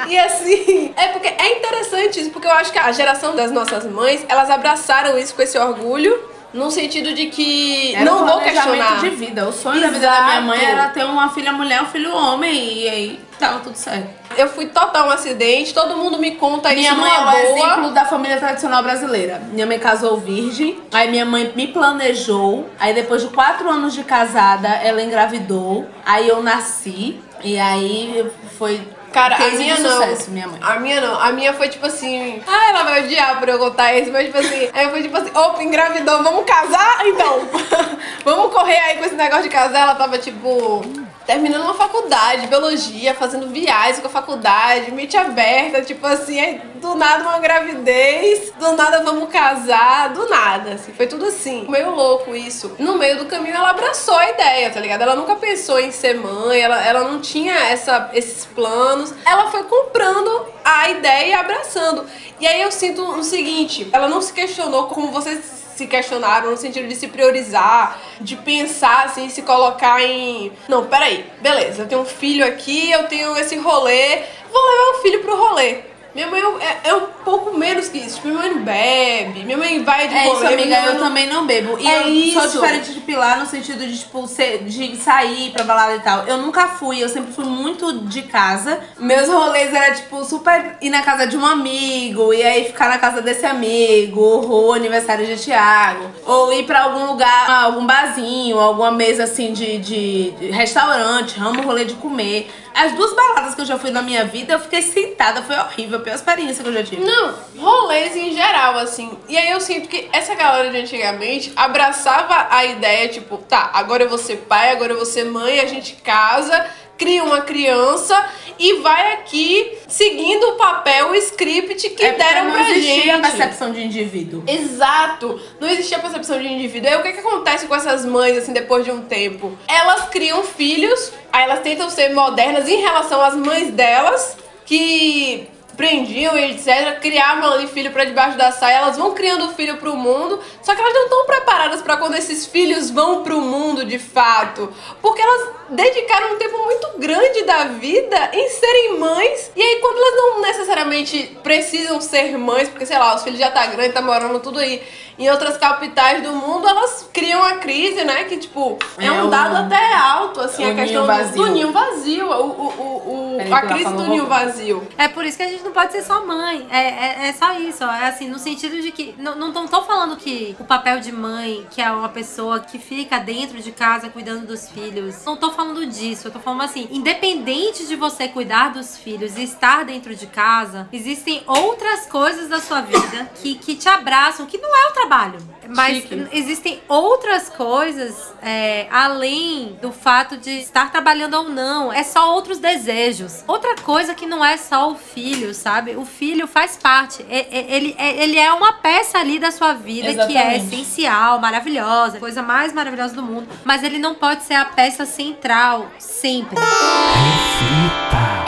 e 0.08 0.18
assim. 0.18 0.94
É 0.96 1.08
porque 1.08 1.28
é 1.28 1.58
interessante 1.58 2.18
isso, 2.18 2.30
porque 2.30 2.46
eu 2.46 2.52
acho 2.52 2.72
que 2.72 2.78
a 2.78 2.90
geração 2.92 3.36
das 3.36 3.52
nossas 3.52 3.84
mães, 3.84 4.24
elas 4.26 4.48
abraçaram 4.48 5.18
isso 5.18 5.34
com 5.34 5.42
esse 5.42 5.58
orgulho. 5.58 6.18
No 6.52 6.70
sentido 6.70 7.12
de 7.12 7.26
que 7.26 7.94
Era 7.94 8.04
não 8.04 8.22
um 8.22 8.26
vou 8.26 8.40
questionar. 8.40 9.00
de 9.00 9.10
vida. 9.10 9.46
O 9.46 9.52
sonho 9.52 9.80
da 9.80 9.88
vida 9.88 10.06
da 10.10 10.22
minha 10.22 10.40
mãe 10.40 10.58
Exato. 10.58 10.72
era 10.72 10.88
ter 10.88 11.04
uma 11.04 11.28
filha 11.28 11.52
mulher, 11.52 11.82
um 11.82 11.86
filho 11.86 12.14
homem. 12.14 12.78
E 12.78 12.88
aí 12.88 13.20
tava 13.38 13.58
tudo 13.60 13.76
certo. 13.76 14.08
Eu 14.36 14.48
fui 14.48 14.66
total 14.66 15.08
um 15.08 15.10
acidente, 15.10 15.74
todo 15.74 15.96
mundo 15.96 16.18
me 16.18 16.32
conta 16.32 16.70
Minha 16.70 16.92
isso 16.92 17.00
mãe 17.00 17.10
é 17.12 17.18
o 17.18 17.24
boa. 17.24 17.36
exemplo 17.68 17.90
da 17.90 18.04
família 18.04 18.38
tradicional 18.38 18.82
brasileira. 18.82 19.42
Minha 19.52 19.66
mãe 19.66 19.78
casou 19.78 20.16
virgem, 20.18 20.78
aí 20.92 21.10
minha 21.10 21.24
mãe 21.26 21.52
me 21.54 21.66
planejou, 21.68 22.68
aí 22.78 22.94
depois 22.94 23.22
de 23.22 23.28
quatro 23.28 23.68
anos 23.68 23.92
de 23.94 24.02
casada, 24.04 24.68
ela 24.68 25.02
engravidou, 25.02 25.86
aí 26.06 26.28
eu 26.28 26.42
nasci, 26.42 27.18
e 27.42 27.58
aí 27.58 28.26
foi 28.58 28.80
Cara, 29.12 29.36
a 29.36 29.50
minha 29.50 29.76
de 29.76 29.82
não. 29.82 29.90
sucesso, 29.90 30.30
minha 30.30 30.46
mãe. 30.46 30.60
A 30.62 30.78
minha 30.78 31.00
não. 31.00 31.20
A 31.20 31.32
minha 31.32 31.52
foi 31.52 31.68
tipo 31.68 31.86
assim. 31.86 32.42
Ah, 32.46 32.68
ela 32.70 32.84
vai 32.84 33.04
odiar 33.04 33.38
por 33.38 33.48
eu 33.48 33.58
contar 33.58 33.94
isso, 33.94 34.12
mas 34.12 34.26
tipo 34.26 34.38
assim. 34.38 34.68
Aí 34.72 34.90
foi 34.90 35.02
tipo 35.02 35.16
assim: 35.16 35.30
opa, 35.34 35.62
engravidou, 35.62 36.22
vamos 36.22 36.44
casar? 36.44 37.06
Então. 37.06 37.48
vamos 38.24 38.52
correr 38.52 38.78
aí 38.78 38.98
com 38.98 39.04
esse 39.04 39.14
negócio 39.14 39.44
de 39.44 39.48
casar. 39.48 39.80
Ela 39.80 39.94
tava 39.94 40.18
tipo. 40.18 40.82
Terminando 41.28 41.60
uma 41.60 41.74
faculdade, 41.74 42.46
biologia, 42.46 43.14
fazendo 43.14 43.48
viagens 43.48 44.00
com 44.00 44.06
a 44.06 44.10
faculdade, 44.10 44.90
mente 44.92 45.14
aberta, 45.14 45.82
tipo 45.82 46.06
assim, 46.06 46.40
aí 46.40 46.58
do 46.76 46.94
nada 46.94 47.22
uma 47.22 47.38
gravidez, 47.38 48.50
do 48.58 48.72
nada 48.72 49.04
vamos 49.04 49.28
casar, 49.28 50.08
do 50.14 50.26
nada, 50.26 50.72
assim, 50.72 50.90
foi 50.94 51.06
tudo 51.06 51.26
assim. 51.26 51.66
Meio 51.68 51.90
louco 51.90 52.34
isso. 52.34 52.74
No 52.78 52.96
meio 52.96 53.18
do 53.18 53.26
caminho 53.26 53.54
ela 53.54 53.68
abraçou 53.68 54.14
a 54.14 54.30
ideia, 54.30 54.70
tá 54.70 54.80
ligado? 54.80 55.02
Ela 55.02 55.16
nunca 55.16 55.36
pensou 55.36 55.78
em 55.78 55.90
ser 55.90 56.14
mãe, 56.14 56.62
ela, 56.62 56.82
ela 56.82 57.04
não 57.04 57.20
tinha 57.20 57.52
essa, 57.52 58.08
esses 58.14 58.46
planos. 58.46 59.12
Ela 59.26 59.50
foi 59.50 59.64
comprando 59.64 60.46
a 60.64 60.88
ideia 60.88 61.26
e 61.26 61.34
abraçando. 61.34 62.06
E 62.40 62.46
aí 62.46 62.62
eu 62.62 62.72
sinto 62.72 63.02
o 63.02 63.22
seguinte, 63.22 63.86
ela 63.92 64.08
não 64.08 64.22
se 64.22 64.32
questionou 64.32 64.86
como 64.86 65.10
vocês 65.10 65.57
se 65.78 65.86
questionaram 65.86 66.50
no 66.50 66.56
sentido 66.56 66.88
de 66.88 66.96
se 66.96 67.06
priorizar, 67.06 68.00
de 68.20 68.34
pensar 68.34 69.04
assim, 69.04 69.28
se 69.28 69.42
colocar 69.42 70.02
em. 70.02 70.50
Não, 70.68 70.86
peraí, 70.86 71.24
beleza, 71.40 71.82
eu 71.82 71.86
tenho 71.86 72.00
um 72.00 72.04
filho 72.04 72.44
aqui, 72.44 72.90
eu 72.90 73.04
tenho 73.04 73.36
esse 73.36 73.56
rolê, 73.56 74.24
vou 74.52 74.60
levar 74.60 74.98
o 74.98 75.02
filho 75.02 75.20
pro 75.20 75.36
rolê. 75.36 75.76
Minha 76.14 76.26
mãe 76.26 76.40
é, 76.60 76.88
é 76.88 76.94
um 76.94 77.06
pouco 77.24 77.56
menos 77.56 77.88
que 77.88 77.98
isso. 77.98 78.16
Tipo, 78.16 78.28
minha 78.28 78.40
mãe 78.40 78.50
não 78.54 78.62
bebe, 78.62 79.44
minha 79.44 79.56
mãe 79.58 79.84
vai 79.84 80.08
de 80.08 80.14
É 80.16 80.24
isso, 80.32 80.46
amiga, 80.46 80.76
eu 80.86 80.94
não- 80.94 81.00
também 81.00 81.26
não 81.28 81.46
bebo. 81.46 81.78
E 81.78 81.86
É 81.86 81.98
eu 81.98 82.02
sou 82.32 82.44
isso. 82.46 82.50
diferente 82.52 82.92
de 82.94 83.00
Pilar 83.00 83.38
no 83.38 83.46
sentido 83.46 83.86
de, 83.86 83.98
tipo, 83.98 84.26
ser, 84.26 84.64
de 84.64 84.96
sair 84.96 85.50
pra 85.52 85.64
balada 85.64 85.96
e 85.96 86.00
tal. 86.00 86.26
Eu 86.26 86.38
nunca 86.38 86.66
fui, 86.68 87.02
eu 87.02 87.08
sempre 87.08 87.32
fui 87.32 87.44
muito 87.44 87.92
de 88.06 88.22
casa. 88.22 88.80
Meus 88.98 89.28
rolês 89.28 89.72
era, 89.72 89.94
tipo, 89.94 90.24
super 90.24 90.76
ir 90.80 90.90
na 90.90 91.02
casa 91.02 91.26
de 91.26 91.36
um 91.36 91.44
amigo, 91.46 92.32
e 92.34 92.42
aí 92.42 92.64
ficar 92.64 92.88
na 92.88 92.98
casa 92.98 93.20
desse 93.22 93.46
amigo, 93.46 94.20
ou 94.20 94.72
aniversário 94.72 95.26
de 95.26 95.36
Thiago. 95.36 96.06
Ou 96.26 96.52
ir 96.52 96.64
pra 96.64 96.82
algum 96.84 97.06
lugar, 97.06 97.50
algum 97.64 97.86
barzinho, 97.86 98.58
alguma 98.58 98.90
mesa 98.90 99.24
assim 99.24 99.52
de, 99.52 99.78
de, 99.78 100.30
de 100.32 100.50
restaurante, 100.50 101.38
ramo 101.38 101.62
rolê 101.62 101.84
de 101.84 101.94
comer. 101.94 102.50
As 102.78 102.92
duas 102.92 103.12
baladas 103.12 103.56
que 103.56 103.60
eu 103.60 103.64
já 103.64 103.76
fui 103.76 103.90
na 103.90 104.02
minha 104.02 104.24
vida, 104.24 104.52
eu 104.52 104.60
fiquei 104.60 104.80
sentada, 104.82 105.42
foi 105.42 105.56
horrível, 105.56 105.98
a 105.98 106.00
pior 106.00 106.14
experiência 106.14 106.62
que 106.62 106.70
eu 106.70 106.72
já 106.72 106.84
tive. 106.84 107.04
Não, 107.04 107.34
rolês 107.58 108.14
em 108.14 108.32
geral, 108.32 108.78
assim. 108.78 109.18
E 109.28 109.36
aí 109.36 109.50
eu 109.50 109.60
sinto 109.60 109.88
que 109.88 110.08
essa 110.12 110.32
galera 110.36 110.70
de 110.70 110.76
antigamente 110.76 111.52
abraçava 111.56 112.46
a 112.48 112.64
ideia, 112.64 113.08
tipo, 113.08 113.36
tá, 113.38 113.72
agora 113.74 114.04
eu 114.04 114.08
vou 114.08 114.16
ser 114.16 114.36
pai, 114.48 114.70
agora 114.70 114.92
eu 114.92 114.96
vou 114.96 115.06
ser 115.06 115.24
mãe, 115.24 115.58
a 115.58 115.66
gente 115.66 115.94
casa, 115.96 116.70
cria 116.98 117.22
uma 117.24 117.40
criança 117.42 118.28
e 118.58 118.80
vai 118.80 119.12
aqui 119.14 119.78
seguindo 119.86 120.42
o 120.48 120.52
papel, 120.56 121.10
o 121.10 121.14
script 121.14 121.90
que 121.90 122.04
É 122.04 122.12
deram 122.12 122.46
não 122.46 122.52
pra 122.52 122.70
existia 122.70 122.94
gente. 122.94 123.10
a 123.10 123.18
percepção 123.20 123.72
de 123.72 123.82
indivíduo. 123.84 124.42
Exato! 124.46 125.40
Não 125.60 125.68
existia 125.68 125.98
percepção 126.00 126.38
de 126.40 126.48
indivíduo. 126.48 126.90
Aí 126.90 126.96
o 126.96 127.02
que, 127.02 127.12
que 127.12 127.20
acontece 127.20 127.66
com 127.66 127.74
essas 127.74 128.04
mães, 128.04 128.36
assim, 128.36 128.52
depois 128.52 128.84
de 128.84 128.90
um 128.90 129.02
tempo? 129.02 129.56
Elas 129.68 130.08
criam 130.08 130.42
filhos, 130.42 131.12
aí 131.32 131.44
elas 131.44 131.60
tentam 131.60 131.88
ser 131.88 132.12
modernas 132.12 132.68
em 132.68 132.80
relação 132.80 133.22
às 133.22 133.34
mães 133.36 133.70
delas, 133.70 134.36
que 134.66 135.48
prendiam 135.78 136.36
e 136.36 136.50
etc, 136.50 136.98
criavam 137.00 137.52
ali 137.52 137.68
filho 137.68 137.92
pra 137.92 138.04
debaixo 138.04 138.36
da 138.36 138.50
saia, 138.50 138.78
elas 138.78 138.98
vão 138.98 139.14
criando 139.14 139.48
filho 139.54 139.76
pro 139.76 139.96
mundo, 139.96 140.40
só 140.60 140.74
que 140.74 140.80
elas 140.80 140.92
não 140.92 141.04
estão 141.04 141.24
preparadas 141.24 141.80
pra 141.80 141.96
quando 141.96 142.16
esses 142.16 142.44
filhos 142.46 142.90
vão 142.90 143.22
pro 143.22 143.40
mundo 143.40 143.84
de 143.84 143.96
fato, 143.98 144.70
porque 145.00 145.22
elas 145.22 145.48
dedicaram 145.70 146.34
um 146.34 146.38
tempo 146.38 146.58
muito 146.64 146.98
grande 146.98 147.42
da 147.44 147.64
vida 147.64 148.30
em 148.32 148.48
serem 148.48 148.98
mães, 148.98 149.52
e 149.54 149.62
aí 149.62 149.76
quando 149.80 149.98
elas 149.98 150.14
não 150.16 150.40
necessariamente 150.42 151.38
precisam 151.44 152.00
ser 152.00 152.36
mães, 152.36 152.68
porque 152.68 152.84
sei 152.84 152.98
lá, 152.98 153.14
os 153.14 153.22
filhos 153.22 153.38
já 153.38 153.50
tá 153.50 153.64
grande, 153.66 153.92
tá 153.92 154.02
morando 154.02 154.40
tudo 154.40 154.58
aí 154.58 154.82
em 155.18 155.28
outras 155.30 155.56
capitais 155.58 156.22
do 156.22 156.30
mundo, 156.32 156.68
elas 156.68 157.08
criam 157.12 157.42
a 157.42 157.54
crise, 157.56 158.04
né, 158.04 158.24
que 158.24 158.36
tipo, 158.36 158.78
é, 158.98 159.06
É 159.06 159.12
um 159.12 159.26
o- 159.26 159.30
dado 159.30 159.56
até 159.56 159.94
alto, 159.94 160.40
assim, 160.40 160.64
o 160.64 160.70
a 160.70 160.74
questão 160.74 161.06
ninho 161.06 161.24
do- 161.28 161.36
do 161.36 161.46
ninho 161.52 161.72
vazio, 161.72 162.26
o, 162.30 162.46
o, 162.46 162.66
o, 162.66 163.36
o- 163.50 163.54
a 163.54 163.62
crise 163.62 163.92
do 163.94 164.06
ninho 164.06 164.26
vazio. 164.26 164.86
É 164.96 165.08
por 165.08 165.24
isso 165.24 165.36
que 165.36 165.42
a 165.42 165.48
gente 165.48 165.62
não 165.68 165.72
pode 165.72 165.92
ser 165.92 166.02
só 166.02 166.26
mãe. 166.26 166.66
É, 166.70 166.80
é, 166.80 167.28
é 167.28 167.32
só 167.32 167.58
isso. 167.58 167.84
ó. 167.84 167.92
É 167.92 168.08
assim, 168.08 168.28
no 168.28 168.38
sentido 168.38 168.80
de 168.80 168.90
que. 168.90 169.14
Não, 169.18 169.36
não 169.36 169.66
tô, 169.66 169.82
falando 169.82 170.16
que 170.16 170.56
o 170.58 170.64
papel 170.64 171.00
de 171.00 171.12
mãe 171.12 171.28
mãe 171.28 171.66
que 171.70 171.80
é 171.80 171.90
uma 171.90 172.08
pessoa 172.08 172.60
que 172.60 172.78
fica 172.78 173.18
dentro 173.18 173.60
de 173.60 173.70
casa 173.70 174.08
cuidando 174.08 174.46
dos 174.46 174.68
filhos. 174.68 175.24
Não 175.24 175.36
tô 175.36 175.50
falando 175.50 175.86
disso, 175.86 176.28
eu 176.28 176.32
tô 176.32 176.40
falando 176.40 176.62
assim, 176.62 176.88
independente 176.90 177.86
de 177.86 177.94
você 177.96 178.28
cuidar 178.28 178.70
dos 178.70 178.96
filhos 178.96 179.36
e 179.36 179.42
estar 179.42 179.84
dentro 179.84 180.14
de 180.14 180.26
casa, 180.26 180.88
existem 180.92 181.42
outras 181.46 182.06
coisas 182.06 182.48
da 182.48 182.60
sua 182.60 182.80
vida 182.80 183.30
que, 183.36 183.54
que 183.56 183.74
te 183.74 183.88
abraçam, 183.88 184.46
que 184.46 184.58
não 184.58 184.74
é 184.74 184.90
o 184.90 184.92
trabalho. 184.92 185.38
Mas 185.68 185.98
Chique. 185.98 186.26
existem 186.32 186.80
outras 186.88 187.50
coisas 187.50 188.32
é, 188.40 188.88
além 188.90 189.78
do 189.82 189.92
fato 189.92 190.36
de 190.36 190.50
estar 190.60 190.90
trabalhando 190.90 191.34
ou 191.34 191.48
não. 191.50 191.92
É 191.92 192.02
só 192.02 192.34
outros 192.34 192.58
desejos. 192.58 193.44
Outra 193.46 193.76
coisa 193.76 194.14
que 194.14 194.26
não 194.26 194.44
é 194.44 194.56
só 194.56 194.90
o 194.90 194.94
filho, 194.94 195.54
sabe? 195.58 195.96
O 195.96 196.04
filho 196.04 196.46
faz 196.46 196.76
parte. 196.76 197.24
É- 197.28 197.46
é- 197.58 197.66
Ele, 197.76 197.94
é- 197.98 198.22
ele 198.22 198.38
é 198.38 198.52
uma 198.52 198.72
peça 198.74 199.18
ali 199.18 199.38
da 199.38 199.50
sua 199.50 199.74
vida 199.74 200.08
que 200.14 200.20
é 200.36 200.54
Exatamente. 200.54 200.74
essencial, 200.74 201.38
maravilhosa, 201.38 202.18
coisa 202.18 202.42
mais 202.42 202.72
maravilhosa 202.72 203.14
do 203.14 203.22
mundo. 203.22 203.46
Mas 203.64 203.82
ele 203.82 203.98
não 203.98 204.14
pode 204.14 204.44
ser 204.44 204.54
a 204.54 204.64
peça 204.64 205.04
central 205.04 205.88
sempre. 205.98 206.56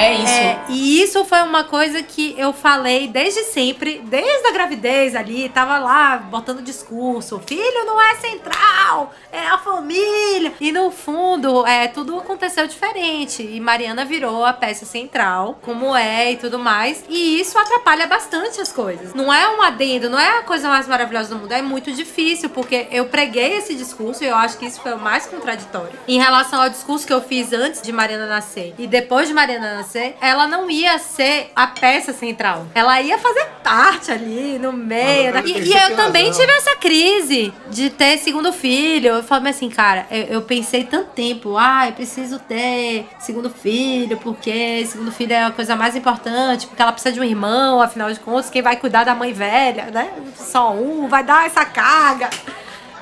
É 0.00 0.14
isso. 0.14 0.32
É, 0.32 0.64
e 0.68 1.02
isso 1.02 1.24
foi 1.24 1.42
uma 1.42 1.64
coisa 1.64 2.02
que 2.02 2.34
eu 2.38 2.52
falei 2.52 3.06
desde 3.06 3.42
sempre, 3.44 4.00
desde 4.04 4.48
a 4.48 4.52
gravidez 4.52 5.14
ali, 5.14 5.48
tava 5.48 5.78
lá 5.78 6.16
botando 6.16 6.62
discurso, 6.62 7.38
filho 7.46 7.84
não 7.84 8.00
é 8.00 8.14
central, 8.14 9.12
é 9.30 9.46
a 9.46 9.58
família. 9.58 10.54
E 10.58 10.72
no 10.72 10.90
fundo, 10.90 11.66
é, 11.66 11.86
tudo 11.88 12.18
aconteceu 12.18 12.66
diferente. 12.66 13.42
E 13.42 13.60
Mariana 13.60 14.04
virou 14.04 14.44
a 14.44 14.52
peça 14.52 14.86
central, 14.86 15.58
como 15.62 15.94
é 15.94 16.32
e 16.32 16.36
tudo 16.36 16.58
mais. 16.58 17.04
E 17.08 17.40
isso 17.40 17.58
atrapalha 17.58 18.06
bastante 18.06 18.60
as 18.60 18.72
coisas. 18.72 19.12
Não 19.12 19.32
é 19.32 19.48
um 19.54 19.62
adendo, 19.62 20.08
não 20.08 20.18
é 20.18 20.38
a 20.38 20.42
coisa 20.42 20.68
mais 20.68 20.88
maravilhosa 20.88 21.34
do 21.34 21.40
mundo, 21.40 21.52
é 21.52 21.60
muito 21.60 21.92
difícil, 21.92 22.48
porque 22.48 22.86
eu 22.90 23.06
preguei 23.06 23.58
esse 23.58 23.74
discurso 23.74 24.24
e 24.24 24.28
eu 24.28 24.36
acho 24.36 24.56
que 24.56 24.66
isso 24.66 24.80
foi 24.80 24.94
o 24.94 24.98
mais 24.98 25.26
contraditório. 25.26 25.92
Em 26.08 26.18
relação 26.18 26.62
ao 26.62 26.70
discurso 26.70 27.06
que 27.06 27.12
eu 27.12 27.20
fiz 27.20 27.52
antes 27.52 27.82
de 27.82 27.92
Mariana 27.92 28.26
nascer 28.26 28.74
e 28.78 28.86
depois 28.86 29.28
de 29.28 29.34
Mariana 29.34 29.76
nascer, 29.76 29.89
ela 30.20 30.46
não 30.46 30.70
ia 30.70 30.98
ser 30.98 31.50
a 31.54 31.66
peça 31.66 32.12
central. 32.12 32.66
Ela 32.74 33.00
ia 33.00 33.18
fazer 33.18 33.44
parte 33.62 34.10
ali 34.10 34.58
no 34.58 34.72
meio. 34.72 35.32
Mas 35.32 35.42
da- 35.44 35.48
E, 35.48 35.68
e 35.68 35.72
eu 35.72 35.96
também 35.96 36.26
razão. 36.28 36.40
tive 36.40 36.52
essa 36.56 36.76
crise 36.76 37.52
de 37.70 37.90
ter 37.90 38.18
segundo 38.18 38.52
filho. 38.52 39.08
Eu 39.16 39.22
falei 39.22 39.50
assim, 39.50 39.68
cara, 39.68 40.06
eu, 40.10 40.24
eu 40.24 40.42
pensei 40.42 40.84
tanto 40.84 41.10
tempo, 41.10 41.56
ah, 41.56 41.86
eu 41.88 41.92
preciso 41.92 42.38
ter 42.38 43.06
segundo 43.18 43.50
filho, 43.50 44.16
porque 44.18 44.84
segundo 44.86 45.12
filho 45.12 45.32
é 45.32 45.44
a 45.44 45.50
coisa 45.50 45.74
mais 45.76 45.94
importante, 45.96 46.66
porque 46.66 46.80
ela 46.82 46.92
precisa 46.92 47.12
de 47.12 47.20
um 47.20 47.24
irmão, 47.24 47.80
afinal 47.82 48.10
de 48.12 48.20
contas, 48.20 48.50
quem 48.50 48.62
vai 48.62 48.76
cuidar 48.76 49.04
da 49.04 49.14
mãe 49.14 49.32
velha, 49.32 49.86
né? 49.92 50.10
Só 50.36 50.72
um, 50.72 51.08
vai 51.08 51.22
dar 51.24 51.46
essa 51.46 51.64
carga. 51.64 52.30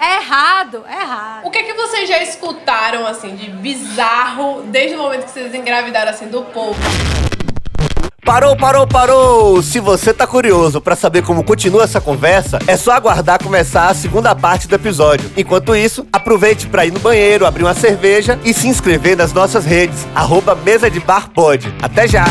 É 0.00 0.16
errado, 0.16 0.84
é 0.88 1.00
errado. 1.00 1.46
O 1.46 1.50
que 1.50 1.62
que 1.64 1.74
vocês 1.74 2.08
já 2.08 2.22
escutaram, 2.22 3.06
assim, 3.06 3.34
de 3.34 3.50
bizarro, 3.50 4.62
desde 4.66 4.94
o 4.94 4.98
momento 4.98 5.24
que 5.24 5.30
vocês 5.30 5.52
engravidaram, 5.54 6.10
assim, 6.10 6.28
do 6.28 6.42
povo? 6.42 6.78
Parou, 8.24 8.54
parou, 8.56 8.86
parou! 8.86 9.62
Se 9.62 9.80
você 9.80 10.12
tá 10.12 10.26
curioso 10.26 10.80
pra 10.80 10.94
saber 10.94 11.22
como 11.22 11.42
continua 11.42 11.84
essa 11.84 12.00
conversa, 12.00 12.58
é 12.66 12.76
só 12.76 12.92
aguardar 12.92 13.42
começar 13.42 13.88
a 13.88 13.94
segunda 13.94 14.34
parte 14.34 14.68
do 14.68 14.74
episódio. 14.74 15.32
Enquanto 15.34 15.74
isso, 15.74 16.06
aproveite 16.12 16.68
pra 16.68 16.84
ir 16.84 16.92
no 16.92 17.00
banheiro, 17.00 17.46
abrir 17.46 17.64
uma 17.64 17.74
cerveja 17.74 18.38
e 18.44 18.52
se 18.52 18.68
inscrever 18.68 19.16
nas 19.16 19.32
nossas 19.32 19.64
redes, 19.64 20.06
arroba 20.14 20.54
mesa 20.54 20.90
de 20.90 21.00
bar 21.00 21.30
pod. 21.30 21.74
Até 21.82 22.06
já! 22.06 22.26